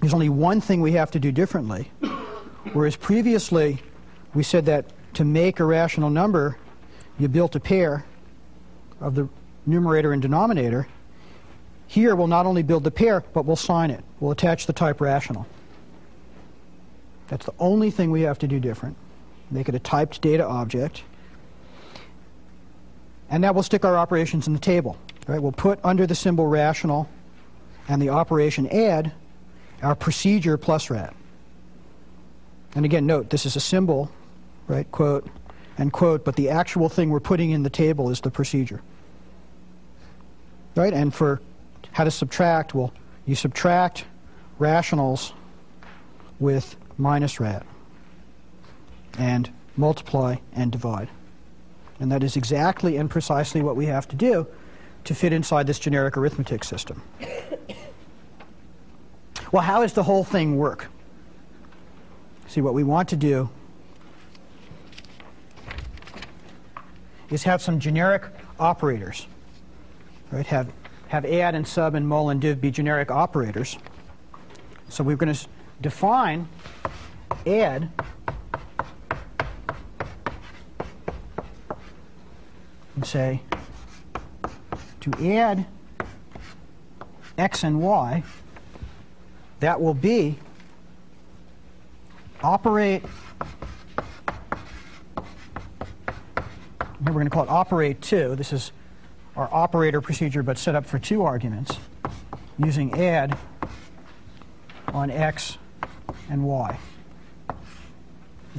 There's 0.00 0.12
only 0.14 0.28
one 0.28 0.60
thing 0.60 0.80
we 0.80 0.92
have 0.92 1.12
to 1.12 1.20
do 1.20 1.30
differently. 1.30 1.90
Whereas 2.72 2.96
previously, 2.96 3.80
we 4.34 4.42
said 4.42 4.66
that 4.66 4.86
to 5.14 5.24
make 5.24 5.60
a 5.60 5.64
rational 5.64 6.10
number, 6.10 6.56
you 7.18 7.28
built 7.28 7.54
a 7.54 7.60
pair 7.60 8.04
of 9.00 9.14
the 9.14 9.28
numerator 9.64 10.12
and 10.12 10.20
denominator. 10.20 10.88
Here, 11.86 12.16
we'll 12.16 12.26
not 12.26 12.46
only 12.46 12.62
build 12.62 12.82
the 12.82 12.90
pair, 12.90 13.22
but 13.32 13.44
we'll 13.44 13.54
sign 13.54 13.90
it. 13.90 14.02
We'll 14.18 14.32
attach 14.32 14.66
the 14.66 14.72
type 14.72 15.00
rational. 15.00 15.46
That's 17.32 17.46
the 17.46 17.54
only 17.58 17.90
thing 17.90 18.10
we 18.10 18.20
have 18.22 18.38
to 18.40 18.46
do 18.46 18.60
different. 18.60 18.94
Make 19.50 19.66
it 19.70 19.74
a 19.74 19.78
typed 19.78 20.20
data 20.20 20.46
object. 20.46 21.02
And 23.30 23.40
now 23.40 23.54
we'll 23.54 23.62
stick 23.62 23.86
our 23.86 23.96
operations 23.96 24.46
in 24.46 24.52
the 24.52 24.58
table. 24.58 24.98
Right? 25.26 25.40
We'll 25.40 25.50
put 25.50 25.80
under 25.82 26.06
the 26.06 26.14
symbol 26.14 26.46
rational 26.46 27.08
and 27.88 28.02
the 28.02 28.10
operation 28.10 28.68
add 28.68 29.12
our 29.82 29.94
procedure 29.94 30.58
plus 30.58 30.90
rat. 30.90 31.16
And 32.74 32.84
again, 32.84 33.06
note, 33.06 33.30
this 33.30 33.46
is 33.46 33.56
a 33.56 33.60
symbol, 33.60 34.12
right, 34.68 34.90
quote, 34.92 35.26
and 35.78 35.90
quote, 35.90 36.26
but 36.26 36.36
the 36.36 36.50
actual 36.50 36.90
thing 36.90 37.08
we're 37.08 37.18
putting 37.18 37.52
in 37.52 37.62
the 37.62 37.70
table 37.70 38.10
is 38.10 38.20
the 38.20 38.30
procedure. 38.30 38.82
Right? 40.76 40.92
And 40.92 41.14
for 41.14 41.40
how 41.92 42.04
to 42.04 42.10
subtract, 42.10 42.74
well, 42.74 42.92
you 43.24 43.36
subtract 43.36 44.04
rationals 44.58 45.32
with 46.38 46.76
minus 46.98 47.40
rat 47.40 47.66
and 49.18 49.50
multiply 49.76 50.36
and 50.52 50.72
divide. 50.72 51.08
And 52.00 52.10
that 52.10 52.22
is 52.22 52.36
exactly 52.36 52.96
and 52.96 53.10
precisely 53.10 53.62
what 53.62 53.76
we 53.76 53.86
have 53.86 54.08
to 54.08 54.16
do 54.16 54.46
to 55.04 55.14
fit 55.14 55.32
inside 55.32 55.66
this 55.66 55.78
generic 55.78 56.16
arithmetic 56.16 56.64
system. 56.64 57.02
Well, 59.52 59.62
how 59.62 59.82
does 59.82 59.92
the 59.92 60.02
whole 60.02 60.24
thing 60.24 60.56
work? 60.56 60.86
See, 62.48 62.62
what 62.62 62.72
we 62.72 62.84
want 62.84 63.10
to 63.10 63.16
do 63.16 63.50
is 67.28 67.42
have 67.42 67.60
some 67.60 67.78
generic 67.78 68.24
operators, 68.58 69.26
right? 70.30 70.46
Have, 70.46 70.72
have 71.08 71.26
add 71.26 71.54
and 71.54 71.68
sub 71.68 71.94
and 71.94 72.08
mul 72.08 72.30
and 72.30 72.40
div 72.40 72.62
be 72.62 72.70
generic 72.70 73.10
operators. 73.10 73.76
So 74.88 75.04
we're 75.04 75.16
going 75.16 75.34
to 75.34 75.46
define 75.82 76.48
add 77.46 77.90
and 82.94 83.06
say 83.06 83.40
to 85.00 85.36
add 85.36 85.66
x 87.38 87.64
and 87.64 87.80
y, 87.80 88.22
that 89.60 89.80
will 89.80 89.94
be 89.94 90.38
operate, 92.42 93.02
here 93.02 93.10
we're 97.06 97.12
going 97.12 97.24
to 97.26 97.30
call 97.30 97.44
it 97.44 97.48
operate 97.48 98.00
2. 98.00 98.36
This 98.36 98.52
is 98.52 98.72
our 99.36 99.48
operator 99.52 100.00
procedure, 100.00 100.42
but 100.42 100.58
set 100.58 100.74
up 100.74 100.86
for 100.86 100.98
two 100.98 101.22
arguments 101.22 101.78
using 102.58 102.92
add 103.00 103.36
on 104.88 105.10
x 105.10 105.58
and 106.28 106.44
y. 106.44 106.78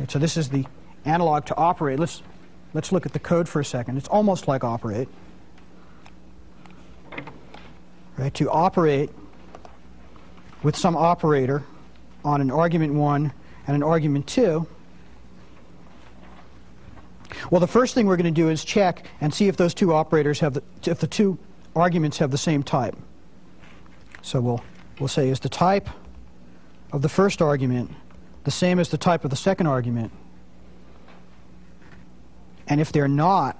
So 0.07 0.19
this 0.19 0.37
is 0.37 0.49
the 0.49 0.65
analog 1.05 1.45
to 1.45 1.55
operate. 1.55 1.99
Let's, 1.99 2.21
let's 2.73 2.91
look 2.91 3.05
at 3.05 3.13
the 3.13 3.19
code 3.19 3.47
for 3.47 3.59
a 3.59 3.65
second. 3.65 3.97
It's 3.97 4.07
almost 4.07 4.47
like 4.47 4.63
operate. 4.63 5.07
Right, 8.17 8.33
to 8.35 8.49
operate 8.49 9.09
with 10.61 10.75
some 10.75 10.95
operator 10.95 11.63
on 12.23 12.41
an 12.41 12.51
argument 12.51 12.93
1 12.93 13.33
and 13.67 13.75
an 13.75 13.83
argument 13.83 14.27
2, 14.27 14.67
well, 17.49 17.59
the 17.59 17.67
first 17.67 17.95
thing 17.95 18.05
we're 18.05 18.17
going 18.17 18.33
to 18.33 18.41
do 18.41 18.49
is 18.49 18.63
check 18.63 19.05
and 19.21 19.33
see 19.33 19.47
if 19.47 19.57
those 19.57 19.73
two 19.73 19.93
operators 19.93 20.39
have 20.39 20.53
the, 20.53 20.63
if 20.85 20.99
the 20.99 21.07
two 21.07 21.37
arguments 21.75 22.17
have 22.19 22.31
the 22.31 22.37
same 22.37 22.63
type. 22.63 22.95
So 24.21 24.39
we'll, 24.39 24.63
we'll 24.99 25.09
say 25.09 25.29
is 25.29 25.39
the 25.39 25.49
type 25.49 25.89
of 26.91 27.01
the 27.01 27.09
first 27.09 27.41
argument 27.41 27.91
the 28.43 28.51
same 28.51 28.79
as 28.79 28.89
the 28.89 28.97
type 28.97 29.23
of 29.23 29.29
the 29.29 29.35
second 29.35 29.67
argument? 29.67 30.11
And 32.67 32.79
if 32.79 32.91
they're 32.91 33.07
not, 33.07 33.57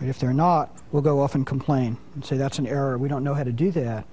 right, 0.00 0.08
if 0.08 0.18
they're 0.18 0.32
not, 0.32 0.76
we'll 0.92 1.02
go 1.02 1.20
off 1.20 1.34
and 1.34 1.46
complain 1.46 1.96
and 2.14 2.24
say 2.24 2.36
that's 2.36 2.58
an 2.58 2.66
error. 2.66 2.98
We 2.98 3.08
don't 3.08 3.24
know 3.24 3.34
how 3.34 3.44
to 3.44 3.52
do 3.52 3.70
that. 3.72 4.06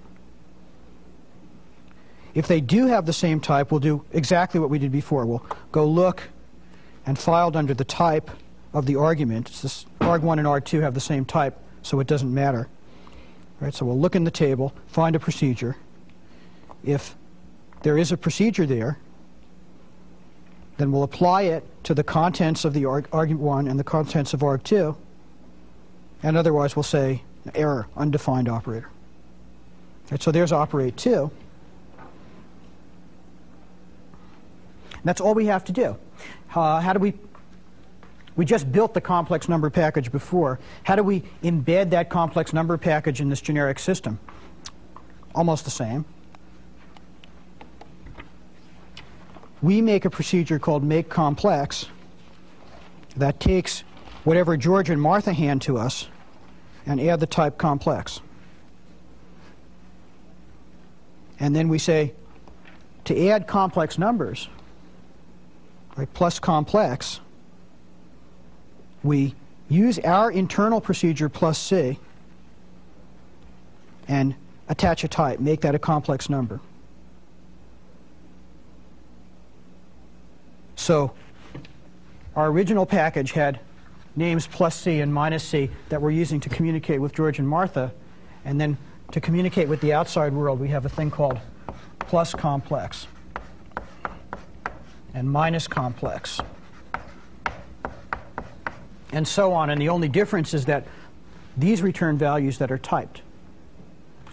If 2.34 2.48
they 2.48 2.62
do 2.62 2.88
have 2.88 3.06
the 3.06 3.14
same 3.14 3.42
type, 3.42 3.72
we'll 3.72 3.82
do 3.82 4.06
exactly 4.14 4.60
what 4.60 4.70
we 4.70 4.80
did 4.80 4.92
before. 4.92 5.26
We'll 5.26 5.46
go 5.72 5.86
look 5.86 6.24
and 7.06 7.20
filed 7.20 7.56
under 7.58 7.74
the 7.74 7.84
type 7.84 8.32
of 8.74 8.86
the 8.86 8.96
argument. 8.96 9.50
It's 9.50 9.62
this, 9.62 9.86
arg1 10.00 10.40
and 10.40 10.48
arg2 10.48 10.82
have 10.82 10.94
the 10.94 11.02
same 11.02 11.26
type, 11.26 11.58
so 11.82 12.00
it 12.00 12.08
doesn't 12.08 12.34
matter. 12.34 12.70
Right, 13.60 13.74
so 13.74 13.86
we'll 13.86 14.00
look 14.00 14.16
in 14.16 14.24
the 14.24 14.32
table, 14.32 14.74
find 14.88 15.16
a 15.16 15.20
procedure. 15.20 15.76
If 16.84 17.16
there 17.84 17.98
is 17.98 18.12
a 18.12 18.18
procedure 18.18 18.66
there, 18.66 18.98
then 20.82 20.92
we'll 20.92 21.04
apply 21.04 21.44
it 21.44 21.64
to 21.84 21.94
the 21.94 22.04
contents 22.04 22.66
of 22.66 22.74
the 22.74 22.86
arg 22.86 23.08
argument 23.12 23.44
1 23.44 23.68
and 23.68 23.80
the 23.80 23.84
contents 23.84 24.34
of 24.34 24.40
arg2, 24.40 24.96
and 26.24 26.36
otherwise 26.36 26.76
we'll 26.76 26.84
say 26.84 27.22
error, 27.54 27.88
undefined 27.96 28.50
operator. 28.50 28.90
Right, 30.10 30.22
so 30.22 30.32
there's 30.32 30.52
operate 30.52 30.98
2. 30.98 31.32
that's 35.04 35.20
all 35.20 35.34
we 35.34 35.48
have 35.48 35.64
to 35.66 35.72
do. 35.72 35.98
Uh, 36.54 36.80
how 36.80 36.94
do 36.94 37.00
we 37.00 37.14
we 38.36 38.46
just 38.46 38.72
built 38.72 38.94
the 38.94 39.02
complex 39.02 39.50
number 39.50 39.70
package 39.70 40.12
before. 40.12 40.60
How 40.84 40.96
do 40.96 41.04
we 41.04 41.22
embed 41.44 41.90
that 41.90 42.10
complex 42.10 42.54
number 42.54 42.78
package 42.78 43.20
in 43.20 43.30
this 43.30 43.42
generic 43.42 43.78
system? 43.78 44.20
Almost 45.36 45.66
the 45.66 45.72
same. 45.72 46.06
We 49.62 49.82
make 49.82 50.06
a 50.06 50.10
procedure 50.10 50.60
called 50.60 50.84
make 50.84 51.10
complex 51.10 51.86
that 53.16 53.40
takes 53.40 53.84
whatever 54.24 54.58
George 54.58 54.90
and 54.90 55.02
Martha 55.02 55.34
hand 55.34 55.62
to 55.64 55.78
us 55.78 56.08
and 56.86 57.00
add 57.00 57.20
the 57.20 57.28
type 57.28 57.58
complex. 57.58 58.22
And 61.40 61.56
then 61.56 61.70
we 61.70 61.78
say 61.78 62.14
to 63.06 63.30
add 63.30 63.48
complex 63.48 63.98
numbers, 63.98 64.48
right, 65.96 66.12
plus 66.14 66.40
complex, 66.40 67.20
we 69.04 69.36
use 69.70 70.00
our 70.00 70.32
internal 70.32 70.82
procedure 70.82 71.30
plus 71.30 71.58
C 71.58 72.00
and 74.08 74.36
attach 74.70 75.04
a 75.04 75.08
type, 75.08 75.40
make 75.40 75.62
that 75.62 75.74
a 75.74 75.80
complex 75.80 76.30
number. 76.30 76.60
So 80.82 81.14
our 82.36 82.48
original 82.48 82.88
package 82.88 83.34
had 83.34 83.60
names 84.16 84.48
plus 84.48 84.76
C 84.76 85.00
and 85.02 85.14
minus 85.14 85.44
C 85.44 85.70
that 85.90 86.02
we're 86.02 86.10
using 86.10 86.40
to 86.40 86.50
communicate 86.50 87.00
with 87.00 87.14
George 87.14 87.38
and 87.38 87.48
Martha. 87.48 87.94
And 88.46 88.60
then 88.60 88.78
to 89.12 89.22
communicate 89.22 89.70
with 89.70 89.80
the 89.82 89.94
outside 89.94 90.34
world, 90.34 90.60
we 90.60 90.70
have 90.70 90.86
a 90.86 90.90
thing 90.90 91.12
called 91.12 91.40
plus 92.00 92.34
complex 92.34 93.08
and 95.14 95.32
minus 95.32 95.68
complex 95.68 96.40
and 99.12 99.28
so 99.28 99.54
on. 99.54 99.70
And 99.70 99.80
the 99.80 99.90
only 99.90 100.10
difference 100.10 100.56
is 100.56 100.66
that 100.66 100.88
these 101.58 101.84
return 101.84 102.18
values 102.18 102.58
that 102.58 102.72
are 102.72 102.80
typed. 102.80 103.22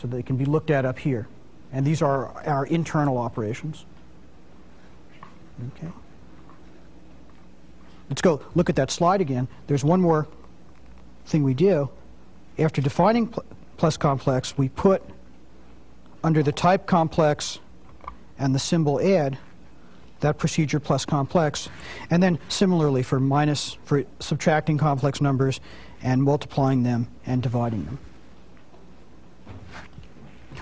So 0.01 0.09
they 0.09 0.23
can 0.23 0.37
be 0.37 0.47
looked 0.47 0.71
at 0.71 0.87
up 0.87 0.99
here. 0.99 1.29
And 1.73 1.85
these 1.85 2.01
are 2.01 2.29
our 2.47 2.65
internal 2.65 3.19
operations. 3.19 3.85
Okay. 5.77 5.93
Let's 8.09 8.23
go 8.23 8.41
look 8.55 8.71
at 8.71 8.77
that 8.77 8.91
slide 8.91 9.21
again. 9.21 9.49
There's 9.67 9.85
one 9.85 10.01
more 10.01 10.27
thing 11.27 11.43
we 11.43 11.55
do. 11.55 11.91
After 12.59 12.81
defining 12.81 13.29
pl 13.29 13.45
plus 13.77 13.97
complex, 13.97 14.59
we 14.59 14.69
put 14.69 15.03
under 16.25 16.43
the 16.43 16.51
type 16.51 16.87
complex 16.87 17.61
and 18.39 18.55
the 18.55 18.59
symbol 18.59 19.01
add 19.01 19.39
that 20.21 20.39
procedure 20.39 20.81
plus 20.81 21.05
complex. 21.05 21.69
And 22.11 22.23
then 22.23 22.39
similarly 22.49 23.03
for 23.03 23.21
minus, 23.21 23.79
for 23.85 24.05
subtracting 24.19 24.79
complex 24.79 25.21
numbers 25.21 25.61
and 26.03 26.23
multiplying 26.23 26.83
them 26.83 27.09
and 27.27 27.43
dividing 27.43 27.85
them. 27.85 27.99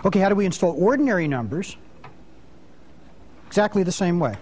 Okay, 0.04 0.20
how 0.20 0.28
do 0.28 0.34
we 0.34 0.44
install 0.44 0.72
ordinary 0.72 1.26
numbers? 1.26 1.76
Exactly 3.46 3.82
the 3.82 3.92
same 3.92 4.18
way. 4.18 4.36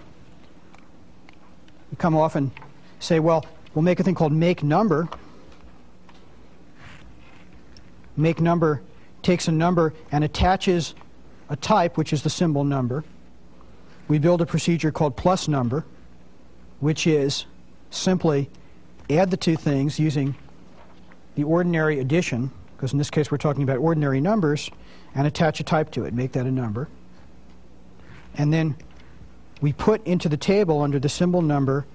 We 1.91 1.97
come 1.97 2.17
off 2.17 2.35
and 2.35 2.51
say, 3.05 3.21
well, 3.21 3.45
we'll 3.75 3.83
make 3.83 4.01
a 4.01 4.03
thing 4.03 4.15
called 4.15 4.33
make 4.33 4.63
number. 4.63 5.09
Make 8.17 8.41
number 8.41 8.83
takes 9.23 9.49
a 9.49 9.53
number 9.53 9.95
and 10.13 10.23
attaches 10.23 10.95
a 11.49 11.57
type, 11.57 11.97
which 11.97 12.13
is 12.13 12.23
the 12.23 12.31
symbol 12.31 12.65
number 12.65 13.05
we 14.09 14.19
build 14.19 14.41
a 14.41 14.47
procedure 14.47 14.91
called 14.91 15.17
plus 15.17 15.49
number, 15.49 15.85
which 16.81 17.07
is 17.07 17.47
simply 17.91 18.51
add 19.11 19.31
the 19.31 19.37
two 19.37 19.57
things 19.57 19.99
using 19.99 20.35
the 21.37 21.45
ordinary 21.45 22.01
addition, 22.01 22.51
because 22.77 22.93
in 22.93 22.99
this 22.99 23.11
case 23.11 23.31
we're 23.31 23.39
talking 23.39 23.63
about 23.63 23.79
ordinary 23.79 24.21
numbers, 24.21 24.71
and 25.15 25.27
attach 25.27 25.61
a 25.61 25.65
type 25.65 25.91
to 25.93 26.05
it, 26.05 26.13
make 26.13 26.33
that 26.33 26.45
a 26.45 26.51
number. 26.51 26.89
And 28.37 28.53
then 28.53 28.77
we 29.61 29.73
put 29.73 30.05
into 30.07 30.29
the 30.29 30.37
table 30.37 30.83
under 30.83 30.99
the 30.99 31.09
symbol 31.09 31.41
number 31.41 31.87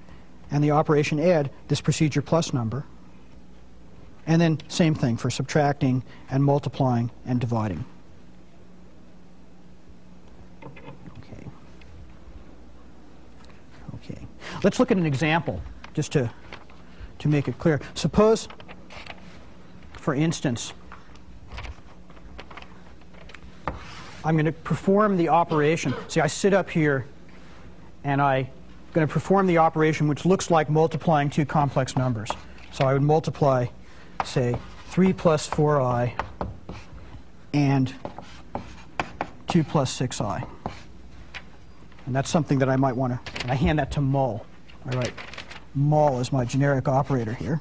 and 0.52 0.64
the 0.64 0.72
operation 0.72 1.20
add 1.20 1.50
this 1.68 1.82
procedure 1.82 2.22
plus 2.22 2.54
number. 2.54 2.86
And 4.26 4.42
then 4.42 4.60
same 4.68 4.94
thing 4.94 5.18
for 5.18 5.30
subtracting 5.30 6.04
and 6.30 6.44
multiplying 6.44 7.10
and 7.26 7.40
dividing. 7.40 7.84
Okay. 10.64 11.46
Okay. 13.96 14.20
Let's 14.64 14.80
look 14.80 14.92
at 14.92 14.98
an 14.98 15.06
example 15.06 15.62
just 15.94 16.12
to, 16.12 16.30
to 17.20 17.28
make 17.28 17.48
it 17.48 17.58
clear. 17.58 17.82
Suppose, 17.96 18.48
for 19.94 20.14
instance, 20.14 20.74
I'm 24.24 24.36
going 24.36 24.46
to 24.46 24.52
perform 24.52 25.18
the 25.18 25.30
operation. 25.30 25.94
See, 26.08 26.20
I 26.20 26.28
sit 26.28 26.54
up 26.54 26.70
here 26.70 27.06
and 28.04 28.22
I'm 28.22 28.50
going 28.94 29.08
to 29.08 29.12
perform 29.12 29.48
the 29.48 29.58
operation 29.58 30.08
which 30.08 30.26
looks 30.26 30.50
like 30.50 30.70
multiplying 30.70 31.30
two 31.30 31.46
complex 31.46 31.96
numbers. 31.96 32.30
So 32.72 32.86
I 32.86 32.94
would 32.94 33.02
multiply, 33.02 33.68
say, 34.24 34.56
3 34.88 35.14
plus 35.14 35.50
4i 35.50 36.14
and 37.54 37.94
2 39.48 39.64
plus 39.64 39.98
6i. 40.00 40.48
And 42.06 42.16
that's 42.16 42.30
something 42.30 42.58
that 42.60 42.70
I 42.70 42.76
might 42.76 42.96
want 42.96 43.14
to, 43.14 43.42
and 43.42 43.52
I 43.52 43.56
hand 43.56 43.78
that 43.80 43.92
to 43.92 44.02
mul. 44.02 44.46
I 44.86 44.96
write 44.96 45.14
mul 45.76 46.20
as 46.20 46.32
my 46.32 46.46
generic 46.46 46.88
operator 46.88 47.34
here. 47.34 47.60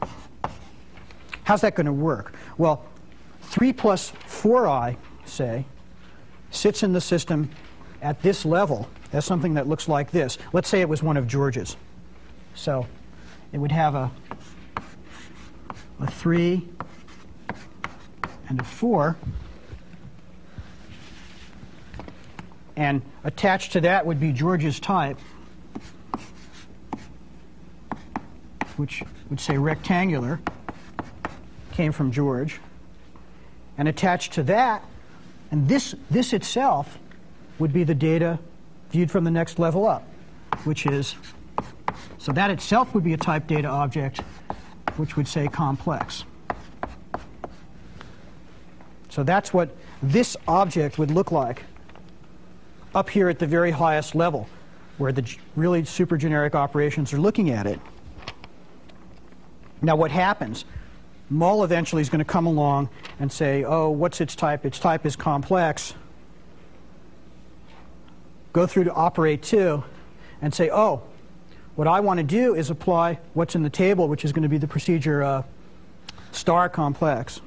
How's 1.44 1.60
that 1.62 1.74
going 1.74 1.86
to 1.86 1.92
work? 1.92 2.34
Well, 2.56 2.84
3 3.42 3.72
plus 3.72 4.12
4i, 4.26 4.96
say, 5.24 5.64
sits 6.50 6.82
in 6.82 6.92
the 6.92 7.00
system 7.00 7.50
at 8.02 8.22
this 8.22 8.44
level. 8.44 8.88
That's 9.10 9.26
something 9.26 9.54
that 9.54 9.66
looks 9.66 9.88
like 9.88 10.10
this. 10.10 10.38
Let's 10.52 10.68
say 10.68 10.80
it 10.80 10.88
was 10.88 11.02
one 11.02 11.16
of 11.16 11.26
George's. 11.26 11.76
So 12.54 12.86
it 13.52 13.58
would 13.58 13.72
have 13.72 13.94
a, 13.94 14.10
a 16.00 16.10
3 16.10 16.68
and 18.48 18.60
a 18.60 18.64
4. 18.64 19.16
And 22.76 23.02
attached 23.24 23.72
to 23.72 23.80
that 23.80 24.04
would 24.06 24.20
be 24.20 24.32
George's 24.32 24.78
type, 24.78 25.18
which 28.76 29.02
would 29.30 29.40
say 29.40 29.58
rectangular, 29.58 30.40
came 31.72 31.92
from 31.92 32.12
George. 32.12 32.60
And 33.78 33.88
attached 33.88 34.32
to 34.34 34.42
that, 34.44 34.84
and 35.50 35.68
this, 35.68 35.94
this 36.10 36.32
itself 36.32 36.98
would 37.58 37.72
be 37.72 37.84
the 37.84 37.94
data 37.94 38.38
viewed 38.90 39.10
from 39.10 39.24
the 39.24 39.30
next 39.30 39.58
level 39.58 39.86
up, 39.86 40.02
which 40.64 40.86
is, 40.86 41.14
so 42.18 42.32
that 42.32 42.50
itself 42.50 42.94
would 42.94 43.04
be 43.04 43.12
a 43.12 43.16
type 43.16 43.46
data 43.46 43.68
object, 43.68 44.20
which 44.96 45.16
would 45.16 45.28
say 45.28 45.48
complex. 45.48 46.24
So 49.08 49.22
that's 49.22 49.52
what 49.52 49.74
this 50.02 50.36
object 50.46 50.98
would 50.98 51.10
look 51.10 51.32
like 51.32 51.64
up 52.94 53.10
here 53.10 53.28
at 53.28 53.38
the 53.38 53.46
very 53.46 53.70
highest 53.70 54.14
level, 54.14 54.48
where 54.96 55.12
the 55.12 55.36
really 55.56 55.84
super 55.84 56.16
generic 56.16 56.54
operations 56.54 57.12
are 57.12 57.18
looking 57.18 57.50
at 57.50 57.66
it. 57.66 57.80
Now, 59.82 59.96
what 59.96 60.10
happens? 60.10 60.64
Mul 61.30 61.62
eventually 61.62 62.02
is 62.02 62.08
going 62.08 62.20
to 62.20 62.24
come 62.24 62.46
along 62.46 62.88
and 63.20 63.30
say, 63.30 63.64
oh, 63.64 63.90
what's 63.90 64.20
its 64.20 64.34
type? 64.34 64.64
Its 64.64 64.78
type 64.78 65.04
is 65.04 65.14
complex. 65.14 65.94
Go 68.58 68.66
through 68.66 68.84
to 68.84 68.92
operate 68.92 69.40
2 69.44 69.84
and 70.42 70.52
say, 70.52 70.68
oh, 70.68 71.02
what 71.76 71.86
I 71.86 72.00
want 72.00 72.18
to 72.18 72.24
do 72.24 72.56
is 72.56 72.70
apply 72.70 73.20
what's 73.32 73.54
in 73.54 73.62
the 73.62 73.70
table, 73.70 74.08
which 74.08 74.24
is 74.24 74.32
going 74.32 74.42
to 74.42 74.48
be 74.48 74.58
the 74.58 74.66
procedure 74.66 75.22
uh, 75.22 75.44
star 76.32 76.68
complex, 76.68 77.40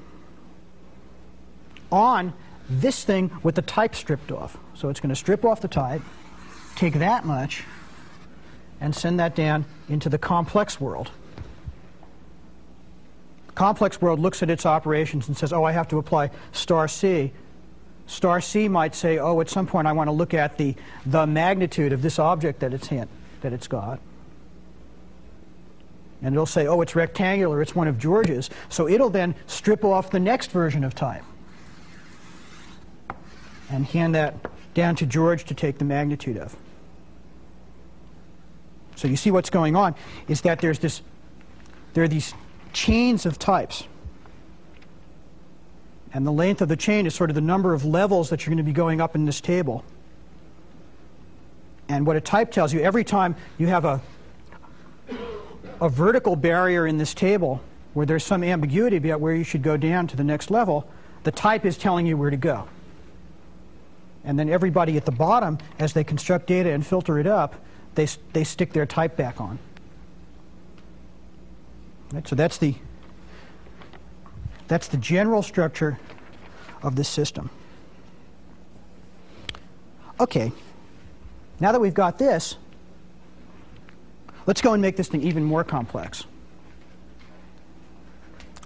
on 1.91 2.31
this 2.69 3.03
thing 3.03 3.29
with 3.43 3.55
the 3.55 3.61
type 3.61 3.93
stripped 3.93 4.31
off. 4.31 4.55
So 4.73 4.87
it's 4.87 5.01
going 5.01 5.09
to 5.09 5.15
strip 5.17 5.43
off 5.43 5.59
the 5.59 5.67
type, 5.67 6.01
take 6.77 6.93
that 6.93 7.25
much, 7.25 7.65
and 8.79 8.95
send 8.95 9.19
that 9.19 9.35
down 9.35 9.65
into 9.89 10.07
the 10.07 10.17
complex 10.17 10.79
world. 10.79 11.11
Complex 13.53 14.01
world 14.01 14.21
looks 14.21 14.41
at 14.41 14.49
its 14.49 14.65
operations 14.65 15.27
and 15.27 15.37
says, 15.37 15.51
oh, 15.51 15.65
I 15.65 15.73
have 15.73 15.89
to 15.89 15.97
apply 15.97 16.31
star 16.53 16.87
C. 16.87 17.33
Star 18.11 18.41
C 18.41 18.67
might 18.67 18.93
say, 18.93 19.19
oh, 19.19 19.39
at 19.39 19.49
some 19.49 19.65
point 19.65 19.87
I 19.87 19.93
want 19.93 20.09
to 20.09 20.11
look 20.11 20.33
at 20.33 20.57
the, 20.57 20.75
the 21.05 21.25
magnitude 21.25 21.93
of 21.93 22.01
this 22.01 22.19
object 22.19 22.59
that 22.59 22.73
it's, 22.73 22.89
that 22.89 23.53
it's 23.53 23.69
got. 23.69 24.01
And 26.21 26.35
it'll 26.35 26.45
say, 26.45 26.67
oh, 26.67 26.81
it's 26.81 26.93
rectangular, 26.93 27.61
it's 27.61 27.73
one 27.73 27.87
of 27.87 27.97
George's. 27.97 28.49
So 28.67 28.89
it'll 28.89 29.09
then 29.09 29.33
strip 29.47 29.85
off 29.85 30.11
the 30.11 30.19
next 30.19 30.51
version 30.51 30.83
of 30.83 30.93
time 30.93 31.23
and 33.69 33.85
hand 33.85 34.13
that 34.15 34.35
down 34.73 34.97
to 34.97 35.05
George 35.05 35.45
to 35.45 35.53
take 35.53 35.77
the 35.77 35.85
magnitude 35.85 36.35
of. 36.35 36.53
So 38.97 39.07
you 39.07 39.15
see 39.15 39.31
what's 39.31 39.49
going 39.49 39.77
on 39.77 39.95
is 40.27 40.41
that 40.41 40.59
there's 40.59 40.79
this, 40.79 41.01
there 41.93 42.03
are 42.03 42.09
these 42.09 42.33
chains 42.73 43.25
of 43.25 43.39
types. 43.39 43.85
And 46.13 46.27
the 46.27 46.31
length 46.31 46.61
of 46.61 46.67
the 46.67 46.75
chain 46.75 47.05
is 47.05 47.15
sort 47.15 47.29
of 47.29 47.35
the 47.35 47.41
number 47.41 47.73
of 47.73 47.85
levels 47.85 48.29
that 48.29 48.45
you're 48.45 48.51
going 48.51 48.57
to 48.57 48.69
be 48.69 48.73
going 48.73 48.99
up 48.99 49.15
in 49.15 49.25
this 49.25 49.39
table. 49.39 49.83
And 51.87 52.05
what 52.05 52.15
a 52.15 52.21
type 52.21 52.51
tells 52.51 52.73
you, 52.73 52.81
every 52.81 53.03
time 53.03 53.35
you 53.57 53.67
have 53.67 53.85
a, 53.85 54.01
a 55.79 55.89
vertical 55.89 56.35
barrier 56.35 56.85
in 56.87 56.97
this 56.97 57.13
table 57.13 57.61
where 57.93 58.05
there's 58.05 58.23
some 58.23 58.43
ambiguity 58.43 58.97
about 58.97 59.19
where 59.19 59.35
you 59.35 59.43
should 59.43 59.63
go 59.63 59.77
down 59.77 60.07
to 60.07 60.17
the 60.17 60.23
next 60.23 60.51
level, 60.51 60.87
the 61.23 61.31
type 61.31 61.65
is 61.65 61.77
telling 61.77 62.05
you 62.05 62.17
where 62.17 62.29
to 62.29 62.37
go. 62.37 62.67
And 64.23 64.37
then 64.37 64.49
everybody 64.49 64.97
at 64.97 65.05
the 65.05 65.11
bottom, 65.11 65.57
as 65.79 65.93
they 65.93 66.03
construct 66.03 66.47
data 66.47 66.71
and 66.71 66.85
filter 66.85 67.19
it 67.19 67.27
up, 67.27 67.55
they, 67.95 68.07
they 68.33 68.43
stick 68.43 68.73
their 68.73 68.85
type 68.85 69.17
back 69.17 69.41
on. 69.41 69.59
Right, 72.13 72.27
so 72.27 72.35
that's 72.35 72.57
the, 72.57 72.75
that's 74.71 74.87
the 74.87 74.95
general 74.95 75.43
structure 75.43 75.99
of 76.81 76.95
this 76.95 77.09
system. 77.09 77.49
Okay, 80.17 80.49
now 81.59 81.73
that 81.73 81.81
we've 81.81 81.93
got 81.93 82.17
this, 82.17 82.55
let's 84.45 84.61
go 84.61 84.71
and 84.71 84.81
make 84.81 84.95
this 84.95 85.09
thing 85.09 85.23
even 85.23 85.43
more 85.43 85.65
complex. 85.65 86.23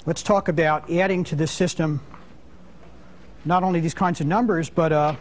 Let's 0.06 0.22
talk 0.22 0.48
about 0.48 0.92
adding 0.92 1.24
to 1.24 1.36
this 1.36 1.52
system 1.52 2.00
not 3.44 3.64
only 3.64 3.80
these 3.80 3.96
kinds 3.96 4.22
of 4.22 4.28
numbers, 4.28 4.70
but 4.70 4.92
uh, 4.92 5.16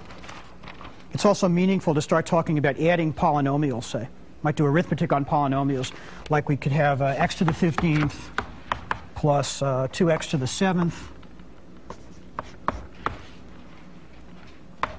it's 1.15 1.25
also 1.25 1.49
meaningful 1.49 1.95
to 1.95 2.03
start 2.03 2.27
talking 2.27 2.59
about 2.59 2.79
adding 2.79 3.15
polynomials, 3.15 3.85
say. 3.85 4.07
Might 4.43 4.57
do 4.57 4.67
arithmetic 4.67 5.15
on 5.15 5.25
polynomials, 5.25 5.93
like 6.29 6.51
we 6.51 6.59
could 6.59 6.73
have 6.73 7.01
uh, 7.01 7.15
x 7.17 7.37
to 7.37 7.45
the 7.45 7.53
15th 7.53 8.45
plus 9.25 9.63
uh, 9.63 9.89
2x 9.89 10.29
to 10.29 10.37
the 10.37 10.45
7th 10.45 10.93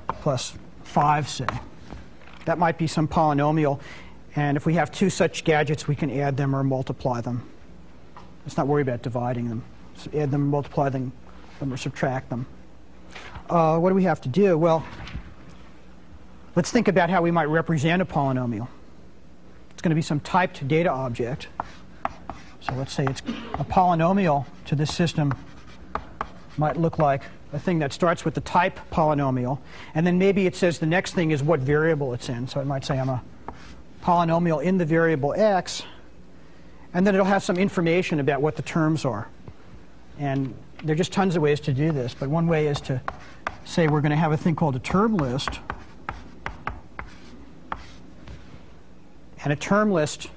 plus 0.07 0.57
5, 0.83 1.29
say. 1.29 1.45
That 2.45 2.57
might 2.57 2.79
be 2.79 2.87
some 2.87 3.07
polynomial. 3.07 3.79
And 4.35 4.57
if 4.57 4.65
we 4.65 4.73
have 4.73 4.91
two 4.91 5.11
such 5.11 5.43
gadgets, 5.43 5.87
we 5.87 5.95
can 5.95 6.09
add 6.09 6.37
them 6.37 6.55
or 6.55 6.63
multiply 6.63 7.21
them. 7.21 7.47
Let's 8.43 8.57
not 8.57 8.65
worry 8.65 8.81
about 8.81 9.03
dividing 9.03 9.47
them. 9.47 9.63
So 9.95 10.09
add 10.17 10.31
them, 10.31 10.47
multiply 10.47 10.89
them, 10.89 11.11
them 11.59 11.71
or 11.71 11.77
subtract 11.77 12.31
them. 12.31 12.47
Uh, 13.47 13.77
what 13.77 13.89
do 13.89 13.95
we 13.95 14.05
have 14.05 14.21
to 14.21 14.29
do? 14.29 14.57
Well, 14.57 14.83
let's 16.55 16.71
think 16.71 16.87
about 16.87 17.11
how 17.11 17.21
we 17.21 17.29
might 17.29 17.45
represent 17.45 18.01
a 18.01 18.05
polynomial. 18.05 18.69
It's 19.69 19.83
going 19.83 19.91
to 19.91 19.95
be 19.95 20.01
some 20.01 20.19
typed 20.19 20.67
data 20.67 20.89
object. 20.89 21.47
So 22.65 22.73
let's 22.73 22.93
say 22.93 23.05
it's 23.05 23.21
a 23.53 23.63
polynomial 23.63 24.45
to 24.65 24.75
this 24.75 24.93
system 24.93 25.33
might 26.57 26.77
look 26.77 26.97
like 26.97 27.21
a 27.53 27.59
thing 27.59 27.79
that 27.79 27.93
starts 27.93 28.25
with 28.25 28.33
the 28.33 28.41
type 28.41 28.79
polynomial, 28.91 29.59
and 29.93 30.05
then 30.05 30.17
maybe 30.17 30.47
it 30.47 30.55
says 30.55 30.79
the 30.79 30.85
next 30.87 31.13
thing 31.13 31.29
is 31.31 31.43
what 31.43 31.59
variable 31.59 32.13
it's 32.13 32.27
in. 32.27 32.47
So 32.47 32.59
it 32.59 32.65
might 32.65 32.83
say 32.83 32.99
I'm 32.99 33.09
a 33.09 33.21
polynomial 34.01 34.63
in 34.63 34.77
the 34.77 34.85
variable 34.85 35.33
x, 35.35 35.83
and 36.93 37.05
then 37.05 37.13
it'll 37.13 37.25
have 37.25 37.43
some 37.43 37.57
information 37.57 38.19
about 38.19 38.41
what 38.41 38.55
the 38.55 38.63
terms 38.63 39.05
are. 39.05 39.27
And 40.17 40.55
there 40.83 40.93
are 40.93 40.97
just 40.97 41.11
tons 41.11 41.35
of 41.35 41.43
ways 41.43 41.59
to 41.61 41.73
do 41.73 41.91
this, 41.91 42.15
but 42.15 42.29
one 42.29 42.47
way 42.47 42.67
is 42.67 42.81
to 42.81 42.99
say 43.63 43.87
we're 43.87 44.01
going 44.01 44.11
to 44.11 44.17
have 44.17 44.31
a 44.31 44.37
thing 44.37 44.55
called 44.55 44.75
a 44.75 44.79
term 44.79 45.17
list. 45.17 45.59
And 49.43 49.53
a 49.53 49.55
term 49.55 49.91
list 49.91 50.29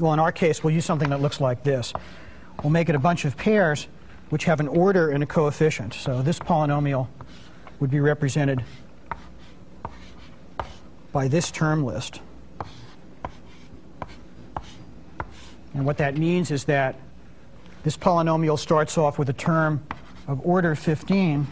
well, 0.00 0.12
in 0.12 0.18
our 0.18 0.32
case, 0.32 0.64
we'll 0.64 0.74
use 0.74 0.84
something 0.84 1.10
that 1.10 1.20
looks 1.20 1.40
like 1.40 1.62
this. 1.62 1.92
We'll 2.62 2.70
make 2.70 2.88
it 2.88 2.94
a 2.94 2.98
bunch 2.98 3.24
of 3.24 3.36
pairs 3.36 3.86
which 4.30 4.44
have 4.44 4.60
an 4.60 4.68
order 4.68 5.10
and 5.10 5.22
a 5.22 5.26
coefficient. 5.26 5.94
So 5.94 6.22
this 6.22 6.38
polynomial 6.38 7.08
would 7.80 7.90
be 7.90 8.00
represented 8.00 8.64
by 11.12 11.28
this 11.28 11.50
term 11.50 11.84
list. 11.84 12.20
And 15.74 15.84
what 15.84 15.98
that 15.98 16.16
means 16.16 16.50
is 16.50 16.64
that 16.64 16.96
this 17.82 17.96
polynomial 17.96 18.58
starts 18.58 18.98
off 18.98 19.18
with 19.18 19.28
a 19.28 19.34
term 19.34 19.82
of 20.26 20.44
order 20.46 20.74
15 20.74 21.46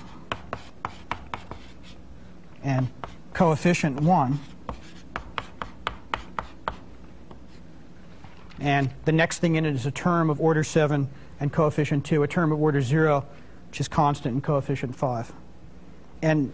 and 2.62 2.88
coefficient 3.32 4.00
1. 4.00 4.38
And 8.60 8.90
the 9.04 9.12
next 9.12 9.38
thing 9.38 9.54
in 9.54 9.64
it 9.64 9.74
is 9.74 9.86
a 9.86 9.90
term 9.90 10.30
of 10.30 10.40
order 10.40 10.64
7 10.64 11.08
and 11.40 11.52
coefficient 11.52 12.04
2, 12.04 12.22
a 12.22 12.28
term 12.28 12.52
of 12.52 12.60
order 12.60 12.80
0, 12.80 13.24
which 13.70 13.80
is 13.80 13.88
constant 13.88 14.34
and 14.34 14.42
coefficient 14.42 14.96
5. 14.96 15.32
And 16.22 16.52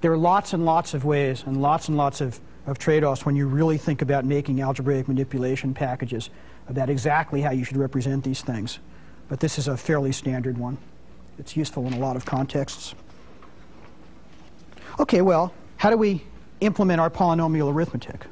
there 0.00 0.12
are 0.12 0.18
lots 0.18 0.52
and 0.52 0.64
lots 0.64 0.94
of 0.94 1.04
ways 1.04 1.42
and 1.46 1.60
lots 1.60 1.88
and 1.88 1.96
lots 1.96 2.20
of, 2.20 2.40
of 2.66 2.78
trade-offs 2.78 3.26
when 3.26 3.34
you 3.34 3.46
really 3.46 3.78
think 3.78 4.02
about 4.02 4.24
making 4.24 4.60
algebraic 4.60 5.08
manipulation 5.08 5.74
packages 5.74 6.30
about 6.68 6.88
exactly 6.88 7.40
how 7.40 7.50
you 7.50 7.64
should 7.64 7.76
represent 7.76 8.22
these 8.22 8.42
things. 8.42 8.78
But 9.28 9.40
this 9.40 9.58
is 9.58 9.68
a 9.68 9.76
fairly 9.76 10.12
standard 10.12 10.58
one. 10.58 10.78
It's 11.38 11.56
useful 11.56 11.86
in 11.86 11.94
a 11.94 11.98
lot 11.98 12.16
of 12.16 12.24
contexts. 12.24 12.94
Okay, 15.00 15.22
well, 15.22 15.52
how 15.76 15.90
do 15.90 15.96
we 15.96 16.22
implement 16.60 17.00
our 17.00 17.10
polynomial 17.10 17.72
arithmetic? 17.72 18.26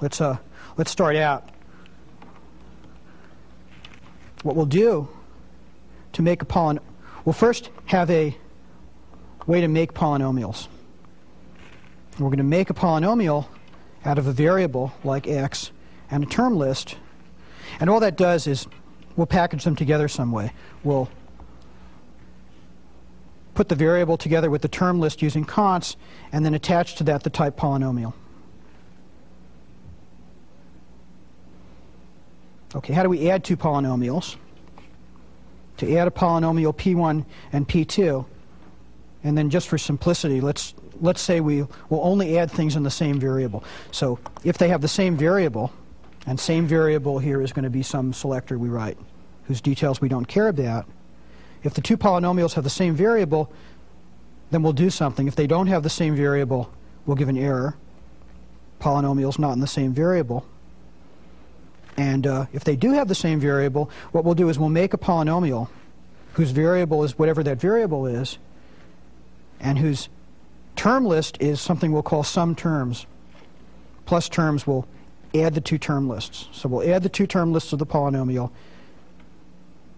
Let's, 0.00 0.20
uh, 0.20 0.38
let's 0.76 0.90
start 0.90 1.16
out. 1.16 1.48
What 4.42 4.56
we'll 4.56 4.66
do 4.66 5.08
to 6.14 6.22
make 6.22 6.40
a 6.42 6.46
polynomial, 6.46 6.82
we'll 7.24 7.34
first 7.34 7.70
have 7.86 8.10
a 8.10 8.36
way 9.46 9.60
to 9.60 9.68
make 9.68 9.92
polynomials. 9.92 10.68
We're 12.18 12.28
going 12.28 12.38
to 12.38 12.44
make 12.44 12.70
a 12.70 12.74
polynomial 12.74 13.46
out 14.04 14.18
of 14.18 14.26
a 14.26 14.32
variable 14.32 14.92
like 15.04 15.26
x 15.26 15.70
and 16.10 16.24
a 16.24 16.26
term 16.26 16.56
list. 16.56 16.96
And 17.78 17.90
all 17.90 18.00
that 18.00 18.16
does 18.16 18.46
is 18.46 18.66
we'll 19.16 19.26
package 19.26 19.64
them 19.64 19.76
together 19.76 20.08
some 20.08 20.32
way. 20.32 20.52
We'll 20.82 21.10
put 23.54 23.68
the 23.68 23.74
variable 23.74 24.16
together 24.16 24.48
with 24.48 24.62
the 24.62 24.68
term 24.68 25.00
list 25.00 25.20
using 25.20 25.44
cons, 25.44 25.96
and 26.32 26.44
then 26.46 26.54
attach 26.54 26.94
to 26.96 27.04
that 27.04 27.24
the 27.24 27.30
type 27.30 27.58
polynomial. 27.58 28.14
Okay, 32.74 32.92
how 32.92 33.02
do 33.02 33.08
we 33.08 33.30
add 33.30 33.42
two 33.42 33.56
polynomials? 33.56 34.36
To 35.78 35.96
add 35.96 36.06
a 36.06 36.10
polynomial 36.10 36.74
p1 36.74 37.24
and 37.52 37.66
p2, 37.68 38.24
and 39.24 39.36
then 39.36 39.50
just 39.50 39.68
for 39.68 39.78
simplicity, 39.78 40.40
let's, 40.40 40.74
let's 41.00 41.20
say 41.20 41.40
we 41.40 41.62
will 41.88 42.00
only 42.02 42.38
add 42.38 42.50
things 42.50 42.76
in 42.76 42.82
the 42.82 42.90
same 42.90 43.18
variable. 43.18 43.64
So 43.90 44.18
if 44.44 44.58
they 44.58 44.68
have 44.68 44.80
the 44.80 44.88
same 44.88 45.16
variable, 45.16 45.72
and 46.26 46.38
same 46.38 46.66
variable 46.66 47.18
here 47.18 47.40
is 47.40 47.52
going 47.52 47.64
to 47.64 47.70
be 47.70 47.82
some 47.82 48.12
selector 48.12 48.58
we 48.58 48.68
write, 48.68 48.98
whose 49.44 49.60
details 49.60 50.00
we 50.00 50.08
don't 50.08 50.26
care 50.26 50.48
about, 50.48 50.86
if 51.62 51.74
the 51.74 51.80
two 51.80 51.96
polynomials 51.96 52.54
have 52.54 52.64
the 52.64 52.70
same 52.70 52.94
variable, 52.94 53.52
then 54.50 54.62
we'll 54.62 54.72
do 54.72 54.90
something. 54.90 55.26
If 55.26 55.36
they 55.36 55.46
don't 55.46 55.66
have 55.66 55.82
the 55.82 55.90
same 55.90 56.14
variable, 56.14 56.70
we'll 57.06 57.16
give 57.16 57.28
an 57.28 57.38
error. 57.38 57.76
Polynomials 58.80 59.38
not 59.38 59.52
in 59.52 59.60
the 59.60 59.66
same 59.66 59.92
variable. 59.92 60.46
And 62.00 62.26
uh, 62.26 62.46
if 62.54 62.64
they 62.64 62.76
do 62.76 62.92
have 62.92 63.08
the 63.08 63.14
same 63.14 63.40
variable, 63.40 63.90
what 64.12 64.24
we'll 64.24 64.34
do 64.34 64.48
is 64.48 64.58
we'll 64.58 64.70
make 64.70 64.94
a 64.94 64.98
polynomial 64.98 65.68
whose 66.32 66.50
variable 66.50 67.04
is 67.04 67.18
whatever 67.18 67.42
that 67.42 67.60
variable 67.60 68.06
is, 68.06 68.38
and 69.60 69.78
whose 69.78 70.08
term 70.76 71.04
list 71.04 71.36
is 71.42 71.60
something 71.60 71.92
we'll 71.92 72.02
call 72.02 72.22
sum 72.22 72.54
terms. 72.54 73.04
Plus 74.06 74.30
terms 74.30 74.66
will 74.66 74.88
add 75.34 75.52
the 75.52 75.60
two 75.60 75.76
term 75.76 76.08
lists. 76.08 76.48
So 76.52 76.70
we'll 76.70 76.90
add 76.90 77.02
the 77.02 77.10
two 77.10 77.26
term 77.26 77.52
lists 77.52 77.74
of 77.74 77.78
the 77.78 77.84
polynomial. 77.84 78.50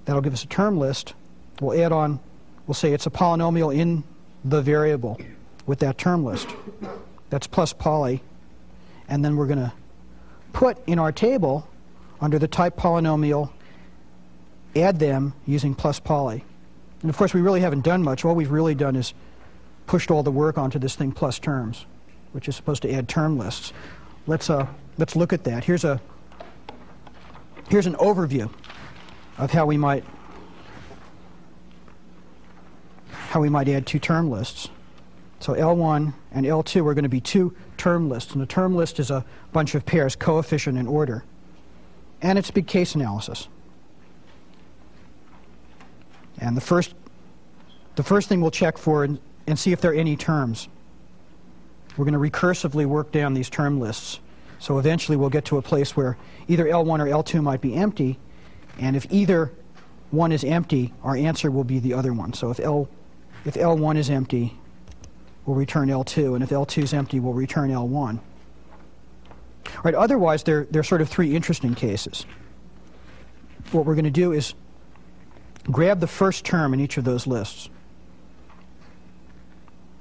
That'll 0.05 0.23
give 0.23 0.33
us 0.33 0.43
a 0.43 0.49
term 0.49 0.79
list. 0.79 1.15
We'll 1.61 1.81
add 1.81 1.93
on, 1.93 2.19
we'll 2.67 2.75
say 2.75 2.93
it's 2.93 3.07
a 3.07 3.11
polynomial 3.11 3.73
in 3.73 4.03
the 4.45 4.61
variable 4.61 5.21
with 5.67 5.79
that 5.79 5.99
term 5.99 6.25
list. 6.25 6.49
That's 7.31 7.47
plus 7.47 7.73
poly. 7.73 8.25
And 9.07 9.25
then 9.25 9.37
we're 9.37 9.47
going 9.47 9.61
to 9.61 9.73
put 10.53 10.79
in 10.89 10.99
our 10.99 11.13
table 11.13 11.69
under 12.23 12.39
the 12.39 12.47
type 12.47 12.77
polynomial, 12.77 13.51
add 14.77 15.01
them 15.01 15.35
using 15.45 15.75
plus 15.75 15.99
poly. 15.99 16.45
And 17.03 17.11
of 17.11 17.17
course, 17.17 17.35
we 17.35 17.41
really 17.41 17.61
haven't 17.61 17.83
done 17.83 18.03
much. 18.03 18.25
All 18.25 18.37
we've 18.37 18.53
really 18.53 18.77
done 18.77 18.95
is 18.95 19.13
pushed 19.87 20.11
all 20.11 20.23
the 20.23 20.31
work 20.31 20.57
onto 20.57 20.79
this 20.79 20.95
thing 20.95 21.11
plus 21.11 21.41
terms, 21.41 21.85
which 22.31 22.49
is 22.49 22.55
supposed 22.55 22.83
to 22.83 22.93
add 22.93 23.09
term 23.09 23.37
lists. 23.37 23.73
Let's, 24.29 24.49
uh, 24.49 24.69
let's 24.99 25.17
look 25.17 25.33
at 25.33 25.43
that. 25.45 25.65
Here's, 25.65 25.83
a, 25.83 26.01
here's 27.69 27.87
an 27.87 27.95
overview 27.95 28.49
of 29.37 29.51
how 29.51 29.67
we 29.67 29.77
might 29.77 30.05
how 33.31 33.41
we 33.41 33.49
might 33.49 33.67
add 33.67 33.87
two 33.87 33.99
term 33.99 34.31
lists. 34.31 34.69
So 35.41 35.55
L1 35.55 36.13
and 36.33 36.45
L2 36.45 36.87
are 36.87 36.93
going 36.93 37.03
to 37.05 37.09
be 37.09 37.21
two 37.21 37.57
term 37.79 38.11
lists, 38.11 38.35
and 38.35 38.43
a 38.43 38.47
term 38.47 38.77
list 38.77 39.01
is 39.01 39.11
a 39.11 39.25
bunch 39.55 39.75
of 39.75 39.87
pairs, 39.87 40.15
coefficient 40.15 40.79
and 40.79 40.87
order 40.87 41.25
and 42.23 42.39
it's 42.39 42.51
big 42.51 42.67
case 42.67 42.95
analysis. 42.95 43.49
And 46.39 46.57
the 46.57 46.61
first, 46.61 46.95
the 47.97 48.03
first 48.03 48.29
thing 48.29 48.41
we'll 48.41 48.51
check 48.51 48.79
for 48.79 49.05
and, 49.05 49.21
and 49.47 49.59
see 49.59 49.73
if 49.73 49.81
there 49.81 49.91
are 49.91 49.95
any 49.95 50.17
terms. 50.17 50.69
We're 51.97 52.07
going 52.07 52.15
to 52.15 52.31
recursively 52.31 52.87
work 52.87 53.13
down 53.13 53.35
these 53.35 53.51
term 53.51 53.79
lists. 53.79 54.21
So 54.59 54.79
eventually 54.79 55.17
we'll 55.17 55.31
get 55.31 55.45
to 55.47 55.59
a 55.59 55.63
place 55.63 55.97
where 55.97 56.17
either 56.49 56.65
L1 56.65 57.01
or 57.01 57.07
L2 57.07 57.43
might 57.43 57.61
be 57.61 57.75
empty, 57.75 58.19
and 58.79 58.97
if 58.97 59.07
either 59.11 59.53
one 60.11 60.31
is 60.31 60.45
empty, 60.45 60.95
our 61.03 61.17
answer 61.17 61.51
will 61.51 61.65
be 61.65 61.81
the 61.81 61.93
other 61.95 62.13
one. 62.13 62.33
So 62.33 62.51
if, 62.51 62.61
L, 62.61 62.89
if 63.45 63.55
L1 63.55 63.97
is 63.97 64.09
empty, 64.09 64.57
we'll 65.45 65.57
return 65.57 65.89
L2, 65.89 66.35
and 66.35 66.45
if 66.45 66.51
L2 66.51 66.83
is 66.85 66.95
empty, 66.95 67.19
we'll 67.19 67.35
return 67.35 67.71
L1. 67.71 68.21
Right, 69.85 69.95
otherwise, 69.95 70.43
there, 70.43 70.65
there 70.71 70.81
are 70.81 70.85
sort 70.85 71.01
of 71.01 71.09
three 71.09 71.35
interesting 71.35 71.75
cases. 71.75 72.27
What 73.73 73.85
we're 73.87 73.95
going 73.95 74.05
to 74.05 74.11
do 74.11 74.33
is 74.33 74.55
grab 75.65 76.01
the 76.01 76.07
first 76.07 76.45
term 76.45 76.75
in 76.75 76.81
each 76.81 76.97
of 76.99 77.05
those 77.05 77.27
lists. 77.27 77.69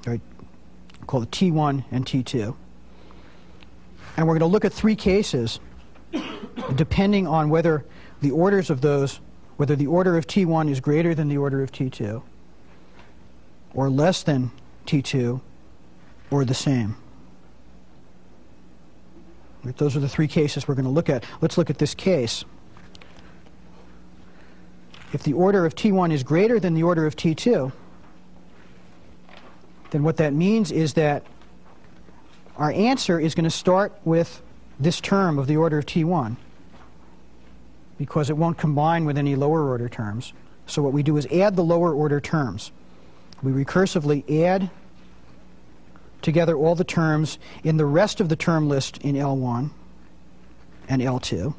Right, 0.06 0.22
call 1.08 1.24
it 1.24 1.32
T1 1.32 1.86
and 1.92 2.06
T2. 2.06 2.56
And 4.18 4.28
we're 4.28 4.34
going 4.34 4.40
to 4.40 4.46
look 4.46 4.66
at 4.66 4.74
three 4.74 4.96
cases 4.96 5.60
depending 6.76 7.28
on 7.28 7.50
whether 7.50 7.86
the 8.22 8.32
orders 8.32 8.70
of 8.70 8.82
those, 8.82 9.20
whether 9.58 9.76
the 9.76 9.88
order 9.88 10.18
of 10.18 10.28
T1 10.28 10.70
is 10.70 10.80
greater 10.80 11.16
than 11.16 11.30
the 11.30 11.38
order 11.38 11.64
of 11.64 11.72
T2, 11.72 12.22
or 13.74 13.90
less 13.90 14.24
than 14.24 14.52
T2, 14.86 15.42
or 16.30 16.46
the 16.46 16.54
same. 16.54 16.96
Those 19.64 19.96
are 19.96 20.00
the 20.00 20.10
three 20.10 20.28
cases 20.28 20.68
we're 20.68 20.76
going 20.76 20.86
to 20.86 20.92
look 20.92 21.10
at. 21.10 21.24
Let's 21.40 21.58
look 21.58 21.70
at 21.70 21.78
this 21.78 21.94
case. 21.94 22.44
If 25.14 25.24
the 25.24 25.34
order 25.34 25.66
of 25.66 25.76
T1 25.76 26.12
is 26.12 26.24
greater 26.24 26.60
than 26.60 26.74
the 26.74 26.84
order 26.84 27.06
of 27.06 27.16
T2, 27.16 27.72
then 29.92 30.04
what 30.04 30.18
that 30.18 30.34
means 30.34 30.72
is 30.72 30.94
that 30.94 31.26
our 32.58 32.72
answer 32.72 33.20
is 33.20 33.36
going 33.36 33.44
to 33.44 33.50
start 33.50 33.94
with 34.06 34.42
this 34.80 35.00
term 35.02 35.38
of 35.38 35.48
the 35.48 35.58
order 35.58 35.78
of 35.78 35.86
T1 35.86 36.38
because 37.98 38.30
it 38.30 38.38
won't 38.38 38.58
combine 38.58 39.06
with 39.06 39.18
any 39.18 39.36
lower 39.36 39.68
order 39.68 39.88
terms. 39.88 40.34
So 40.66 40.82
what 40.82 40.94
we 40.94 41.04
do 41.04 41.18
is 41.18 41.28
add 41.28 41.56
the 41.56 41.64
lower 41.64 41.94
order 41.94 42.20
terms. 42.20 42.72
We 43.44 43.52
recursively 43.52 44.44
add 44.44 44.70
together 46.22 46.56
all 46.56 46.76
the 46.76 46.84
terms 46.84 47.40
in 47.64 47.78
the 47.78 47.86
rest 47.86 48.20
of 48.22 48.30
the 48.30 48.36
term 48.36 48.70
list 48.70 48.98
in 49.00 49.16
L1 49.16 49.72
and 50.88 51.02
L2. 51.02 51.54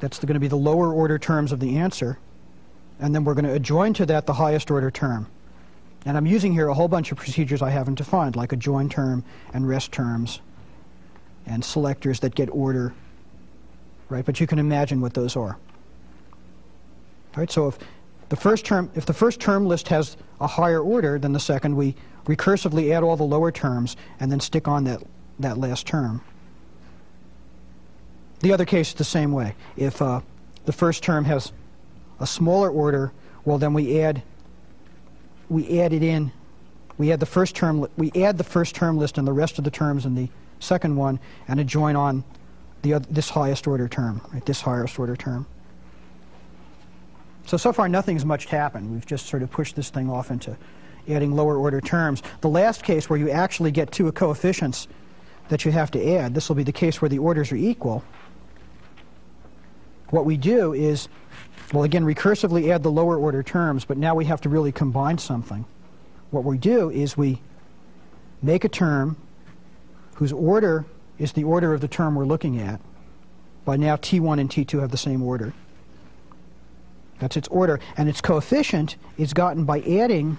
That's 0.00 0.18
going 0.18 0.34
to 0.34 0.40
be 0.40 0.48
the 0.48 0.56
lower 0.56 0.92
order 0.92 1.18
terms 1.18 1.52
of 1.52 1.60
the 1.60 1.76
answer. 1.78 2.18
And 3.00 3.14
then 3.14 3.24
we're 3.24 3.34
going 3.34 3.44
to 3.44 3.52
adjoin 3.52 3.94
to 3.94 4.06
that 4.06 4.26
the 4.26 4.32
highest 4.32 4.70
order 4.70 4.90
term. 4.90 5.26
And 6.04 6.16
I'm 6.16 6.26
using 6.26 6.52
here 6.52 6.68
a 6.68 6.74
whole 6.74 6.88
bunch 6.88 7.12
of 7.12 7.18
procedures 7.18 7.62
I 7.62 7.70
haven't 7.70 7.96
defined, 7.96 8.36
like 8.36 8.52
adjoin 8.52 8.88
term 8.88 9.24
and 9.52 9.68
rest 9.68 9.92
terms 9.92 10.40
and 11.46 11.64
selectors 11.64 12.20
that 12.20 12.34
get 12.34 12.48
order, 12.50 12.94
right? 14.08 14.24
But 14.24 14.40
you 14.40 14.46
can 14.46 14.58
imagine 14.58 15.00
what 15.00 15.14
those 15.14 15.36
are. 15.36 15.58
All 17.34 17.40
right, 17.42 17.50
so 17.50 17.68
if 17.68 17.78
the 18.28 18.36
first 18.36 18.64
term, 18.64 18.90
if 18.94 19.06
the 19.06 19.14
first 19.14 19.40
term 19.40 19.66
list 19.66 19.88
has 19.88 20.16
a 20.40 20.46
higher 20.46 20.80
order 20.80 21.18
than 21.18 21.32
the 21.32 21.40
second, 21.40 21.76
we 21.76 21.94
recursively 22.26 22.92
add 22.94 23.02
all 23.02 23.16
the 23.16 23.24
lower 23.24 23.50
terms 23.50 23.96
and 24.20 24.30
then 24.30 24.40
stick 24.40 24.68
on 24.68 24.84
that, 24.84 25.02
that 25.38 25.58
last 25.58 25.86
term. 25.86 26.22
The 28.40 28.52
other 28.52 28.64
case 28.64 28.88
is 28.88 28.94
the 28.94 29.04
same 29.04 29.32
way. 29.32 29.54
If 29.76 30.00
uh, 30.00 30.20
the 30.66 30.72
first 30.72 31.02
term 31.02 31.24
has 31.24 31.52
a 32.20 32.26
smaller 32.26 32.70
order, 32.70 33.12
well 33.44 33.58
then 33.58 33.72
we 33.72 34.00
add 34.00 34.22
we 35.48 35.80
add 35.80 35.94
it 35.94 36.02
in. 36.02 36.30
We 36.98 37.10
add 37.10 37.20
the 37.20 37.26
first 37.26 37.56
term 37.56 37.86
we 37.96 38.12
add 38.12 38.38
the 38.38 38.44
first 38.44 38.74
term 38.74 38.98
list 38.98 39.18
and 39.18 39.26
the 39.26 39.32
rest 39.32 39.58
of 39.58 39.64
the 39.64 39.70
terms 39.70 40.04
in 40.04 40.14
the 40.14 40.28
second 40.60 40.96
one 40.96 41.18
and 41.48 41.58
adjoin 41.58 41.96
on 41.96 42.22
the 42.82 42.98
this 43.10 43.30
highest 43.30 43.66
order 43.66 43.88
term, 43.88 44.20
right? 44.32 44.44
This 44.44 44.60
highest 44.60 44.98
order 44.98 45.16
term. 45.16 45.46
So 47.48 47.56
so 47.56 47.72
far 47.72 47.88
nothing's 47.88 48.26
much 48.26 48.44
happened. 48.44 48.92
We've 48.92 49.06
just 49.06 49.24
sort 49.24 49.42
of 49.42 49.50
pushed 49.50 49.74
this 49.74 49.88
thing 49.88 50.10
off 50.10 50.30
into 50.30 50.54
adding 51.08 51.34
lower 51.34 51.56
order 51.56 51.80
terms. 51.80 52.22
The 52.42 52.48
last 52.50 52.82
case 52.82 53.08
where 53.08 53.18
you 53.18 53.30
actually 53.30 53.70
get 53.70 53.90
two 53.90 54.12
coefficients 54.12 54.86
that 55.48 55.64
you 55.64 55.72
have 55.72 55.90
to 55.92 56.14
add, 56.16 56.34
this 56.34 56.50
will 56.50 56.56
be 56.56 56.62
the 56.62 56.72
case 56.72 57.00
where 57.00 57.08
the 57.08 57.18
orders 57.18 57.50
are 57.50 57.56
equal. 57.56 58.04
What 60.10 60.26
we 60.26 60.36
do 60.36 60.74
is, 60.74 61.08
well, 61.72 61.84
again, 61.84 62.04
recursively 62.04 62.70
add 62.70 62.82
the 62.82 62.90
lower 62.90 63.16
order 63.16 63.42
terms, 63.42 63.86
but 63.86 63.96
now 63.96 64.14
we 64.14 64.26
have 64.26 64.42
to 64.42 64.50
really 64.50 64.70
combine 64.70 65.16
something. 65.16 65.64
What 66.30 66.44
we 66.44 66.58
do 66.58 66.90
is 66.90 67.16
we 67.16 67.40
make 68.42 68.64
a 68.64 68.68
term 68.68 69.16
whose 70.16 70.34
order 70.34 70.84
is 71.18 71.32
the 71.32 71.44
order 71.44 71.72
of 71.72 71.80
the 71.80 71.88
term 71.88 72.14
we're 72.14 72.26
looking 72.26 72.60
at. 72.60 72.78
By 73.64 73.78
now, 73.78 73.96
T1 73.96 74.38
and 74.38 74.50
T2 74.50 74.80
have 74.80 74.90
the 74.90 74.98
same 74.98 75.22
order. 75.22 75.54
That's 77.18 77.36
its 77.36 77.48
order. 77.48 77.80
And 77.96 78.08
its 78.08 78.20
coefficient 78.20 78.96
is 79.16 79.32
gotten 79.32 79.64
by 79.64 79.80
adding 79.80 80.38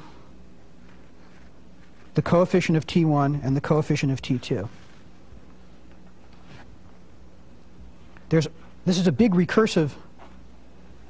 the 2.15 2.21
coefficient 2.21 2.77
of 2.77 2.87
T1 2.87 3.43
and 3.43 3.55
the 3.55 3.61
coefficient 3.61 4.11
of 4.11 4.21
T2. 4.21 4.67
There's, 8.29 8.47
this 8.85 8.97
is 8.97 9.07
a 9.07 9.11
big 9.11 9.33
recursive 9.33 9.91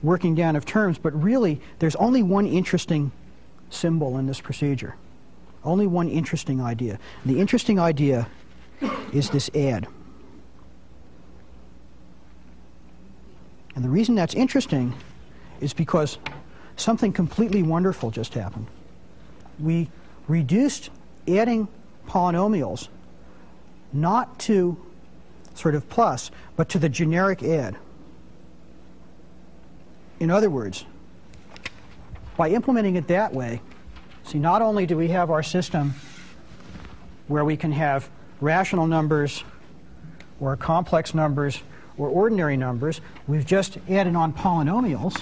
working 0.01 0.35
down 0.35 0.55
of 0.55 0.65
terms, 0.65 0.97
but 0.97 1.11
really 1.21 1.59
there's 1.79 1.95
only 1.97 2.23
one 2.23 2.45
interesting 2.45 3.11
symbol 3.69 4.17
in 4.17 4.25
this 4.27 4.39
procedure. 4.39 4.95
Only 5.63 5.87
one 5.87 6.07
interesting 6.07 6.61
idea. 6.61 6.99
The 7.25 7.39
interesting 7.39 7.79
idea 7.79 8.27
is 9.11 9.29
this 9.29 9.49
add. 9.53 9.87
And 13.75 13.83
the 13.83 13.89
reason 13.89 14.15
that's 14.15 14.33
interesting 14.33 14.93
is 15.61 15.73
because 15.73 16.17
something 16.75 17.11
completely 17.11 17.63
wonderful 17.63 18.11
just 18.11 18.33
happened. 18.33 18.67
We 19.59 19.89
reduced 20.27 20.89
adding 21.27 21.67
polynomials 22.07 22.87
not 23.91 24.39
to 24.39 24.77
sort 25.55 25.75
of 25.75 25.89
plus, 25.89 26.31
but 26.55 26.69
to 26.69 26.79
the 26.79 26.89
generic 26.89 27.43
add. 27.43 27.75
In 30.19 30.31
other 30.31 30.49
words, 30.49 30.85
by 32.37 32.49
implementing 32.49 32.95
it 32.95 33.07
that 33.07 33.33
way, 33.33 33.61
see, 34.23 34.39
not 34.39 34.61
only 34.61 34.85
do 34.85 34.95
we 34.95 35.09
have 35.09 35.29
our 35.29 35.43
system 35.43 35.93
where 37.27 37.43
we 37.43 37.57
can 37.57 37.71
have 37.71 38.09
rational 38.41 38.87
numbers 38.87 39.43
or 40.39 40.55
complex 40.55 41.13
numbers 41.13 41.61
or 41.97 42.07
ordinary 42.07 42.55
numbers, 42.55 43.01
we've 43.27 43.45
just 43.45 43.77
added 43.89 44.15
on 44.15 44.31
polynomials. 44.31 45.21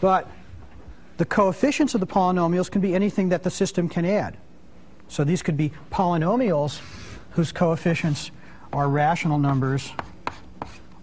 But 0.00 0.28
the 1.18 1.24
coefficients 1.24 1.94
of 1.94 2.00
the 2.00 2.06
polynomials 2.06 2.70
can 2.70 2.80
be 2.80 2.94
anything 2.94 3.28
that 3.28 3.42
the 3.42 3.50
system 3.50 3.88
can 3.88 4.04
add. 4.04 4.36
So 5.08 5.24
these 5.24 5.42
could 5.42 5.56
be 5.56 5.72
polynomials 5.90 6.80
whose 7.32 7.52
coefficients 7.52 8.30
are 8.72 8.88
rational 8.88 9.38
numbers 9.38 9.92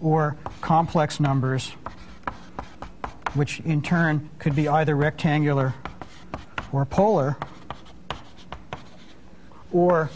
or 0.01 0.37
complex 0.61 1.19
numbers, 1.19 1.71
which 3.33 3.59
in 3.61 3.81
turn 3.81 4.29
could 4.39 4.55
be 4.55 4.67
either 4.67 4.95
rectangular 4.95 5.73
or 6.71 6.85
polar, 6.85 7.37
or 9.71 10.09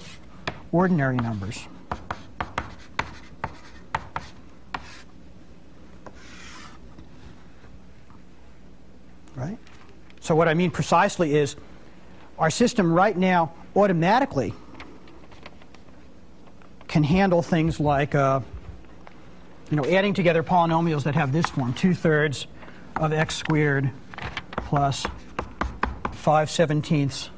ordinary 0.71 1.17
numbers. 1.17 1.67
Right? 9.35 9.57
So 10.21 10.35
what 10.35 10.47
I 10.47 10.53
mean 10.53 10.71
precisely 10.71 11.35
is 11.35 11.55
our 12.39 12.49
system 12.49 12.93
right 12.93 13.17
now 13.17 13.53
automatically 13.75 14.53
can 16.87 17.03
handle 17.03 17.41
things 17.41 17.79
like 17.79 18.15
uh, 18.15 18.41
you 19.71 19.77
know, 19.77 19.85
adding 19.85 20.13
together 20.13 20.43
polynomials 20.43 21.03
that 21.03 21.15
have 21.15 21.31
this 21.31 21.45
form, 21.47 21.73
2 21.73 21.93
thirds 21.93 22.45
of 22.97 23.13
x 23.13 23.35
squared 23.35 23.89
plus 24.57 25.05
5 26.11 26.49
seventeenths 26.49 27.29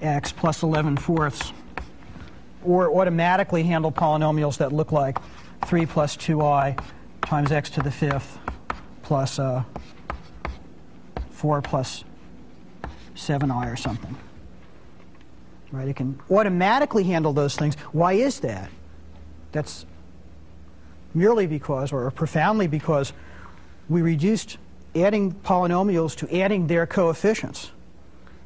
x 0.00 0.32
plus 0.32 0.62
11 0.62 0.96
fourths, 0.96 1.52
or 2.64 2.90
automatically 2.94 3.64
handle 3.64 3.92
polynomials 3.92 4.58
that 4.58 4.72
look 4.72 4.92
like 4.92 5.18
3 5.66 5.84
plus 5.84 6.16
2i 6.16 6.80
times 7.22 7.52
x 7.52 7.68
to 7.70 7.82
the 7.82 7.90
fifth 7.90 8.38
plus 9.02 9.38
uh, 9.38 9.62
4 11.40 11.62
plus 11.62 12.04
7i 13.16 13.72
or 13.72 13.76
something. 13.76 14.14
Right? 15.72 15.88
It 15.88 15.96
can 15.96 16.20
automatically 16.30 17.02
handle 17.04 17.32
those 17.32 17.56
things. 17.56 17.76
Why 17.92 18.12
is 18.12 18.40
that? 18.40 18.70
That's 19.52 19.86
merely 21.14 21.46
because, 21.46 21.92
or 21.92 22.10
profoundly 22.10 22.66
because, 22.66 23.14
we 23.88 24.02
reduced 24.02 24.58
adding 24.94 25.32
polynomials 25.32 26.14
to 26.16 26.38
adding 26.38 26.66
their 26.66 26.86
coefficients. 26.86 27.70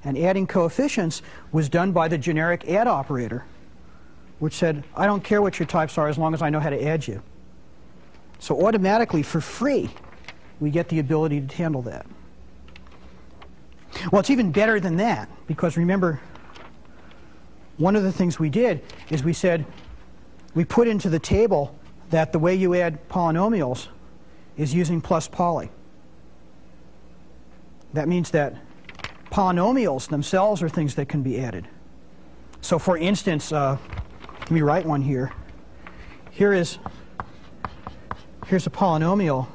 And 0.05 0.17
adding 0.17 0.47
coefficients 0.47 1.21
was 1.51 1.69
done 1.69 1.91
by 1.91 2.07
the 2.07 2.17
generic 2.17 2.69
add 2.69 2.87
operator, 2.87 3.45
which 4.39 4.55
said, 4.55 4.85
I 4.95 5.07
don't 5.07 5.25
care 5.25 5.43
what 5.43 5.59
your 5.59 5.67
types 5.67 5.99
are 5.99 6.07
as 6.07 6.17
long 6.17 6.33
as 6.33 6.43
I 6.43 6.51
know 6.51 6.61
how 6.61 6.71
to 6.71 6.81
add 6.85 7.09
you. 7.09 7.23
So 8.39 8.65
automatically, 8.65 9.25
for 9.25 9.41
free, 9.41 9.91
we 10.61 10.71
get 10.71 10.89
the 10.91 11.01
ability 11.01 11.41
to 11.41 11.57
handle 11.57 11.83
that. 11.83 12.07
Well, 14.11 14.21
it's 14.21 14.31
even 14.31 14.53
better 14.53 14.81
than 14.81 14.97
that, 14.97 15.29
because 15.47 15.77
remember, 15.77 16.21
one 17.77 17.97
of 17.97 18.03
the 18.03 18.13
things 18.13 18.39
we 18.39 18.51
did 18.51 18.83
is 19.11 19.25
we 19.25 19.33
said, 19.33 19.65
we 20.55 20.65
put 20.65 20.87
into 20.87 21.09
the 21.09 21.19
table 21.19 21.77
that 22.11 22.33
the 22.33 22.39
way 22.39 22.55
you 22.55 22.75
add 22.75 23.09
polynomials 23.09 23.89
is 24.57 24.73
using 24.73 25.01
plus 25.01 25.27
poly. 25.27 25.71
That 27.93 28.09
means 28.09 28.31
that 28.31 28.57
polynomials 29.31 30.09
themselves 30.09 30.63
are 30.63 30.69
things 30.69 30.95
that 30.95 31.09
can 31.09 31.23
be 31.23 31.41
added. 31.41 31.67
So 32.61 32.79
for 32.79 32.97
instance, 32.97 33.53
uh, 33.53 33.79
let 34.41 34.51
me 34.51 34.63
write 34.63 34.87
one 34.87 35.03
here. 35.03 35.33
Here 36.31 36.53
is 36.53 36.79
here's 38.47 38.67
a 38.67 38.71
polynomial. 38.71 39.49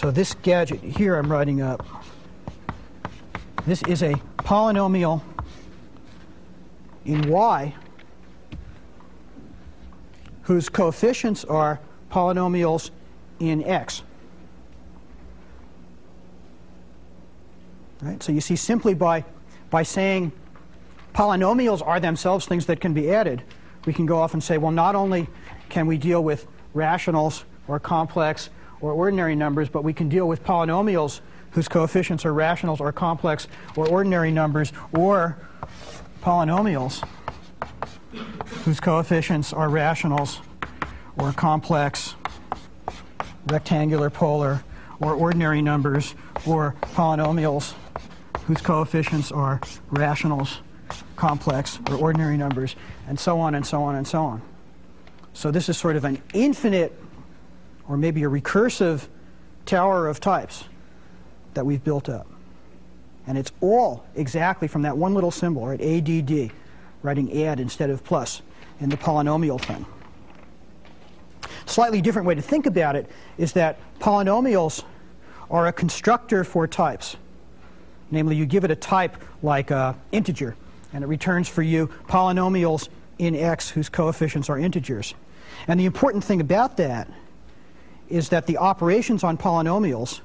So 0.00 0.10
this 0.10 0.32
gadget 0.32 0.80
here 0.80 1.16
I'm 1.16 1.30
writing 1.30 1.60
up. 1.60 1.86
This 3.66 3.82
is 3.82 4.02
a 4.02 4.14
polynomial 4.38 5.20
in 7.04 7.28
y 7.28 7.74
whose 10.44 10.70
coefficients 10.70 11.44
are 11.44 11.80
polynomials 12.10 12.92
in 13.40 13.62
x. 13.62 14.00
Right? 18.00 18.22
So 18.22 18.32
you 18.32 18.40
see, 18.40 18.56
simply 18.56 18.94
by, 18.94 19.22
by 19.68 19.82
saying 19.82 20.32
polynomials 21.12 21.86
are 21.86 22.00
themselves 22.00 22.46
things 22.46 22.64
that 22.64 22.80
can 22.80 22.94
be 22.94 23.12
added, 23.12 23.42
we 23.84 23.92
can 23.92 24.06
go 24.06 24.18
off 24.18 24.32
and 24.32 24.42
say, 24.42 24.56
well, 24.56 24.72
not 24.72 24.94
only 24.94 25.28
can 25.68 25.86
we 25.86 25.98
deal 25.98 26.24
with 26.24 26.46
rationals 26.72 27.44
or 27.68 27.78
complex 27.78 28.48
or 28.80 28.92
ordinary 28.92 29.36
numbers, 29.36 29.68
but 29.68 29.84
we 29.84 29.92
can 29.92 30.08
deal 30.08 30.26
with 30.26 30.42
polynomials 30.44 31.20
whose 31.52 31.68
coefficients 31.68 32.24
are 32.24 32.32
rationals 32.32 32.80
or 32.80 32.92
complex 32.92 33.48
or 33.76 33.88
ordinary 33.88 34.30
numbers, 34.30 34.72
or 34.92 35.36
polynomials 36.22 37.06
whose 38.64 38.80
coefficients 38.80 39.52
are 39.52 39.68
rationals 39.68 40.40
or 41.16 41.32
complex, 41.32 42.14
rectangular, 43.46 44.10
polar, 44.10 44.62
or 45.00 45.14
ordinary 45.14 45.62
numbers, 45.62 46.14
or 46.46 46.74
polynomials 46.94 47.74
whose 48.44 48.60
coefficients 48.60 49.32
are 49.32 49.60
rationals, 49.90 50.60
complex, 51.16 51.78
or 51.88 51.96
ordinary 51.96 52.36
numbers, 52.36 52.76
and 53.08 53.18
so 53.18 53.38
on 53.38 53.54
and 53.54 53.66
so 53.66 53.82
on 53.82 53.94
and 53.94 54.06
so 54.06 54.22
on. 54.22 54.42
So 55.32 55.50
this 55.50 55.68
is 55.68 55.78
sort 55.78 55.96
of 55.96 56.04
an 56.04 56.20
infinite, 56.34 56.99
or 57.90 57.96
maybe 57.96 58.22
a 58.22 58.28
recursive 58.28 59.08
tower 59.66 60.06
of 60.06 60.20
types 60.20 60.64
that 61.54 61.66
we've 61.66 61.82
built 61.82 62.08
up. 62.08 62.28
And 63.26 63.36
it's 63.36 63.50
all 63.60 64.04
exactly 64.14 64.68
from 64.68 64.82
that 64.82 64.96
one 64.96 65.12
little 65.12 65.32
symbol, 65.32 65.66
right, 65.66 65.80
ADD, 65.80 66.52
writing 67.02 67.44
add 67.44 67.58
instead 67.58 67.90
of 67.90 68.04
plus 68.04 68.42
in 68.80 68.90
the 68.90 68.96
polynomial 68.96 69.60
thing. 69.60 69.84
Slightly 71.66 72.00
different 72.00 72.28
way 72.28 72.36
to 72.36 72.42
think 72.42 72.66
about 72.66 72.94
it 72.94 73.10
is 73.38 73.52
that 73.54 73.78
polynomials 73.98 74.84
are 75.50 75.66
a 75.66 75.72
constructor 75.72 76.44
for 76.44 76.68
types. 76.68 77.16
Namely, 78.12 78.36
you 78.36 78.46
give 78.46 78.64
it 78.64 78.70
a 78.70 78.76
type 78.76 79.16
like 79.42 79.72
integer, 80.12 80.54
and 80.92 81.02
it 81.02 81.08
returns 81.08 81.48
for 81.48 81.62
you 81.62 81.88
polynomials 82.06 82.88
in 83.18 83.34
x 83.34 83.68
whose 83.68 83.88
coefficients 83.88 84.48
are 84.48 84.58
integers. 84.58 85.14
And 85.66 85.78
the 85.78 85.86
important 85.86 86.22
thing 86.22 86.40
about 86.40 86.76
that 86.76 87.08
is 88.10 88.28
that 88.30 88.46
the 88.46 88.58
operations 88.58 89.24
on 89.24 89.38
polynomials 89.38 90.20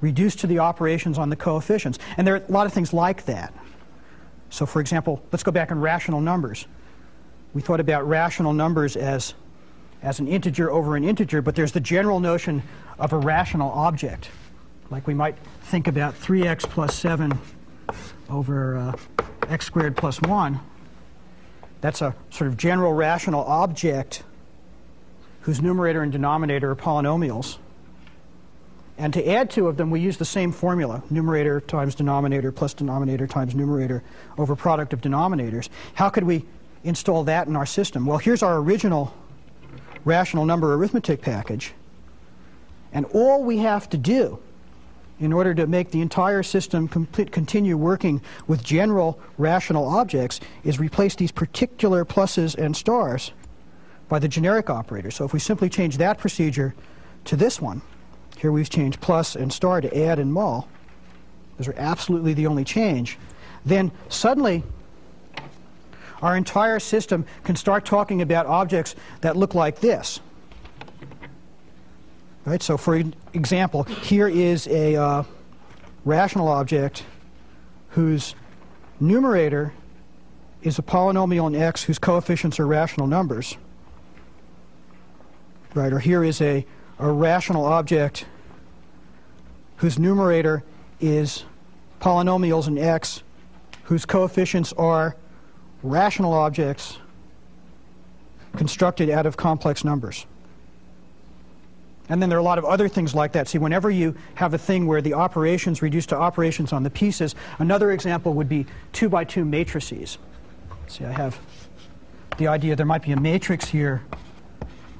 reduce 0.00 0.36
to 0.36 0.46
the 0.46 0.58
operations 0.58 1.18
on 1.18 1.30
the 1.30 1.36
coefficients. 1.36 1.98
And 2.16 2.26
there 2.26 2.34
are 2.34 2.44
a 2.46 2.52
lot 2.52 2.66
of 2.66 2.72
things 2.72 2.92
like 2.92 3.24
that. 3.26 3.52
So, 4.50 4.66
for 4.66 4.80
example, 4.80 5.22
let's 5.32 5.42
go 5.42 5.50
back 5.50 5.70
in 5.70 5.80
rational 5.80 6.20
numbers. 6.20 6.66
We 7.54 7.62
thought 7.62 7.80
about 7.80 8.08
rational 8.08 8.52
numbers 8.52 8.96
as, 8.96 9.34
as 10.02 10.20
an 10.20 10.28
integer 10.28 10.70
over 10.70 10.96
an 10.96 11.04
integer, 11.04 11.42
but 11.42 11.54
there's 11.54 11.72
the 11.72 11.80
general 11.80 12.20
notion 12.20 12.62
of 12.98 13.12
a 13.12 13.18
rational 13.18 13.70
object. 13.70 14.30
Like 14.90 15.06
we 15.06 15.14
might 15.14 15.36
think 15.64 15.86
about 15.86 16.14
3x 16.14 16.62
plus 16.62 16.94
7 16.94 17.38
over 18.30 18.76
uh, 18.76 18.92
x 19.48 19.66
squared 19.66 19.96
plus 19.96 20.20
1. 20.22 20.58
That's 21.80 22.02
a 22.02 22.14
sort 22.30 22.48
of 22.48 22.56
general 22.56 22.92
rational 22.92 23.44
object 23.44 24.22
whose 25.48 25.62
numerator 25.62 26.02
and 26.02 26.12
denominator 26.12 26.72
are 26.72 26.76
polynomials. 26.76 27.56
And 28.98 29.14
to 29.14 29.26
add 29.26 29.48
two 29.48 29.66
of 29.66 29.78
them, 29.78 29.90
we 29.90 29.98
use 29.98 30.18
the 30.18 30.26
same 30.26 30.52
formula, 30.52 31.02
numerator 31.08 31.58
times 31.62 31.94
denominator 31.94 32.52
plus 32.52 32.74
denominator 32.74 33.26
times 33.26 33.54
numerator 33.54 34.02
over 34.36 34.54
product 34.54 34.92
of 34.92 35.00
denominators. 35.00 35.70
How 35.94 36.10
could 36.10 36.24
we 36.24 36.44
install 36.84 37.24
that 37.24 37.46
in 37.46 37.56
our 37.56 37.64
system? 37.64 38.04
Well, 38.04 38.18
here's 38.18 38.42
our 38.42 38.58
original 38.58 39.14
rational 40.04 40.44
number 40.44 40.74
arithmetic 40.74 41.22
package. 41.22 41.72
And 42.92 43.06
all 43.14 43.42
we 43.42 43.56
have 43.56 43.88
to 43.88 43.96
do 43.96 44.38
in 45.18 45.32
order 45.32 45.54
to 45.54 45.66
make 45.66 45.92
the 45.92 46.02
entire 46.02 46.42
system 46.42 46.88
complete, 46.88 47.32
continue 47.32 47.78
working 47.78 48.20
with 48.46 48.62
general 48.62 49.18
rational 49.38 49.86
objects 49.86 50.40
is 50.62 50.78
replace 50.78 51.14
these 51.14 51.32
particular 51.32 52.04
pluses 52.04 52.54
and 52.54 52.76
stars 52.76 53.32
by 54.08 54.18
the 54.18 54.28
generic 54.28 54.70
operator. 54.70 55.10
So 55.10 55.24
if 55.24 55.32
we 55.32 55.38
simply 55.38 55.68
change 55.68 55.98
that 55.98 56.18
procedure 56.18 56.74
to 57.24 57.36
this 57.36 57.60
one, 57.60 57.82
here 58.38 58.52
we've 58.52 58.70
changed 58.70 59.00
plus 59.00 59.36
and 59.36 59.52
star 59.52 59.80
to 59.80 59.98
add 59.98 60.18
and 60.18 60.32
mul, 60.32 60.68
those 61.56 61.68
are 61.68 61.74
absolutely 61.76 62.34
the 62.34 62.46
only 62.46 62.64
change, 62.64 63.18
then 63.66 63.90
suddenly 64.08 64.62
our 66.22 66.36
entire 66.36 66.78
system 66.78 67.24
can 67.44 67.56
start 67.56 67.84
talking 67.84 68.22
about 68.22 68.46
objects 68.46 68.94
that 69.20 69.36
look 69.36 69.54
like 69.54 69.80
this. 69.80 70.20
Right? 72.44 72.62
So, 72.62 72.76
for 72.76 73.02
example, 73.34 73.82
here 73.82 74.28
is 74.28 74.66
a 74.68 74.96
uh, 74.96 75.22
rational 76.04 76.48
object 76.48 77.04
whose 77.90 78.34
numerator 79.00 79.72
is 80.62 80.78
a 80.78 80.82
polynomial 80.82 81.46
in 81.46 81.54
x 81.54 81.82
whose 81.82 81.98
coefficients 81.98 82.58
are 82.58 82.66
rational 82.66 83.06
numbers. 83.06 83.56
Right? 85.74 85.92
Or 85.92 85.98
here 85.98 86.24
is 86.24 86.40
a, 86.40 86.64
a 86.98 87.10
rational 87.10 87.64
object 87.64 88.26
whose 89.76 89.98
numerator 89.98 90.64
is 91.00 91.44
polynomials 92.00 92.68
in 92.68 92.78
x 92.78 93.22
whose 93.84 94.04
coefficients 94.04 94.72
are 94.74 95.16
rational 95.82 96.34
objects 96.34 96.98
constructed 98.56 99.08
out 99.08 99.24
of 99.24 99.36
complex 99.36 99.84
numbers. 99.84 100.26
And 102.10 102.20
then 102.20 102.28
there 102.28 102.38
are 102.38 102.40
a 102.40 102.44
lot 102.44 102.58
of 102.58 102.64
other 102.64 102.88
things 102.88 103.14
like 103.14 103.32
that. 103.32 103.48
See, 103.48 103.58
whenever 103.58 103.90
you 103.90 104.14
have 104.34 104.54
a 104.54 104.58
thing 104.58 104.86
where 104.86 105.00
the 105.00 105.14
operations 105.14 105.82
reduce 105.82 106.06
to 106.06 106.16
operations 106.16 106.72
on 106.72 106.82
the 106.82 106.90
pieces, 106.90 107.34
another 107.58 107.92
example 107.92 108.32
would 108.34 108.48
be 108.48 108.66
two 108.92 109.08
by 109.08 109.24
two 109.24 109.44
matrices. 109.44 110.18
See, 110.86 111.04
I 111.04 111.12
have 111.12 111.38
the 112.38 112.46
idea 112.46 112.76
there 112.76 112.86
might 112.86 113.02
be 113.02 113.12
a 113.12 113.20
matrix 113.20 113.68
here 113.68 114.02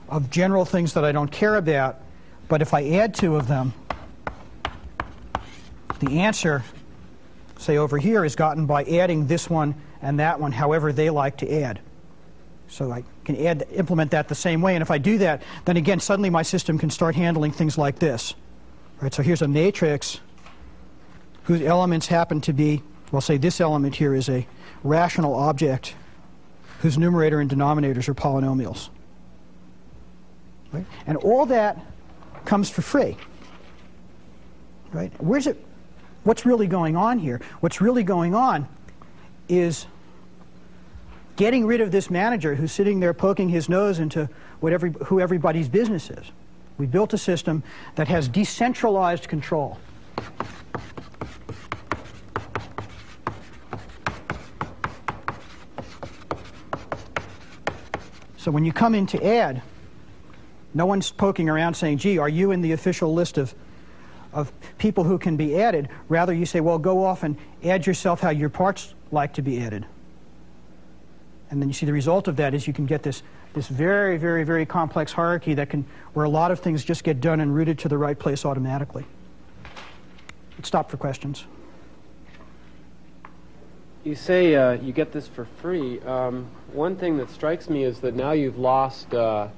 of 0.09 0.31
general 0.31 0.65
things 0.65 0.95
that 0.95 1.05
I 1.05 1.13
don't 1.13 1.31
care 1.31 1.57
about, 1.57 2.01
but 2.49 2.63
if 2.63 2.73
I 2.73 2.89
add 2.91 3.15
two 3.15 3.37
of 3.37 3.49
them, 3.49 3.75
the 6.01 6.21
answer, 6.21 6.63
say 7.59 7.77
over 7.77 7.99
here, 7.99 8.25
is 8.25 8.37
gotten 8.37 8.67
by 8.67 8.85
adding 8.85 9.27
this 9.27 9.51
one 9.51 9.75
and 10.01 10.19
that 10.21 10.41
one 10.41 10.53
however 10.53 10.93
they 10.93 11.11
like 11.11 11.39
to 11.39 11.63
add. 11.63 11.81
So 12.69 12.91
I 12.93 13.03
can 13.25 13.37
add, 13.45 13.67
implement 13.73 14.11
that 14.13 14.29
the 14.29 14.35
same 14.35 14.61
way. 14.61 14.75
And 14.77 14.83
if 14.83 14.91
I 14.91 14.99
do 14.99 15.19
that, 15.19 15.43
then 15.65 15.77
again, 15.77 16.01
suddenly 16.01 16.31
my 16.31 16.43
system 16.43 16.79
can 16.79 16.91
start 16.91 17.15
handling 17.15 17.53
things 17.53 17.79
like 17.79 17.99
this. 17.99 18.35
Right, 19.01 19.13
so 19.13 19.23
here's 19.23 19.43
a 19.43 19.49
matrix 19.49 20.21
whose 21.45 21.63
elements 21.63 22.07
happen 22.07 22.41
to 22.43 22.53
be, 22.53 22.83
well, 23.11 23.23
say 23.23 23.39
this 23.39 23.61
element 23.61 23.95
here 23.97 24.15
is 24.15 24.29
a 24.29 24.47
rational 24.85 25.35
object 25.35 25.95
whose 26.81 26.99
numerator 26.99 27.41
and 27.41 27.51
denominators 27.51 28.09
are 28.09 28.15
polynomials. 28.15 28.91
Right? 30.73 30.85
And 31.07 31.17
all 31.19 31.47
that 31.47 31.79
comes 32.45 32.71
for 32.71 32.83
free. 32.83 33.17
Right? 34.93 35.13
Where's 35.19 35.47
it? 35.47 35.65
What's 36.25 36.45
really 36.45 36.67
going 36.67 36.97
on 36.97 37.19
here? 37.19 37.41
What's 37.61 37.81
really 37.81 38.03
going 38.03 38.35
on 38.35 38.69
is 39.49 39.87
getting 41.37 41.65
rid 41.65 41.81
of 41.81 41.91
this 41.91 42.11
manager 42.11 42.55
who's 42.55 42.73
sitting 42.73 43.01
there 43.01 43.15
poking 43.15 43.49
his 43.49 43.69
nose 43.69 43.99
into 43.99 44.29
what 44.61 44.73
every, 44.73 44.93
who 45.07 45.21
everybody's 45.21 45.69
business 45.69 46.11
is. 46.11 46.33
We 46.79 46.87
built 46.87 47.13
a 47.13 47.19
system 47.19 47.63
that 47.95 48.09
has 48.09 48.29
decentralized 48.29 49.29
control. 49.29 49.79
So 58.37 58.51
when 58.51 58.65
you 58.65 58.73
come 58.73 58.95
in 58.95 59.07
to 59.09 59.25
add, 59.25 59.63
no 60.79 60.87
one's 60.87 61.11
poking 61.11 61.49
around 61.49 61.75
saying, 61.75 61.99
gee, 61.99 62.19
are 62.19 62.29
you 62.29 62.53
in 62.53 62.63
the 62.63 62.71
official 62.71 63.13
list 63.13 63.37
of, 63.37 63.53
of 64.33 64.53
people 64.79 65.03
who 65.03 65.19
can 65.19 65.37
be 65.37 65.61
added? 65.61 65.89
Rather, 66.09 66.33
you 66.33 66.47
say, 66.47 66.61
well, 66.61 66.79
go 66.79 67.05
off 67.05 67.25
and 67.25 67.37
add 67.65 67.85
yourself 67.85 68.21
how 68.21 68.31
your 68.31 68.49
parts 68.49 68.95
like 69.11 69.35
to 69.35 69.43
be 69.43 69.61
added. 69.61 69.85
And 71.51 71.61
then 71.61 71.69
you 71.69 71.73
see 71.73 71.85
the 71.85 71.93
result 71.93 72.29
of 72.29 72.37
that 72.37 72.55
is 72.55 72.69
you 72.69 72.73
can 72.73 72.87
get 72.87 73.03
this, 73.03 73.25
this 73.55 73.67
very, 73.67 74.19
very, 74.19 74.45
very 74.45 74.65
complex 74.65 75.11
hierarchy 75.11 75.53
that 75.55 75.69
can, 75.69 75.85
where 76.13 76.25
a 76.25 76.29
lot 76.29 76.53
of 76.53 76.61
things 76.61 76.85
just 76.85 77.03
get 77.03 77.21
done 77.21 77.41
and 77.41 77.57
routed 77.57 77.81
to 77.81 77.89
the 77.89 77.99
right 77.99 78.17
place 78.19 78.45
automatically. 78.45 79.05
Let's 80.57 80.69
stop 80.69 80.93
for 80.93 80.97
questions. 80.97 81.45
You 84.05 84.15
say 84.15 84.55
uh, 84.55 84.73
you 84.73 84.93
get 84.93 85.11
this 85.11 85.27
for 85.27 85.45
free. 85.61 85.99
Um, 86.03 86.47
one 86.73 86.95
thing 86.95 87.17
that 87.17 87.31
strikes 87.31 87.69
me 87.69 87.83
is 87.83 87.99
that 88.01 88.15
now 88.15 88.31
you've 88.31 88.59
lost 88.59 89.13
uh, 89.13 89.49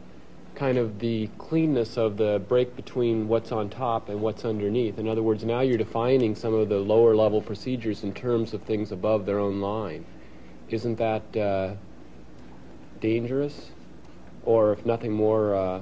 kind 0.60 0.76
of 0.76 0.98
the 0.98 1.26
cleanness 1.38 1.96
of 1.96 2.18
the 2.18 2.42
break 2.46 2.76
between 2.76 3.26
what's 3.26 3.50
on 3.50 3.70
top 3.70 4.10
and 4.10 4.20
what's 4.20 4.44
underneath. 4.44 4.98
In 4.98 5.08
other 5.08 5.22
words, 5.22 5.42
now 5.42 5.60
you're 5.60 5.78
defining 5.78 6.34
some 6.34 6.52
of 6.52 6.68
the 6.68 6.76
lower 6.76 7.16
level 7.16 7.40
procedures 7.40 8.04
in 8.04 8.12
terms 8.12 8.52
of 8.52 8.60
things 8.64 8.92
above 8.92 9.24
their 9.24 9.38
own 9.38 9.62
line. 9.62 10.04
Isn't 10.68 10.96
that 10.96 11.34
uh, 11.34 11.76
dangerous? 13.00 13.70
Or, 14.44 14.74
if 14.74 14.84
nothing 14.84 15.12
more, 15.12 15.54
uh, 15.54 15.80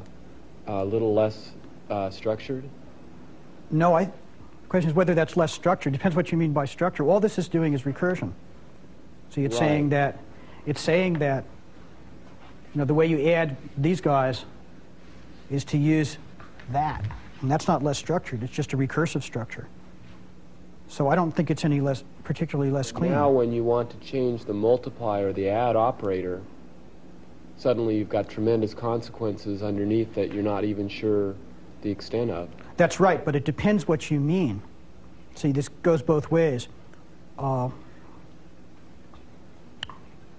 a 0.68 0.84
little 0.84 1.12
less 1.12 1.50
uh, 1.90 2.10
structured? 2.10 2.62
No, 3.72 3.96
I. 3.96 4.04
The 4.04 4.12
question 4.68 4.90
is 4.90 4.94
whether 4.94 5.12
that's 5.14 5.36
less 5.36 5.52
structured. 5.52 5.92
Depends 5.92 6.14
what 6.14 6.30
you 6.30 6.38
mean 6.38 6.52
by 6.52 6.66
structure. 6.66 7.02
All 7.02 7.18
this 7.18 7.36
is 7.36 7.48
doing 7.48 7.72
is 7.72 7.82
recursion. 7.82 8.32
See, 9.30 9.44
it's 9.44 9.54
Right. 9.54 9.66
saying 9.66 9.88
that, 9.88 10.18
it's 10.66 10.80
saying 10.80 11.14
that, 11.14 11.42
you 12.72 12.78
know, 12.78 12.84
the 12.84 12.94
way 12.94 13.06
you 13.06 13.28
add 13.30 13.56
these 13.76 14.00
guys 14.00 14.44
is 15.50 15.64
to 15.66 15.78
use 15.78 16.18
that, 16.70 17.04
and 17.40 17.50
that's 17.50 17.66
not 17.68 17.82
less 17.82 17.98
structured. 17.98 18.42
It's 18.42 18.52
just 18.52 18.72
a 18.72 18.76
recursive 18.76 19.22
structure. 19.22 19.68
So 20.88 21.08
I 21.08 21.14
don't 21.14 21.32
think 21.32 21.50
it's 21.50 21.64
any 21.64 21.80
less, 21.80 22.02
particularly 22.24 22.70
less 22.70 22.92
clean. 22.92 23.12
Now, 23.12 23.30
when 23.30 23.52
you 23.52 23.62
want 23.62 23.90
to 23.90 23.96
change 23.98 24.44
the 24.44 24.54
multiplier, 24.54 25.32
the 25.32 25.48
add 25.48 25.76
operator, 25.76 26.40
suddenly 27.58 27.96
you've 27.96 28.08
got 28.08 28.28
tremendous 28.28 28.72
consequences 28.72 29.62
underneath 29.62 30.14
that 30.14 30.32
you're 30.32 30.42
not 30.42 30.64
even 30.64 30.88
sure 30.88 31.34
the 31.82 31.90
extent 31.90 32.30
of. 32.30 32.48
That's 32.76 33.00
right, 33.00 33.24
but 33.24 33.36
it 33.36 33.44
depends 33.44 33.86
what 33.86 34.10
you 34.10 34.18
mean. 34.18 34.62
See, 35.34 35.52
this 35.52 35.68
goes 35.68 36.02
both 36.02 36.30
ways. 36.30 36.68
Uh, 37.38 37.70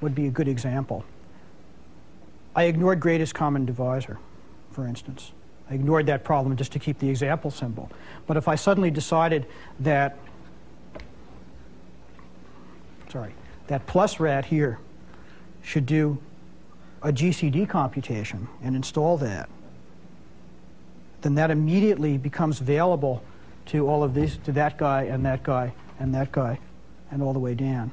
would 0.01 0.15
be 0.15 0.27
a 0.27 0.31
good 0.31 0.47
example. 0.47 1.03
I 2.55 2.63
ignored 2.63 2.99
greatest 2.99 3.35
common 3.35 3.65
divisor, 3.65 4.17
for 4.79 4.87
instance. 4.87 5.33
I 5.69 5.73
ignored 5.73 6.05
that 6.05 6.23
problem 6.23 6.55
just 6.55 6.71
to 6.71 6.79
keep 6.79 6.99
the 6.99 7.09
example 7.09 7.51
simple. 7.51 7.91
But 8.27 8.37
if 8.37 8.47
I 8.47 8.55
suddenly 8.55 8.89
decided 8.89 9.45
that, 9.81 10.17
sorry, 13.11 13.33
that 13.67 13.85
plus 13.87 14.21
rat 14.21 14.45
here 14.45 14.79
should 15.61 15.85
do 15.85 16.17
a 17.03 17.11
GCD 17.11 17.67
computation 17.67 18.47
and 18.63 18.73
install 18.73 19.17
that, 19.17 19.49
then 21.23 21.35
that 21.35 21.51
immediately 21.51 22.17
becomes 22.17 22.61
available 22.61 23.21
to 23.65 23.85
all 23.85 24.01
of 24.01 24.13
these, 24.13 24.37
to 24.45 24.53
that 24.53 24.77
guy 24.77 25.03
and 25.03 25.25
that 25.25 25.43
guy 25.43 25.73
and 25.99 26.15
that 26.15 26.31
guy 26.31 26.57
and 27.11 27.21
all 27.21 27.33
the 27.33 27.39
way 27.39 27.53
down. 27.53 27.91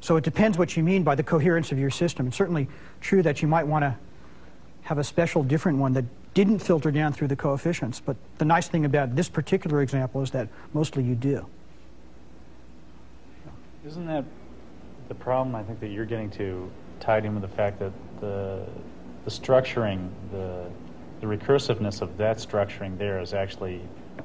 So 0.00 0.16
it 0.16 0.24
depends 0.24 0.56
what 0.56 0.78
you 0.78 0.82
mean 0.82 1.02
by 1.02 1.14
the 1.14 1.22
coherence 1.22 1.72
of 1.72 1.78
your 1.78 1.90
system. 1.90 2.26
It's 2.26 2.38
certainly 2.38 2.68
true 3.02 3.22
that 3.22 3.42
you 3.42 3.48
might 3.48 3.66
want 3.66 3.82
to 3.82 3.94
have 4.86 4.98
a 4.98 5.04
special 5.04 5.42
different 5.42 5.78
one 5.78 5.92
that 5.94 6.04
didn't 6.32 6.60
filter 6.60 6.92
down 6.92 7.12
through 7.12 7.26
the 7.26 7.34
coefficients. 7.34 7.98
But 7.98 8.16
the 8.38 8.44
nice 8.44 8.68
thing 8.68 8.84
about 8.84 9.16
this 9.16 9.28
particular 9.28 9.82
example 9.82 10.22
is 10.22 10.30
that 10.30 10.48
mostly 10.72 11.02
you 11.02 11.16
do. 11.16 11.44
Isn't 13.84 14.06
that 14.06 14.24
the 15.08 15.14
problem 15.14 15.56
I 15.56 15.64
think 15.64 15.80
that 15.80 15.88
you're 15.88 16.04
getting 16.04 16.30
to 16.32 16.70
tied 17.00 17.24
in 17.24 17.34
with 17.34 17.42
the 17.42 17.56
fact 17.56 17.80
that 17.80 17.92
the, 18.20 18.64
the 19.24 19.30
structuring, 19.30 20.08
the, 20.30 20.66
the 21.20 21.26
recursiveness 21.26 22.00
of 22.00 22.16
that 22.18 22.36
structuring 22.36 22.96
there 22.96 23.18
is 23.18 23.34
actually 23.34 23.80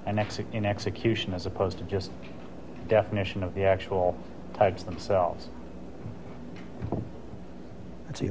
an 0.05 0.19
exe- 0.19 0.41
in 0.53 0.63
execution 0.63 1.33
as 1.33 1.47
opposed 1.47 1.79
to 1.79 1.83
just 1.85 2.11
definition 2.87 3.41
of 3.41 3.55
the 3.55 3.63
actual 3.63 4.15
types 4.53 4.83
themselves? 4.83 5.49
Let's 8.05 8.19
see. 8.19 8.29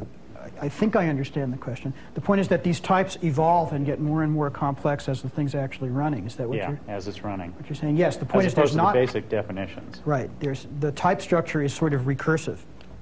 I- 0.61 0.69
think 0.69 0.97
I 0.97 1.09
understand 1.09 1.53
the 1.53 1.57
question. 1.57 1.93
The 2.15 2.21
point 2.21 2.41
is 2.41 2.49
that 2.49 2.63
these 2.65 2.81
types 2.81 3.19
evolve 3.23 3.73
and 3.73 3.85
get 3.87 4.01
more 4.01 4.23
and 4.23 4.33
more 4.33 4.51
complex 4.51 5.09
as 5.09 5.23
the 5.23 5.29
thing's 5.29 5.55
actually 5.55 5.91
running. 5.91 6.27
Is 6.27 6.37
that 6.37 6.49
what 6.49 6.59
yeah, 6.59 6.71
you're 6.71 6.81
as 6.89 7.09
it's 7.09 7.25
running. 7.25 7.53
what 7.53 7.69
you're 7.69 7.77
saying? 7.77 7.97
Yes. 7.97 8.17
The 8.17 8.27
point 8.27 8.47
As 8.47 8.53
is 8.53 8.55
there's 8.57 8.77
not 8.77 8.95
the 8.95 9.01
basic 9.01 9.29
definitions. 9.29 10.01
right. 10.05 10.31
There's 10.41 10.67
the 10.81 10.93
type 10.93 11.21
structure 11.21 11.63
is 11.63 11.73
sort 11.73 11.95
of 11.95 12.03
recursive. 12.03 12.59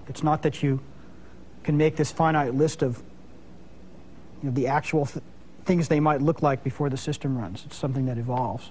It's 0.08 0.22
not 0.22 0.42
that 0.42 0.62
you 0.62 0.80
can 1.64 1.76
make 1.76 1.96
this 1.96 2.10
finite 2.10 2.54
list 2.54 2.82
of 2.82 3.02
you 4.42 4.48
know, 4.48 4.54
the 4.54 4.66
actual 4.68 5.04
th- 5.06 5.22
things 5.64 5.88
they 5.88 6.00
might 6.00 6.22
look 6.22 6.42
like 6.42 6.64
before 6.64 6.88
the 6.88 6.96
system 6.96 7.36
runs. 7.36 7.64
It's 7.66 7.76
something 7.76 8.06
that 8.06 8.16
evolves. 8.18 8.70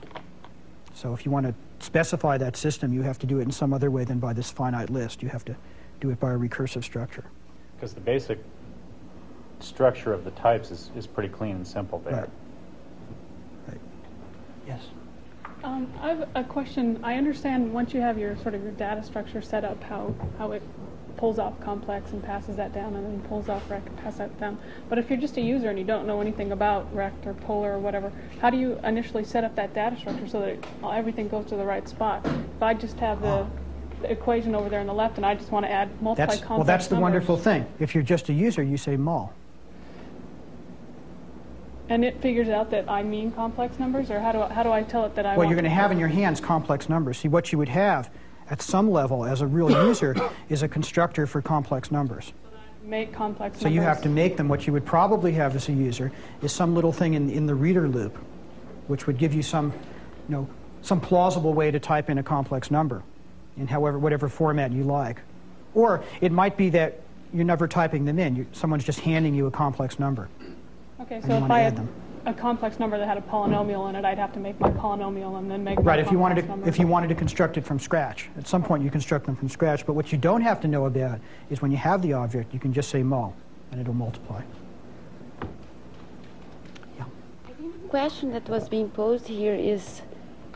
So 0.95 1.13
if 1.13 1.25
you 1.25 1.31
want 1.31 1.45
to 1.45 1.53
specify 1.79 2.37
that 2.39 2.57
system, 2.57 2.91
you 2.91 3.03
have 3.03 3.19
to 3.19 3.27
do 3.27 3.39
it 3.39 3.43
in 3.43 3.51
some 3.51 3.71
other 3.71 3.91
way 3.91 4.03
than 4.03 4.17
by 4.17 4.33
this 4.33 4.49
finite 4.49 4.89
list. 4.89 5.21
You 5.21 5.29
have 5.29 5.45
to 5.45 5.55
do 5.99 6.09
it 6.09 6.19
by 6.19 6.31
a 6.33 6.37
recursive 6.37 6.83
structure. 6.83 7.25
Because 7.75 7.93
the 7.93 8.01
basic 8.01 8.39
structure 9.59 10.13
of 10.13 10.23
the 10.23 10.31
types 10.31 10.71
is, 10.71 10.91
is 10.95 11.07
pretty 11.07 11.29
clean 11.29 11.55
and 11.55 11.67
simple 11.67 11.99
there. 11.99 12.13
Right. 12.13 12.29
Right. 13.67 13.81
Yes. 14.67 14.81
Um, 15.63 15.91
I 16.01 16.09
have 16.09 16.29
a 16.35 16.43
question. 16.43 16.99
I 17.03 17.15
understand 17.15 17.73
once 17.73 17.93
you 17.93 18.01
have 18.01 18.17
your 18.17 18.37
sort 18.37 18.53
of 18.53 18.63
your 18.63 18.71
data 18.73 19.03
structure 19.03 19.41
set 19.41 19.65
up, 19.65 19.81
how, 19.83 20.13
how 20.37 20.51
it 20.51 20.61
pulls 21.17 21.39
off 21.39 21.59
complex 21.59 22.11
and 22.11 22.23
passes 22.23 22.55
that 22.57 22.73
down, 22.73 22.95
and 22.95 23.03
then 23.03 23.19
pulls 23.27 23.49
off 23.49 23.67
rect 23.71 23.87
and 23.87 23.97
passes 23.97 24.19
that 24.19 24.39
down. 24.39 24.57
But 24.87 24.99
if 24.99 25.09
you're 25.09 25.19
just 25.19 25.35
a 25.37 25.41
user 25.41 25.69
and 25.69 25.79
you 25.79 25.83
don't 25.83 26.05
know 26.05 26.21
anything 26.21 26.51
about 26.51 26.93
rect 26.95 27.25
or 27.25 27.33
polar 27.33 27.73
or 27.73 27.79
whatever, 27.79 28.11
how 28.39 28.51
do 28.51 28.57
you 28.57 28.79
initially 28.83 29.23
set 29.23 29.43
up 29.43 29.55
that 29.55 29.73
data 29.73 29.97
structure 29.97 30.27
so 30.27 30.41
that 30.41 30.49
it, 30.49 30.65
everything 30.83 31.27
goes 31.27 31.47
to 31.47 31.55
the 31.55 31.65
right 31.65 31.89
spot? 31.89 32.23
If 32.25 32.61
I 32.61 32.75
just 32.75 32.99
have 32.99 33.21
the, 33.21 33.47
the 34.01 34.11
equation 34.11 34.53
over 34.53 34.69
there 34.69 34.79
on 34.79 34.87
the 34.87 34.93
left 34.93 35.17
and 35.17 35.25
I 35.25 35.33
just 35.33 35.51
want 35.51 35.65
to 35.65 35.71
add 35.71 35.89
multiply 36.03 36.27
That's, 36.27 36.37
complex 36.37 36.57
well, 36.57 36.65
that's 36.65 36.87
the 36.87 36.95
numbers, 36.95 37.27
wonderful 37.27 37.37
thing. 37.37 37.65
If 37.79 37.95
you're 37.95 38.03
just 38.03 38.29
a 38.29 38.33
user, 38.33 38.61
you 38.61 38.77
say 38.77 38.95
mul. 38.95 39.33
And 41.89 42.03
it 42.03 42.19
figures 42.21 42.49
out 42.49 42.69
that 42.71 42.89
I 42.89 43.01
mean 43.03 43.31
complex 43.31 43.79
numbers, 43.79 44.11
or 44.11 44.19
how 44.19 44.31
do 44.31 44.41
I, 44.41 44.53
how 44.53 44.63
do 44.63 44.71
I 44.71 44.83
tell 44.83 45.05
it 45.05 45.15
that 45.15 45.25
I 45.25 45.29
Well, 45.29 45.37
want 45.39 45.49
you're 45.49 45.55
going 45.55 45.69
to 45.69 45.69
have 45.69 45.91
in 45.91 45.99
your 45.99 46.09
hands 46.09 46.39
complex 46.41 46.89
numbers. 46.89 47.17
See, 47.17 47.27
what 47.29 47.51
you 47.51 47.57
would 47.57 47.69
have 47.69 48.09
at 48.49 48.61
some 48.61 48.91
level 48.91 49.25
as 49.25 49.41
a 49.41 49.47
real 49.47 49.71
user 49.71 50.15
is 50.49 50.63
a 50.63 50.67
constructor 50.67 51.25
for 51.25 51.41
complex 51.41 51.91
numbers. 51.91 52.33
make 52.83 53.13
complex 53.13 53.59
So 53.59 53.63
numbers? 53.65 53.75
you 53.75 53.81
have 53.81 54.01
to 54.01 54.09
make 54.09 54.35
them. 54.37 54.49
What 54.49 54.67
you 54.67 54.73
would 54.73 54.85
probably 54.85 55.31
have 55.33 55.55
as 55.55 55.69
a 55.69 55.73
user 55.73 56.11
is 56.41 56.51
some 56.51 56.75
little 56.75 56.91
thing 56.91 57.13
in, 57.13 57.29
in 57.29 57.45
the 57.45 57.55
reader 57.55 57.87
loop, 57.87 58.17
which 58.87 59.07
would 59.07 59.17
give 59.17 59.33
you 59.33 59.41
some, 59.43 59.71
you 60.27 60.35
know, 60.35 60.47
some 60.81 60.99
plausible 60.99 61.53
way 61.53 61.71
to 61.71 61.79
type 61.79 62.09
in 62.09 62.17
a 62.17 62.23
complex 62.23 62.69
number 62.71 63.03
in 63.57 63.67
however, 63.67 63.97
whatever 63.97 64.27
format 64.29 64.71
you 64.71 64.83
like. 64.83 65.21
Or 65.73 66.03
it 66.21 66.31
might 66.31 66.57
be 66.57 66.69
that 66.71 67.01
you're 67.33 67.43
never 67.45 67.67
typing 67.67 68.05
them 68.05 68.19
in. 68.19 68.35
You, 68.35 68.45
someone's 68.51 68.83
just 68.83 68.99
handing 68.99 69.33
you 69.33 69.47
a 69.47 69.51
complex 69.51 69.99
number. 69.99 70.29
Okay, 70.99 71.21
so 71.21 71.37
if 71.37 71.51
I 71.51 71.59
had 71.59 71.75
them. 71.75 71.87
a 72.25 72.33
complex 72.33 72.79
number 72.79 72.97
that 72.97 73.07
had 73.07 73.17
a 73.17 73.21
polynomial 73.21 73.87
in 73.89 73.95
it, 73.95 74.03
I'd 74.03 74.17
have 74.17 74.33
to 74.33 74.39
make 74.39 74.59
my 74.59 74.71
polynomial 74.71 75.37
and 75.37 75.49
then 75.49 75.63
make 75.63 75.77
my 75.77 75.83
Right, 75.83 75.99
if 75.99 76.11
you 76.11 76.17
wanted 76.17 76.41
to, 76.41 76.47
number. 76.47 76.67
if 76.67 76.79
you 76.79 76.87
wanted 76.87 77.07
to 77.09 77.15
construct 77.15 77.55
it 77.57 77.65
from 77.65 77.77
scratch. 77.79 78.29
At 78.37 78.47
some 78.47 78.63
point, 78.63 78.83
you 78.83 78.89
construct 78.89 79.27
them 79.27 79.35
from 79.35 79.47
scratch. 79.47 79.85
But 79.85 79.93
what 79.93 80.11
you 80.11 80.17
don't 80.17 80.41
have 80.41 80.59
to 80.61 80.67
know 80.67 80.85
about 80.85 81.19
is 81.51 81.61
when 81.61 81.69
you 81.69 81.77
have 81.77 82.01
the 82.01 82.13
object, 82.13 82.51
you 82.51 82.59
can 82.59 82.73
just 82.73 82.89
say 82.89 83.03
mul, 83.03 83.35
and 83.71 83.79
it'll 83.79 83.93
multiply. 83.93 84.41
Yeah. 86.97 87.05
The 87.47 87.89
Question 87.89 88.31
that 88.31 88.49
was 88.49 88.67
being 88.67 88.89
posed 88.89 89.27
here 89.27 89.53
is 89.53 90.01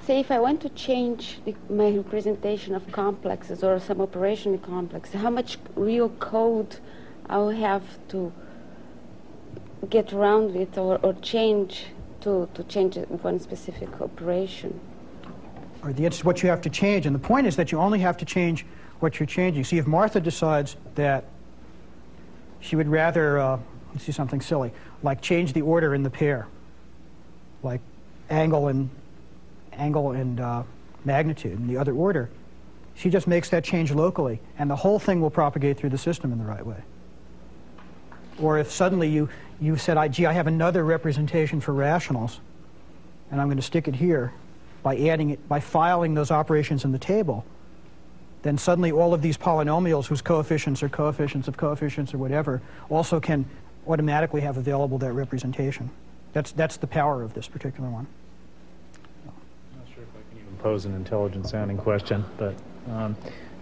say 0.02 0.20
if 0.20 0.32
I 0.32 0.40
want 0.40 0.62
to 0.62 0.70
change 0.70 1.40
the, 1.46 1.56
my 1.70 1.92
representation 1.92 2.74
of 2.74 2.92
complexes 2.92 3.64
or 3.64 3.80
some 3.80 4.02
operation 4.02 4.56
in 4.56 4.60
complex, 4.60 5.14
how 5.14 5.30
much 5.30 5.60
real 5.76 6.10
code 6.10 6.78
I'll 7.30 7.52
have 7.52 7.84
to 8.10 8.34
get 9.90 10.14
around 10.14 10.56
it 10.56 10.78
or, 10.78 10.98
or 11.04 11.14
change 11.22 11.88
to, 12.22 12.48
to 12.54 12.64
change 12.64 12.98
one 12.98 13.40
specific 13.40 14.02
operation? 14.02 14.80
Or 15.84 15.94
the, 15.94 16.06
it's 16.06 16.24
what 16.24 16.44
you 16.44 16.50
have 16.50 16.62
to 16.62 16.70
change. 16.70 17.06
And 17.06 17.16
the 17.16 17.20
point 17.20 17.48
is 17.48 17.56
that 17.56 17.72
you 17.72 17.80
only 17.80 18.00
have 18.00 18.18
to 18.18 18.26
change 18.26 18.66
what 19.00 19.20
you're 19.20 19.28
changing. 19.28 19.64
See, 19.64 19.78
if 19.78 19.88
Martha 19.88 20.22
decides 20.22 20.76
that 20.96 21.26
she 22.60 22.76
would 22.76 22.88
rather, 22.88 23.40
uh, 23.40 23.60
let's 23.92 24.06
do 24.06 24.12
something 24.12 24.42
silly, 24.42 24.72
like 25.02 25.22
change 25.22 25.54
the 25.54 25.62
order 25.62 25.96
in 25.96 26.04
the 26.04 26.10
pair, 26.10 26.48
like 27.64 27.82
angle 28.30 28.68
and 28.68 28.90
angle 29.74 30.12
and 30.12 30.40
uh, 30.40 30.64
magnitude 31.04 31.54
in 31.54 31.68
the 31.68 31.78
other 31.78 31.94
order, 31.94 32.30
she 32.94 33.10
just 33.10 33.28
makes 33.28 33.50
that 33.50 33.64
change 33.64 33.92
locally, 33.92 34.40
and 34.60 34.70
the 34.70 34.76
whole 34.76 35.00
thing 35.00 35.22
will 35.22 35.30
propagate 35.32 35.78
through 35.78 35.90
the 35.90 35.98
system 35.98 36.32
in 36.32 36.38
the 36.38 36.46
right 36.46 36.66
way. 36.66 36.78
Or 38.42 38.58
if 38.58 38.72
suddenly 38.72 39.08
you, 39.08 39.30
you 39.60 39.78
said, 39.78 39.98
I, 39.98 40.08
gee, 40.08 40.26
I 40.26 40.34
have 40.34 40.48
another 40.48 40.84
representation 40.84 41.62
for 41.62 41.74
rationals, 41.74 42.40
and 43.30 43.40
I'm 43.40 43.48
going 43.48 43.58
to 43.58 43.64
stick 43.64 43.88
it 43.88 43.96
here 43.96 44.34
by 44.84 44.98
adding 44.98 45.32
it, 45.32 45.48
by 45.48 45.60
filing 45.60 46.16
those 46.16 46.32
operations 46.32 46.84
in 46.84 46.92
the 46.92 47.00
table, 47.00 47.46
then 48.42 48.58
suddenly 48.58 48.92
all 48.92 49.14
of 49.14 49.22
these 49.22 49.38
polynomials 49.38 50.08
whose 50.08 50.22
coefficients 50.22 50.82
are 50.82 50.90
coefficients 50.90 51.48
of 51.48 51.58
coefficients 51.58 52.14
or 52.14 52.18
whatever 52.18 52.62
also 52.90 53.20
can 53.20 53.46
automatically 53.88 54.42
have 54.42 54.58
available 54.58 54.98
that 54.98 55.14
representation. 55.14 55.90
That's, 56.34 56.52
that's 56.52 56.78
the 56.78 56.88
power 56.88 57.22
of 57.22 57.34
this 57.34 57.48
particular 57.48 57.90
one. 57.90 58.08
I'm 59.26 59.80
not 59.80 59.88
sure 59.94 60.04
if 60.04 60.10
I 60.10 60.34
can 60.34 60.42
even 60.42 60.58
pose 60.58 60.86
an 60.86 60.96
intelligent 60.96 61.48
sounding 61.48 61.78
question, 61.78 62.26
but 62.38 62.56
um, 62.90 63.16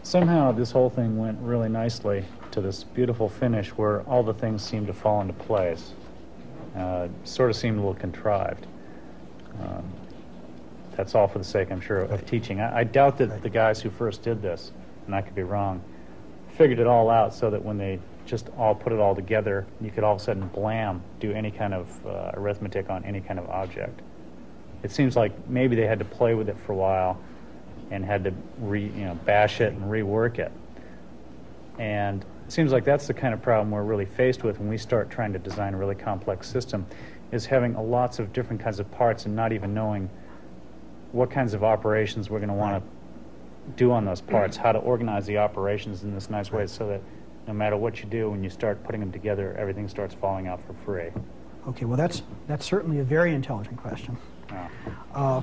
somehow 0.04 0.52
this 0.52 0.72
whole 0.72 0.90
thing 0.90 1.18
went 1.18 1.38
really 1.42 1.70
nicely 1.70 2.26
to 2.52 2.62
this 2.62 2.84
beautiful 2.84 3.30
finish 3.30 3.70
where 3.70 4.02
all 4.02 4.24
the 4.24 4.34
things 4.34 4.64
seemed 4.64 4.88
to 4.88 4.94
fall 4.94 5.22
into 5.22 5.34
place. 5.34 5.94
Uh, 6.76 7.08
sort 7.24 7.50
of 7.50 7.56
seemed 7.56 7.78
a 7.78 7.80
little 7.80 7.96
contrived. 7.96 8.66
Um, 9.62 9.84
that's 10.96 11.16
all 11.16 11.28
for 11.28 11.40
the 11.40 11.44
sake, 11.44 11.72
I'm 11.72 11.82
sure, 11.82 12.02
of 12.02 12.26
teaching. 12.26 12.60
I, 12.62 12.80
I 12.80 12.84
doubt 12.84 13.18
that 13.18 13.30
Right. 13.30 13.42
the 13.42 13.50
guys 13.50 13.82
who 13.82 13.90
first 13.90 14.22
did 14.22 14.42
this, 14.42 14.72
and 15.06 15.16
I 15.16 15.22
could 15.22 15.36
be 15.36 15.44
wrong, 15.44 15.82
figured 16.50 16.80
it 16.80 16.88
all 16.88 17.10
out 17.10 17.34
so 17.34 17.50
that 17.50 17.64
when 17.64 17.78
they 17.78 18.00
just 18.26 18.50
all 18.58 18.76
put 18.76 18.94
it 18.94 19.00
all 19.00 19.16
together, 19.16 19.66
you 19.82 19.90
could 19.90 20.04
all 20.04 20.16
of 20.16 20.22
a 20.22 20.24
sudden, 20.24 20.48
blam, 20.50 21.02
do 21.20 21.32
any 21.32 21.52
kind 21.52 21.74
of 21.74 22.06
uh, 22.06 22.32
arithmetic 22.36 22.90
on 22.90 23.04
any 23.06 23.22
kind 23.22 23.40
of 23.40 23.50
object 23.50 24.02
it 24.84 24.92
seems 24.92 25.16
like 25.16 25.32
maybe 25.50 25.76
they 25.76 25.86
had 25.86 26.00
to 26.00 26.06
play 26.06 26.34
with 26.34 26.50
it 26.50 26.58
for 26.66 26.74
a 26.74 26.76
while 26.76 27.20
and 27.92 28.06
had 28.06 28.24
to 28.24 28.34
re, 28.60 28.84
you 28.84 29.06
know, 29.06 29.16
bash 29.26 29.62
it 29.62 29.74
and 29.74 29.84
rework 29.84 30.40
it. 30.40 30.52
And 31.78 32.24
it 32.46 32.52
seems 32.52 32.72
like 32.72 32.84
that's 32.84 33.08
the 33.08 33.14
kind 33.14 33.34
of 33.34 33.42
problem 33.42 33.72
we're 33.72 33.84
really 33.84 34.06
faced 34.06 34.44
with 34.44 34.60
when 34.60 34.68
we 34.68 34.78
start 34.78 35.10
trying 35.10 35.34
to 35.34 35.40
design 35.40 35.74
a 35.74 35.78
really 35.78 35.96
complex 35.96 36.48
system, 36.48 36.86
is 37.32 37.46
having 37.46 37.76
a 37.76 37.82
lots 37.82 38.20
of 38.20 38.34
different 38.34 38.62
kinds 38.62 38.80
of 38.80 38.92
parts 38.92 39.26
and 39.26 39.36
not 39.36 39.54
even 39.54 39.74
knowing 39.74 40.10
what 41.12 41.32
kinds 41.32 41.54
of 41.54 41.64
operations 41.64 42.30
we're 42.30 42.40
going 42.40 42.50
to 42.50 42.56
want 42.56 42.84
to 42.84 42.90
do 43.76 43.92
on 43.92 44.06
those 44.06 44.22
parts, 44.22 44.58
how 44.58 44.72
to 44.72 44.80
organize 44.80 45.26
the 45.26 45.38
operations 45.38 46.04
in 46.04 46.14
this 46.14 46.30
nice 46.30 46.52
way 46.52 46.66
so 46.66 46.88
that 46.88 47.02
no 47.48 47.54
matter 47.54 47.78
what 47.78 48.00
you 48.00 48.06
do, 48.06 48.30
when 48.30 48.44
you 48.44 48.50
start 48.50 48.84
putting 48.84 49.00
them 49.00 49.12
together, 49.12 49.56
everything 49.58 49.88
starts 49.88 50.14
falling 50.14 50.48
out 50.48 50.60
for 50.66 50.74
free. 50.86 51.10
Okay, 51.68 51.86
well, 51.86 51.98
that's, 51.98 52.24
that's 52.48 52.66
certainly 52.66 53.00
a 53.00 53.04
very 53.04 53.34
intelligent 53.34 53.78
question. 53.78 54.18
Uh, 54.50 54.68
Uh, 55.14 55.42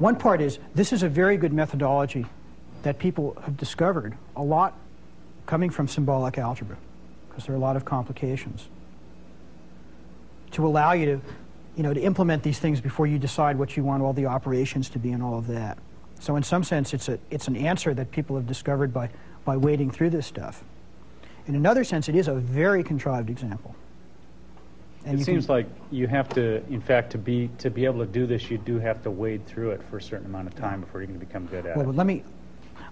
one 0.00 0.16
part 0.16 0.40
is 0.40 0.58
this 0.74 0.94
is 0.94 1.02
a 1.02 1.08
very 1.08 1.36
good 1.36 1.52
methodology 1.52 2.24
that 2.82 2.98
people 2.98 3.36
have 3.44 3.58
discovered 3.58 4.16
a 4.34 4.42
lot 4.42 4.74
coming 5.44 5.68
from 5.68 5.86
symbolic 5.86 6.38
algebra 6.38 6.78
because 7.28 7.44
there 7.44 7.54
are 7.54 7.58
a 7.58 7.60
lot 7.60 7.76
of 7.76 7.84
complications 7.84 8.66
to 10.52 10.66
allow 10.66 10.92
you 10.92 11.04
to 11.04 11.20
you 11.76 11.82
know 11.82 11.92
to 11.92 12.00
implement 12.00 12.42
these 12.42 12.58
things 12.58 12.80
before 12.80 13.06
you 13.06 13.18
decide 13.18 13.58
what 13.58 13.76
you 13.76 13.84
want 13.84 14.02
all 14.02 14.14
the 14.14 14.24
operations 14.24 14.88
to 14.88 14.98
be 14.98 15.12
and 15.12 15.22
all 15.22 15.38
of 15.38 15.46
that. 15.46 15.76
So 16.18 16.36
in 16.36 16.42
some 16.42 16.64
sense 16.64 16.94
it's 16.94 17.10
a 17.10 17.18
it's 17.30 17.46
an 17.46 17.54
answer 17.54 17.92
that 17.92 18.10
people 18.10 18.36
have 18.36 18.46
discovered 18.46 18.94
by 18.94 19.10
by 19.44 19.58
wading 19.58 19.90
through 19.90 20.10
this 20.10 20.26
stuff. 20.26 20.64
In 21.46 21.54
another 21.54 21.84
sense 21.84 22.08
it 22.08 22.16
is 22.16 22.26
a 22.26 22.34
very 22.34 22.82
contrived 22.82 23.28
example 23.28 23.76
It 25.06 25.24
seems 25.24 25.46
can- 25.46 25.54
like 25.54 25.66
you 25.90 26.06
have 26.06 26.28
to, 26.30 26.62
in 26.68 26.80
fact, 26.80 27.10
to 27.12 27.18
be 27.18 27.48
to 27.58 27.70
be 27.70 27.84
able 27.86 28.00
to 28.00 28.10
do 28.10 28.26
this, 28.26 28.50
you 28.50 28.58
do 28.58 28.78
have 28.78 29.02
to 29.04 29.10
wade 29.10 29.46
through 29.46 29.70
it 29.70 29.82
for 29.90 29.96
a 29.96 30.02
certain 30.02 30.26
amount 30.26 30.48
of 30.48 30.54
time 30.54 30.80
before 30.80 31.00
you 31.00 31.06
can 31.06 31.18
become 31.18 31.46
good 31.46 31.64
at 31.66 31.76
Well, 31.76 31.84
it. 31.84 31.86
but 31.86 31.96
let 31.96 32.06
me, 32.06 32.22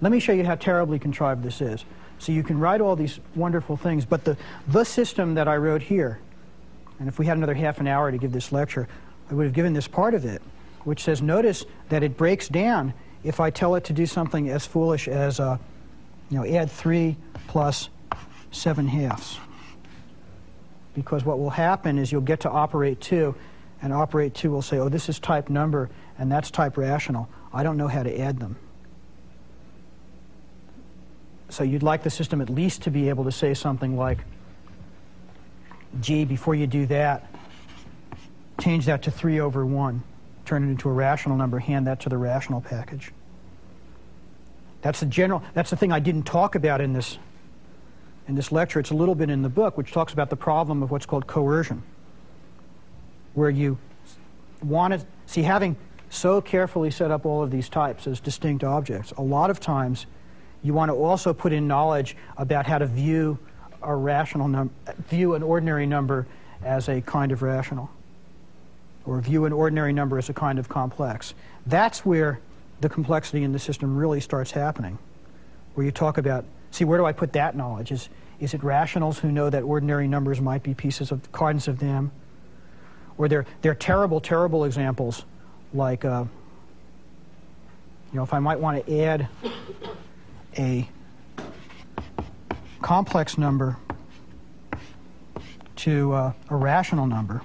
let 0.00 0.10
me 0.10 0.18
show 0.20 0.32
you 0.32 0.44
how 0.44 0.54
terribly 0.54 0.98
contrived 0.98 1.42
this 1.42 1.60
is. 1.60 1.84
So 2.18 2.32
you 2.32 2.42
can 2.42 2.58
write 2.58 2.80
all 2.80 2.96
these 2.96 3.20
wonderful 3.36 3.76
things, 3.76 4.04
but 4.04 4.24
the, 4.24 4.36
the 4.68 4.84
system 4.84 5.34
that 5.34 5.46
I 5.48 5.56
wrote 5.56 5.82
here, 5.82 6.18
and 6.98 7.08
if 7.08 7.18
we 7.18 7.26
had 7.26 7.36
another 7.36 7.54
half 7.54 7.78
an 7.78 7.86
hour 7.86 8.10
to 8.10 8.18
give 8.18 8.32
this 8.32 8.50
lecture, 8.52 8.88
I 9.30 9.34
would 9.34 9.44
have 9.44 9.52
given 9.52 9.72
this 9.72 9.86
part 9.86 10.14
of 10.14 10.24
it, 10.24 10.42
which 10.84 11.04
says, 11.04 11.20
notice 11.22 11.64
that 11.90 12.02
it 12.02 12.16
breaks 12.16 12.48
down 12.48 12.92
if 13.22 13.38
I 13.38 13.50
tell 13.50 13.74
it 13.74 13.84
to 13.84 13.92
do 13.92 14.06
something 14.06 14.48
as 14.48 14.66
foolish 14.66 15.06
as, 15.06 15.38
uh, 15.38 15.58
you 16.30 16.38
know, 16.38 16.46
add 16.46 16.70
3 16.70 17.16
plus 17.46 17.88
7 18.50 18.88
halves. 18.88 19.38
Because 21.00 21.24
what 21.24 21.38
will 21.38 21.50
happen 21.50 21.98
is 21.98 22.12
you'll 22.12 22.20
get 22.20 22.40
to 22.40 22.50
operate 22.50 23.00
2, 23.00 23.34
and 23.82 23.92
operate 23.92 24.34
2 24.34 24.50
will 24.50 24.62
say, 24.62 24.78
oh, 24.78 24.88
this 24.88 25.08
is 25.08 25.18
type 25.18 25.48
number, 25.48 25.88
and 26.18 26.30
that's 26.30 26.50
type 26.50 26.76
rational. 26.76 27.28
I 27.52 27.62
don't 27.62 27.76
know 27.76 27.88
how 27.88 28.02
to 28.02 28.20
add 28.20 28.38
them. 28.38 28.56
So 31.50 31.64
you'd 31.64 31.82
like 31.82 32.02
the 32.02 32.10
system 32.10 32.40
at 32.40 32.50
least 32.50 32.82
to 32.82 32.90
be 32.90 33.08
able 33.08 33.24
to 33.24 33.32
say 33.32 33.54
something 33.54 33.96
like, 33.96 34.18
gee, 36.00 36.24
before 36.24 36.54
you 36.54 36.66
do 36.66 36.84
that, 36.86 37.26
change 38.60 38.86
that 38.86 39.02
to 39.02 39.10
3 39.10 39.40
over 39.40 39.64
1, 39.64 40.02
turn 40.44 40.64
it 40.64 40.66
into 40.66 40.88
a 40.88 40.92
rational 40.92 41.36
number, 41.36 41.58
hand 41.58 41.86
that 41.86 42.00
to 42.00 42.08
the 42.08 42.18
rational 42.18 42.60
package. 42.60 43.12
That's 44.82 45.00
the 45.00 45.06
general, 45.06 45.42
that's 45.54 45.70
the 45.70 45.76
thing 45.76 45.92
I 45.92 46.00
didn't 46.00 46.24
talk 46.24 46.54
about 46.54 46.80
in 46.80 46.92
this, 46.92 47.18
in 48.28 48.34
this 48.34 48.52
lecture. 48.52 48.78
It's 48.78 48.90
a 48.90 48.94
little 48.94 49.14
bit 49.14 49.30
in 49.30 49.42
the 49.42 49.48
book, 49.48 49.76
which 49.76 49.90
talks 49.90 50.12
about 50.12 50.30
the 50.30 50.36
problem 50.36 50.82
of 50.82 50.90
what's 50.90 51.06
called 51.06 51.26
coercion, 51.26 51.82
where 53.34 53.50
you 53.50 53.78
want 54.62 54.94
to, 54.94 55.04
see, 55.26 55.42
having 55.42 55.76
so 56.10 56.40
carefully 56.40 56.90
set 56.90 57.10
up 57.10 57.26
all 57.26 57.42
of 57.42 57.50
these 57.50 57.68
types 57.68 58.06
as 58.06 58.20
distinct 58.20 58.64
objects, 58.64 59.12
a 59.12 59.22
lot 59.22 59.50
of 59.50 59.60
times 59.60 60.06
you 60.62 60.74
want 60.74 60.90
to 60.90 60.94
also 60.94 61.32
put 61.32 61.52
in 61.52 61.66
knowledge 61.66 62.16
about 62.36 62.66
how 62.66 62.78
to 62.78 62.86
view 62.86 63.38
a 63.82 63.94
rational 63.94 64.48
number, 64.48 64.72
view 65.08 65.34
an 65.34 65.42
ordinary 65.42 65.86
number 65.86 66.26
as 66.64 66.88
a 66.88 67.00
kind 67.00 67.30
of 67.32 67.42
rational, 67.42 67.88
or 69.06 69.20
view 69.20 69.44
an 69.44 69.52
ordinary 69.52 69.92
number 69.92 70.18
as 70.18 70.28
a 70.28 70.34
kind 70.34 70.58
of 70.58 70.68
complex. 70.68 71.32
That's 71.66 72.04
where 72.04 72.40
the 72.80 72.88
complexity 72.88 73.44
in 73.44 73.52
the 73.52 73.58
system 73.58 73.96
really 73.96 74.20
starts 74.20 74.50
happening, 74.50 74.98
where 75.74 75.86
you 75.86 75.92
talk 75.92 76.18
about, 76.18 76.44
see, 76.70 76.84
where 76.84 76.98
do 76.98 77.04
I 77.04 77.12
put 77.12 77.32
that 77.32 77.56
knowledge? 77.56 77.92
Is, 77.92 78.08
is 78.40 78.54
it 78.54 78.62
rationals 78.62 79.18
who 79.18 79.32
know 79.32 79.50
that 79.50 79.62
ordinary 79.62 80.08
numbers 80.08 80.40
might 80.40 80.62
be 80.62 80.74
pieces 80.74 81.10
of 81.10 81.30
cards 81.32 81.68
of 81.68 81.78
them? 81.78 82.12
Or 83.16 83.28
they're, 83.28 83.46
they're 83.62 83.74
terrible, 83.74 84.20
terrible 84.20 84.64
examples, 84.64 85.24
like, 85.74 86.04
uh, 86.04 86.24
you 88.12 88.16
know, 88.16 88.22
if 88.22 88.32
I 88.32 88.38
might 88.38 88.60
want 88.60 88.86
to 88.86 89.00
add 89.00 89.28
a 90.56 90.88
complex 92.80 93.36
number 93.36 93.76
to 95.76 96.12
uh, 96.12 96.32
a 96.48 96.56
rational 96.56 97.06
number, 97.06 97.42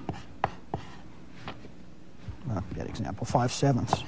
uh, 2.50 2.60
that 2.72 2.86
example, 2.86 3.26
5 3.26 3.50
sevenths, 3.52 4.04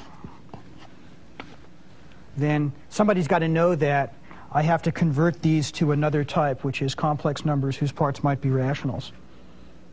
then 2.36 2.72
somebody's 2.90 3.28
got 3.28 3.40
to 3.40 3.48
know 3.48 3.74
that 3.74 4.14
I 4.56 4.62
have 4.62 4.80
to 4.84 4.90
convert 4.90 5.42
these 5.42 5.70
to 5.72 5.92
another 5.92 6.24
type, 6.24 6.64
which 6.64 6.80
is 6.80 6.94
complex 6.94 7.44
numbers 7.44 7.76
whose 7.76 7.92
parts 7.92 8.24
might 8.24 8.40
be 8.40 8.48
rationals. 8.48 9.12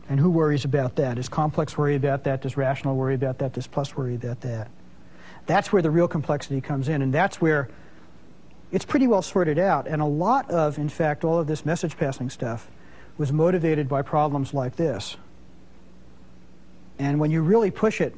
And 0.08 0.18
who 0.18 0.30
worries 0.30 0.64
about 0.64 0.96
that? 0.96 1.16
Does 1.16 1.28
complex 1.28 1.76
worry 1.76 1.96
about 1.96 2.24
that? 2.24 2.40
Does 2.40 2.56
rational 2.56 2.96
worry 2.96 3.14
about 3.14 3.36
that? 3.40 3.52
Does 3.52 3.66
plus 3.66 3.94
worry 3.94 4.14
about 4.14 4.40
that? 4.40 4.70
That's 5.44 5.70
where 5.70 5.82
the 5.82 5.90
real 5.90 6.08
complexity 6.08 6.62
comes 6.62 6.88
in, 6.88 7.02
and 7.02 7.12
that's 7.12 7.42
where 7.42 7.68
it's 8.72 8.86
pretty 8.86 9.06
well 9.06 9.20
sorted 9.20 9.58
out. 9.58 9.86
And 9.86 10.00
a 10.00 10.06
lot 10.06 10.50
of, 10.50 10.78
in 10.78 10.88
fact, 10.88 11.24
all 11.24 11.38
of 11.38 11.46
this 11.46 11.66
message 11.66 11.98
passing 11.98 12.30
stuff 12.30 12.66
was 13.18 13.30
motivated 13.30 13.86
by 13.86 14.00
problems 14.00 14.54
like 14.54 14.76
this. 14.76 15.18
And 16.98 17.20
when 17.20 17.30
you 17.30 17.42
really 17.42 17.70
push 17.70 18.00
it, 18.00 18.16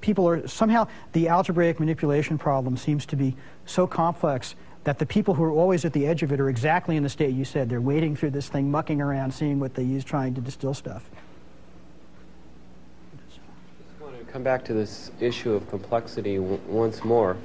people 0.00 0.28
are 0.28 0.48
somehow 0.48 0.88
the 1.12 1.28
algebraic 1.28 1.78
manipulation 1.78 2.36
problem 2.36 2.76
seems 2.76 3.06
to 3.06 3.14
be 3.14 3.36
so 3.64 3.86
complex 3.86 4.56
that 4.88 4.98
the 4.98 5.04
people 5.04 5.34
who 5.34 5.44
are 5.44 5.52
always 5.52 5.84
at 5.84 5.92
the 5.92 6.06
edge 6.06 6.22
of 6.22 6.32
it 6.32 6.40
are 6.40 6.48
exactly 6.48 6.96
in 6.96 7.02
the 7.02 7.10
state 7.10 7.34
you 7.34 7.44
said. 7.44 7.68
They're 7.68 7.78
wading 7.78 8.16
through 8.16 8.30
this 8.30 8.48
thing, 8.48 8.70
mucking 8.70 9.02
around, 9.02 9.34
seeing 9.34 9.60
what 9.60 9.74
they 9.74 9.82
use, 9.82 10.02
trying 10.02 10.32
to 10.32 10.40
distill 10.40 10.72
stuff. 10.72 11.10
I 14.00 14.02
want 14.02 14.18
to 14.18 14.24
come 14.32 14.42
back 14.42 14.64
to 14.64 14.72
this 14.72 15.10
issue 15.20 15.52
of 15.52 15.68
complexity 15.68 16.38
once 16.38 17.04
more. 17.04 17.36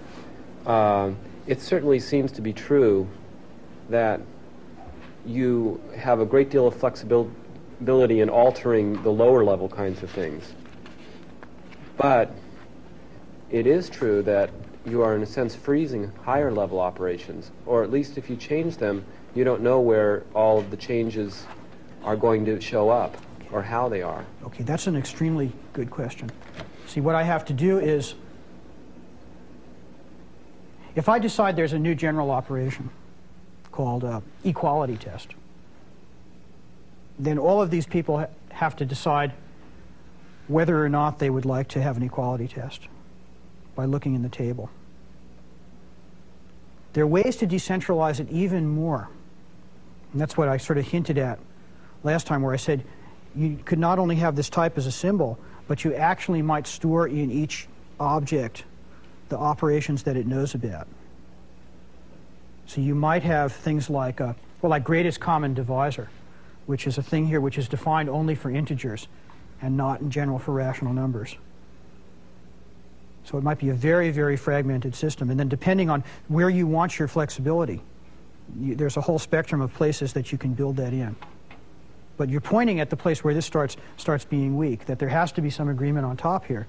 Um, 0.65 1.17
it 1.45 1.59
certainly 1.59 1.99
seems 1.99 2.31
to 2.31 2.41
be 2.41 2.53
true 2.53 3.09
that 3.89 4.21
you 5.25 5.81
have 5.97 6.21
a 6.21 6.25
great 6.25 6.49
deal 6.49 6.65
of 6.65 6.77
flexibility 6.77 8.21
in 8.21 8.29
altering 8.29 9.03
the 9.03 9.11
lower 9.11 9.43
level 9.43 9.67
kinds 9.67 10.01
of 10.01 10.09
things. 10.11 10.53
But 11.97 12.31
it 13.51 13.67
is 13.67 13.89
true 13.89 14.21
that 14.21 14.49
you 14.85 15.01
are, 15.01 15.15
in 15.15 15.23
a 15.23 15.25
sense, 15.25 15.55
freezing 15.55 16.11
higher 16.23 16.51
level 16.51 16.79
operations, 16.79 17.51
or 17.65 17.83
at 17.83 17.91
least 17.91 18.17
if 18.17 18.29
you 18.29 18.35
change 18.35 18.77
them, 18.77 19.05
you 19.33 19.43
don't 19.43 19.61
know 19.61 19.79
where 19.79 20.23
all 20.33 20.59
of 20.59 20.71
the 20.71 20.77
changes 20.77 21.45
are 22.03 22.15
going 22.15 22.45
to 22.45 22.59
show 22.59 22.89
up 22.89 23.15
or 23.51 23.61
how 23.61 23.87
they 23.87 24.01
are. 24.01 24.25
Okay, 24.43 24.63
that's 24.63 24.87
an 24.87 24.95
extremely 24.95 25.51
good 25.71 25.89
question. 25.89 26.29
See, 26.87 27.01
what 27.01 27.15
I 27.15 27.23
have 27.23 27.45
to 27.45 27.53
do 27.53 27.79
is, 27.79 28.15
if 30.95 31.07
I 31.07 31.17
decide 31.17 31.55
there's 31.55 31.73
a 31.73 31.79
new 31.79 31.95
general 31.95 32.29
operation 32.29 32.89
called 33.71 34.03
uh, 34.03 34.21
equality 34.43 34.97
test, 34.97 35.33
then 37.17 37.37
all 37.37 37.61
of 37.61 37.71
these 37.71 37.87
people 37.87 38.19
ha- 38.19 38.27
have 38.51 38.75
to 38.75 38.85
decide 38.85 39.31
whether 40.47 40.83
or 40.83 40.89
not 40.89 41.19
they 41.19 41.29
would 41.29 41.45
like 41.45 41.69
to 41.69 41.81
have 41.81 41.95
an 41.95 42.03
equality 42.03 42.47
test 42.47 42.87
by 43.75 43.85
looking 43.85 44.15
in 44.15 44.21
the 44.21 44.29
table. 44.29 44.69
There 46.93 47.03
are 47.03 47.07
ways 47.07 47.37
to 47.37 47.47
decentralize 47.47 48.19
it 48.19 48.29
even 48.29 48.67
more. 48.67 49.09
And 50.11 50.21
that's 50.21 50.37
what 50.37 50.47
I 50.47 50.57
sort 50.57 50.77
of 50.77 50.87
hinted 50.87 51.17
at 51.17 51.39
last 52.03 52.27
time, 52.27 52.41
where 52.43 52.53
I 52.53 52.57
said 52.57 52.83
you 53.35 53.57
could 53.65 53.79
not 53.79 53.97
only 53.97 54.15
have 54.17 54.35
this 54.35 54.49
type 54.49 54.77
as 54.77 54.85
a 54.85 54.91
symbol, 54.91 55.39
but 55.67 55.83
you 55.83 55.93
actually 55.95 56.41
might 56.41 56.67
store 56.67 57.07
in 57.07 57.31
each 57.31 57.67
object 57.99 58.63
the 59.29 59.37
operations 59.37 60.03
that 60.03 60.15
it 60.15 60.27
knows 60.27 60.53
about. 60.53 60.87
So 62.67 62.81
you 62.81 62.93
might 62.93 63.23
have 63.23 63.51
things 63.53 63.89
like, 63.89 64.21
uh, 64.21 64.33
well, 64.61 64.69
like 64.69 64.83
greatest 64.83 65.19
common 65.19 65.53
divisor, 65.53 66.09
which 66.67 66.85
is 66.85 66.97
a 66.97 67.03
thing 67.03 67.25
here 67.25 67.41
which 67.41 67.57
is 67.57 67.67
defined 67.67 68.09
only 68.09 68.35
for 68.35 68.51
integers 68.51 69.07
and 69.61 69.75
not 69.75 70.01
in 70.01 70.11
general 70.11 70.37
for 70.37 70.53
rational 70.53 70.93
numbers. 70.93 71.35
So 73.23 73.37
it 73.37 73.43
might 73.43 73.57
be 73.57 73.69
a 73.69 73.73
very, 73.73 74.11
very 74.11 74.35
fragmented 74.35 74.95
system. 74.95 75.29
And 75.29 75.39
then 75.39 75.47
depending 75.47 75.89
on 75.89 76.03
where 76.27 76.49
you 76.49 76.67
want 76.67 76.99
your 76.99 77.07
flexibility, 77.07 77.81
you, 78.59 78.75
there's 78.75 78.97
a 78.97 79.01
whole 79.01 79.19
spectrum 79.19 79.61
of 79.61 79.73
places 79.73 80.13
that 80.13 80.31
you 80.31 80.37
can 80.37 80.53
build 80.53 80.77
that 80.77 80.93
in. 80.93 81.15
But 82.17 82.29
you're 82.29 82.41
pointing 82.41 82.79
at 82.79 82.89
the 82.89 82.97
place 82.97 83.23
where 83.23 83.33
this 83.33 83.45
starts, 83.45 83.77
starts 83.97 84.25
being 84.25 84.57
weak, 84.57 84.85
that 84.85 84.99
there 84.99 85.09
has 85.09 85.31
to 85.33 85.41
be 85.41 85.49
some 85.49 85.69
agreement 85.69 86.05
on 86.05 86.17
top 86.17 86.45
here 86.45 86.67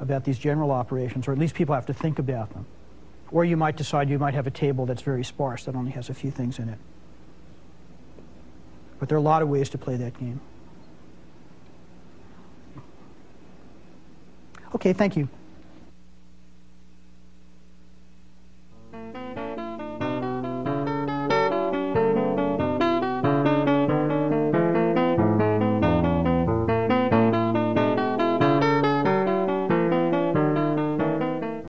about 0.00 0.24
these 0.24 0.38
general 0.38 0.70
operations, 0.70 1.28
or 1.28 1.32
at 1.32 1.38
least 1.38 1.54
people 1.54 1.74
have 1.74 1.86
to 1.86 1.94
think 1.94 2.18
about 2.18 2.52
them. 2.52 2.66
Or 3.30 3.44
you 3.44 3.56
might 3.56 3.76
decide 3.76 4.10
you 4.10 4.18
might 4.18 4.34
have 4.34 4.46
a 4.46 4.50
table 4.50 4.86
that's 4.86 5.02
very 5.02 5.24
sparse, 5.24 5.64
that 5.64 5.74
only 5.74 5.92
has 5.92 6.10
a 6.10 6.14
few 6.14 6.30
things 6.30 6.58
in 6.58 6.68
it. 6.68 6.78
But 8.98 9.08
there 9.08 9.16
are 9.16 9.20
a 9.20 9.22
lot 9.22 9.42
of 9.42 9.48
ways 9.48 9.70
to 9.70 9.78
play 9.78 9.96
that 9.96 10.18
game. 10.18 10.40
Okay, 14.74 14.92
thank 14.92 15.16
you. 15.16 15.28